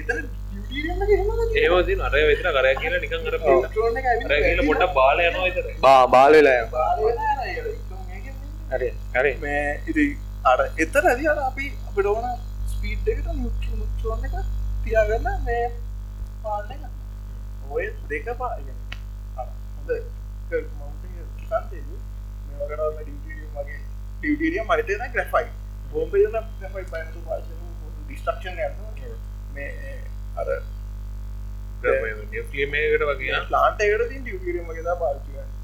[0.01, 0.19] එතන
[0.51, 6.33] ඒවති අරය විතර කරය කියලා නිකන් අර අරය කියලා පොඩ්ඩක් බාල යනවා විතර බා බාල
[6.33, 6.73] වෙලා යනවා.
[6.77, 7.59] බාල වෙලා යනවා ඒක.
[7.67, 8.35] ඒක මේකෙන්
[8.73, 9.33] හරි හරි.
[9.45, 10.05] මේ ඉති
[10.53, 12.27] අර එතරදි අර අපි අපිට ඕන
[12.73, 14.35] ස්පීඩ් එකට නිියුට්‍රෝන් එක
[14.85, 15.65] තියාගන්න මේ
[16.45, 16.93] පාලනය කරන්න.
[17.71, 19.91] ඔය දෙක පා අර හොඳ
[21.41, 21.85] සන්තේජ
[22.49, 23.81] මේකට ඩියුටීරියම් වගේ
[24.19, 25.55] ඩියුටීරියම් මරිතේ නම් ග්‍රැෆයිට්
[25.93, 27.55] බෝම්බේ නම් ග්‍රැෆයිට් බයනතු පාවිච්චි
[28.05, 28.89] ඩිස්ට්‍රක්ෂන් යනවා.
[29.55, 29.71] මේ
[30.39, 30.49] අර
[32.53, 35.55] නිියමේකට වගේ ප්ලාන්ට් එකට තියෙන ඩියුටීරියම් වගේ තමයි පාවිච්චි කරන්නේ.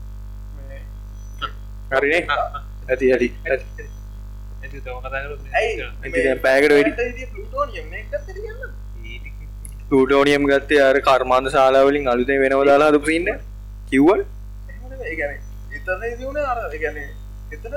[0.68, 0.80] මේ
[1.98, 2.22] හරිනේ
[2.90, 3.28] ඇති ඇති
[9.90, 13.28] පලටෝනියම් ගත්තේ අර කර්මාන්ත ශාලාවලින් අලුතේ වෙනව දාලා හදපු සින්න
[13.90, 14.20] කිව්වල්.
[15.76, 16.02] එතන
[17.52, 17.74] එතන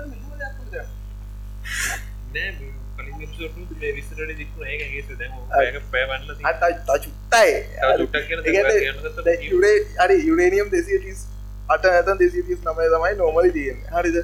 [9.48, 9.76] යුරේ
[10.06, 11.26] අරි යුරේනියම් දෙසිය ටිස්
[11.76, 14.18] අට ඇතන් දෙසිය ටිස් නමය තමයි නොමලි තියෙන් හරිද?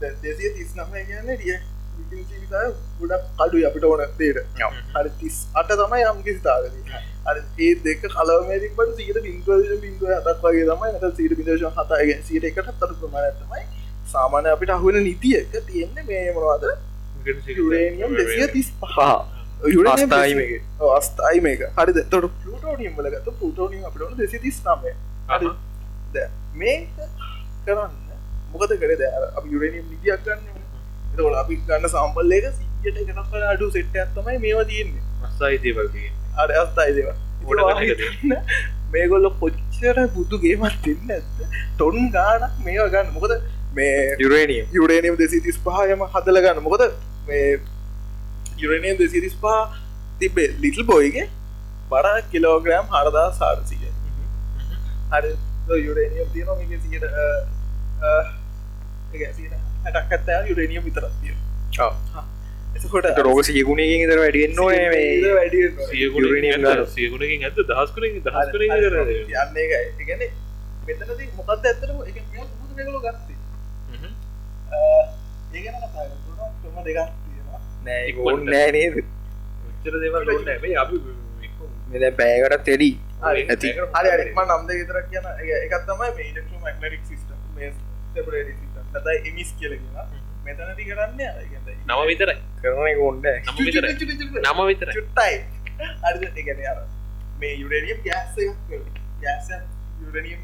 [0.00, 2.64] දෙසිය තිස් නම කියන්න ජීවිතය
[3.00, 4.60] ගොඩක් කඩු අපිට ඕන දේට
[4.94, 6.66] හරි තිස් අට තමයි යම් කිසිතාවද
[7.26, 10.92] අර ඒ දෙක කලමේරික්ට සීට බින්දුව බින්දුව හතක් වගේ තමයි.
[10.92, 13.64] නත සීට බිදේශ හතයගෙන් සීට එකට තර ප්‍රමාණය තමයි.
[14.12, 16.64] සාමානය අපිට අහුවෙන නිතියක තියෙන්නේ මේ මොනවාද
[17.26, 18.98] දෙසිය තිස් පහ
[19.92, 20.62] අස්ථායි මේක.
[20.96, 21.60] අස්ථායි මේක.
[21.78, 21.98] හරිද?
[22.10, 24.92] තොට පලටෝනියම් වලගත පලටෝනියම් අපිට දෙසි තිස් නමය
[25.30, 25.48] හරි.
[26.14, 26.16] ද
[26.54, 26.88] මේක
[27.66, 27.92] කරන්න
[28.52, 28.98] මොකද කරේ?
[29.02, 30.40] දෑ අප යුරේනියම් නිදියක් ගන්න
[31.12, 35.04] එතකොට අපි ගන්න සම්බල් එක සියට එකනක් කල අඩු සෙට් ඇත්තමයි මේවා තියෙන්නේ.
[35.22, 37.08] මස්සායිතය වගේ අර අස්ථයි දේව
[38.92, 41.36] මේගොල්ල කොච්චර බුදු ගේමත් දෙන්න ඇත්ත
[41.76, 43.12] ටොන් ගානක් මේවා ගන්න.
[43.16, 43.32] මොකද
[43.76, 44.66] මේ යුරේනියම්.
[44.78, 46.64] යුරේනියම් දෙසි තිස් පහයම හදල ගන්න.
[46.68, 46.82] මොකද
[47.26, 47.48] මේ
[48.58, 49.74] යුරේනියම් දෙසිරිස් පහ
[50.20, 51.26] තිබේ ලිටල් බොයිගේ
[51.90, 53.80] බර කිලෝග්‍රෑම් හරදා සාරසිය
[55.12, 55.32] හරි.
[55.86, 56.72] යුරේනියම් තියන මේක
[59.34, 59.54] සියට
[59.84, 61.34] හැටක් ඇත්තෑ යුරේනියම් විතරත් තිය
[62.76, 65.60] එතකොට රෝග සියගුණයකින් ඉදර වැඩිවෙන්න ඕනේ මේ වැඩි
[66.20, 66.82] Uranium ගන්න.
[66.96, 70.20] සියගුණකින් ඇත දහස්කරින් දහස්කරින් කර යන්න එකන
[70.86, 71.64] මෙතනද මොකක්ද
[72.60, 73.38] මුදගලු ගත්තේ?
[75.56, 75.76] ඒගන
[76.76, 76.98] තුම දෙකක්
[77.84, 78.12] නෑ
[78.44, 78.96] නෑ නේද?
[79.82, 80.96] චර දෙවල් ඕන්න ඇබයි අපි
[81.92, 82.90] මෙ බෑකට තෙඩි
[83.24, 85.26] ඇති හරි හරිම නම්ද විතරක් කියන
[85.56, 87.70] එකත් තමයි මේ ඉලෙක්ට්‍රෝ මැග්නටික් සිස්ටම් මේ
[88.14, 90.06] සෙපරේට් සිස්ටම් නැත්නම් ඉමිස් කියලා කියනවා.
[90.44, 92.36] මෙතනදි කරන්නේ අර කියන්නේ නම විතරයි.
[92.62, 92.78] කරන
[93.08, 93.94] ඔන්න නම විතරයි.
[94.44, 94.94] නම විතරයි.
[94.98, 95.34] චුට්ටයි.
[96.04, 96.22] හරිද?
[96.28, 96.84] ඒ කියන්නේ අර
[97.40, 98.76] මේ යුරේනියම් ගෑස් එකක්
[99.22, 99.48] ගෑස්
[100.02, 100.40] යුරේනියම්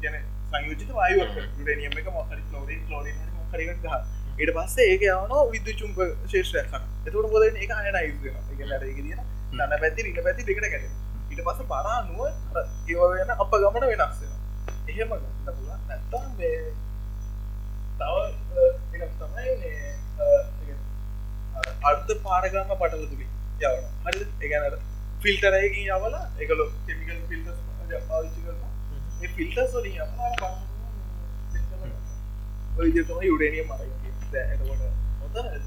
[0.00, 3.16] කියන්නේ සංයෝජිත වායුවක් යුරේනියම් එක මොකක් හරි ක්ලෝරින් ක්ලෝරින්
[3.52, 7.42] හරි මොකක් හරි එකක් ගහන ඊට පස්සේ ඒක යවනවා විද්‍යුත් චුම්බක ශේෂ්ත්‍රයක් කරන එතකොට මොකද
[7.42, 7.62] වෙන්නේ?
[7.62, 8.42] ඒක අයනයිස් වෙනවා.
[8.44, 9.10] ඒ කියන්නේ අර ඒක දින
[9.52, 11.00] ධන පැති ඍණ පැති දෙකට ගැටෙනවා.
[11.30, 14.40] ඊට පස්සේ පරාණුව අර ඒව වෙන අප ගමන වෙනස් වෙනවා.
[14.88, 16.60] එහෙම ගන්න පුළුවන් නැත්තම් මේ
[17.98, 18.16] තව
[18.94, 19.76] එකක් තමයි මේ
[20.18, 20.78] අ, ඒ කියන්නේ
[21.56, 24.74] අර අර්ධ පාරගම පටල තුළින් යවන හරි ඒගැන
[25.22, 27.58] ෆිල්ටරයකින් යවල එකලු කෙමිකල් ෆිල්ටස්
[28.08, 28.60] පාවිච්චි කරන
[29.20, 30.52] ඒ ෆිල්ටස් වලින් යවලා
[32.78, 33.80] ඔය තම යුඩේනියම් මර
[34.34, 34.80] එතකොට
[35.20, 35.62] හොඳ එතකොට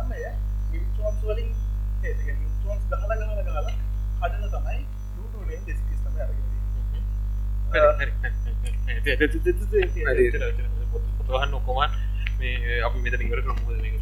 [0.00, 0.18] නමය
[0.70, 1.50] නිියට්‍රෝන්ස් වලින්
[2.02, 3.74] නිියට්‍රෝන්ස් ගහල ගහල ගහලා
[4.20, 4.80] හදන තමයි
[5.16, 6.22] ලූටෝනේ දෙසිස් තමයි
[10.06, 11.78] අරගෙන ඔක්කොම
[12.38, 13.26] මේ අපි මෙත ඉති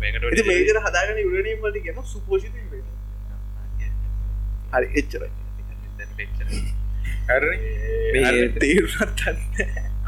[0.00, 2.54] මේකට මේජර හදාගෙන යුරනියම් වලට කියන සුපෝෂිත
[4.72, 5.30] හරි එච්චරයි
[8.58, 9.20] තේරුනත්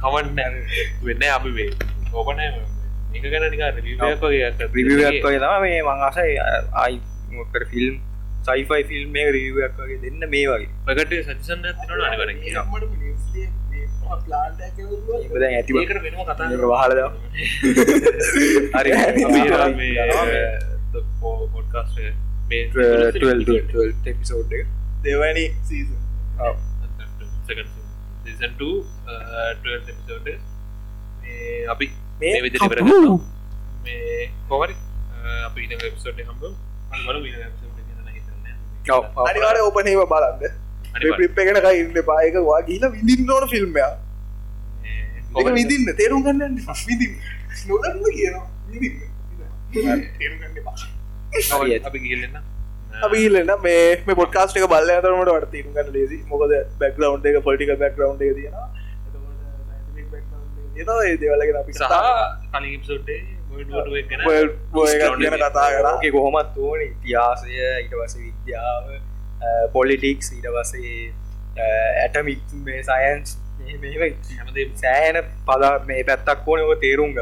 [0.01, 0.57] කවන්න
[1.03, 1.71] වෙන්න අපි වේ
[2.13, 4.51] ඕපන එක ගැන නික රිවියක් වගේ
[5.39, 6.37] තම මේ මංආසයි
[6.77, 7.01] අයි
[7.33, 7.97] මොකට ෆිල්ම්
[8.47, 10.69] සයිෆයි ෆිල්ම් මේ රිවියක් වගේ දෙන්න මේ වගේ.
[10.87, 12.03] පකට සතිසන්න තිනන
[16.41, 17.01] අනිවර වහලද
[18.75, 18.91] හරි.
[21.55, 21.93] පොඩ්කාස්
[24.07, 24.65] එපිසෝඩ් එක.
[25.03, 25.95] දෙවැනි සීසන්
[28.27, 30.29] සීසන් 12 එපිසෝඩ්
[31.75, 31.87] අපි
[32.21, 33.19] මේ මේ විදිහට ඉවර කරනවා.
[33.85, 34.75] මේ කොහරි
[35.49, 36.43] අපි ඊළඟ එපිසෝඩ් එක හම්බ
[37.07, 38.55] බලමු ඊළඟ එපිසෝඩ් එක ගැන හිතන්නේ
[39.29, 40.43] අනිවාර ඕපනේව බලන්න.
[41.19, 41.97] ප්‍රිප් එකන ඉන්න.
[42.11, 43.93] පායක වා ගීල විදින්න ඕන ෆිල්ම්මයා
[45.41, 46.55] එක විදින්න තේරුම් ගන්න
[46.91, 47.07] විදි
[47.71, 48.47] නොදන්න කියනවා.
[48.73, 48.99] විදින්න
[50.19, 50.77] තේරුම් ගන්න එපා.
[51.91, 52.56] අපි ගිල්ලන්න
[53.05, 56.19] අපි ඉල්ලන්න මේ මේ පොඩ්කාස්ට එක බල්ල අතරමට වට තීරු ගන්න ලේසි.
[56.31, 58.31] මොකද බැක්ලවන්් එක පොලිටික බැක්ලවන්් එක
[60.77, 61.85] එනවා ඒ දෙවලගෙන අපි සහ
[63.51, 63.87] වඩුවක්
[65.21, 65.93] ගැන කතා කරා.
[65.93, 66.81] ඕක කොහොමත් ඕන.
[66.83, 68.85] ඉතිහාසය ඊට පස විද්‍යාව
[69.73, 70.97] පොලිටික්ස් ඊට පසේ
[72.03, 73.37] ඇටමික් මේ සයන්ස්
[74.77, 75.17] සෑන
[75.47, 77.17] පලා මේ පැත්තක් ඕන ඔ තේරුම්ග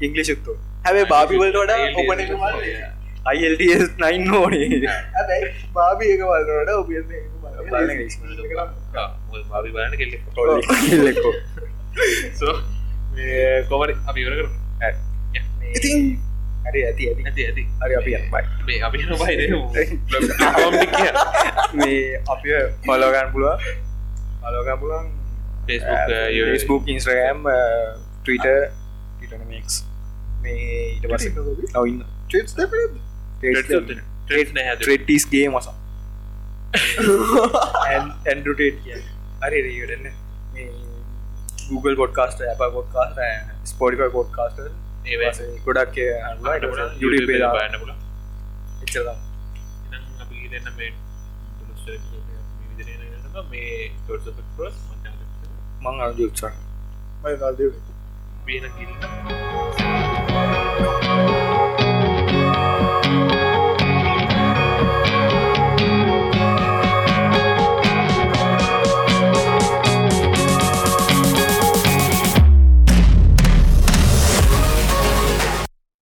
[0.00, 2.20] ඉංගලිෂුත්තු හැබේ බාබිවලට වඩා ඔපන
[3.26, 4.68] අයිල්ටස් නයින් ඕනේ.
[5.16, 6.88] හැබැයි බාබි එක වලට ඔබ
[13.68, 14.34] කොමරි අපි කර
[15.74, 15.98] ඉතින්
[16.66, 17.22] හරි ඇති ඇති.
[17.24, 17.62] ඇති ඇති.
[17.82, 18.10] හරි අපි
[18.66, 18.96] මේ අපි
[21.78, 22.48] මේ අපි
[22.84, 23.66] පලෝගන් පුළුව
[24.42, 25.06] පලෝගන් පුලන්
[25.66, 27.40] ෆස්බුක් ඉන්ස්්‍රගම්
[28.22, 28.46] ටීට
[29.22, 29.82] ටනමික්ස්
[30.42, 31.24] මේ ඊට පස
[33.42, 35.68] නවන්න ට්‍රෙට්ටිස්ගේ මස
[37.84, 39.00] ඇන්ඩටේට් කිය
[39.42, 40.06] හරි රීටන්න
[41.68, 43.18] Google පොඩ්කාස්ට ඇප පොඩ්කාස්ට
[43.66, 44.60] ස්පොඩික පොඩ්කාස්ට
[45.64, 45.96] ගොඩක්
[47.00, 47.92] යුඩ පේලා බන්න පුල
[48.82, 49.10] එච්චර
[50.20, 50.92] අපි දෙන්න මේ
[56.02, 56.54] අජුත්සා
[57.22, 57.70] මයි කල්දේ
[58.46, 58.92] බේන කිල්ල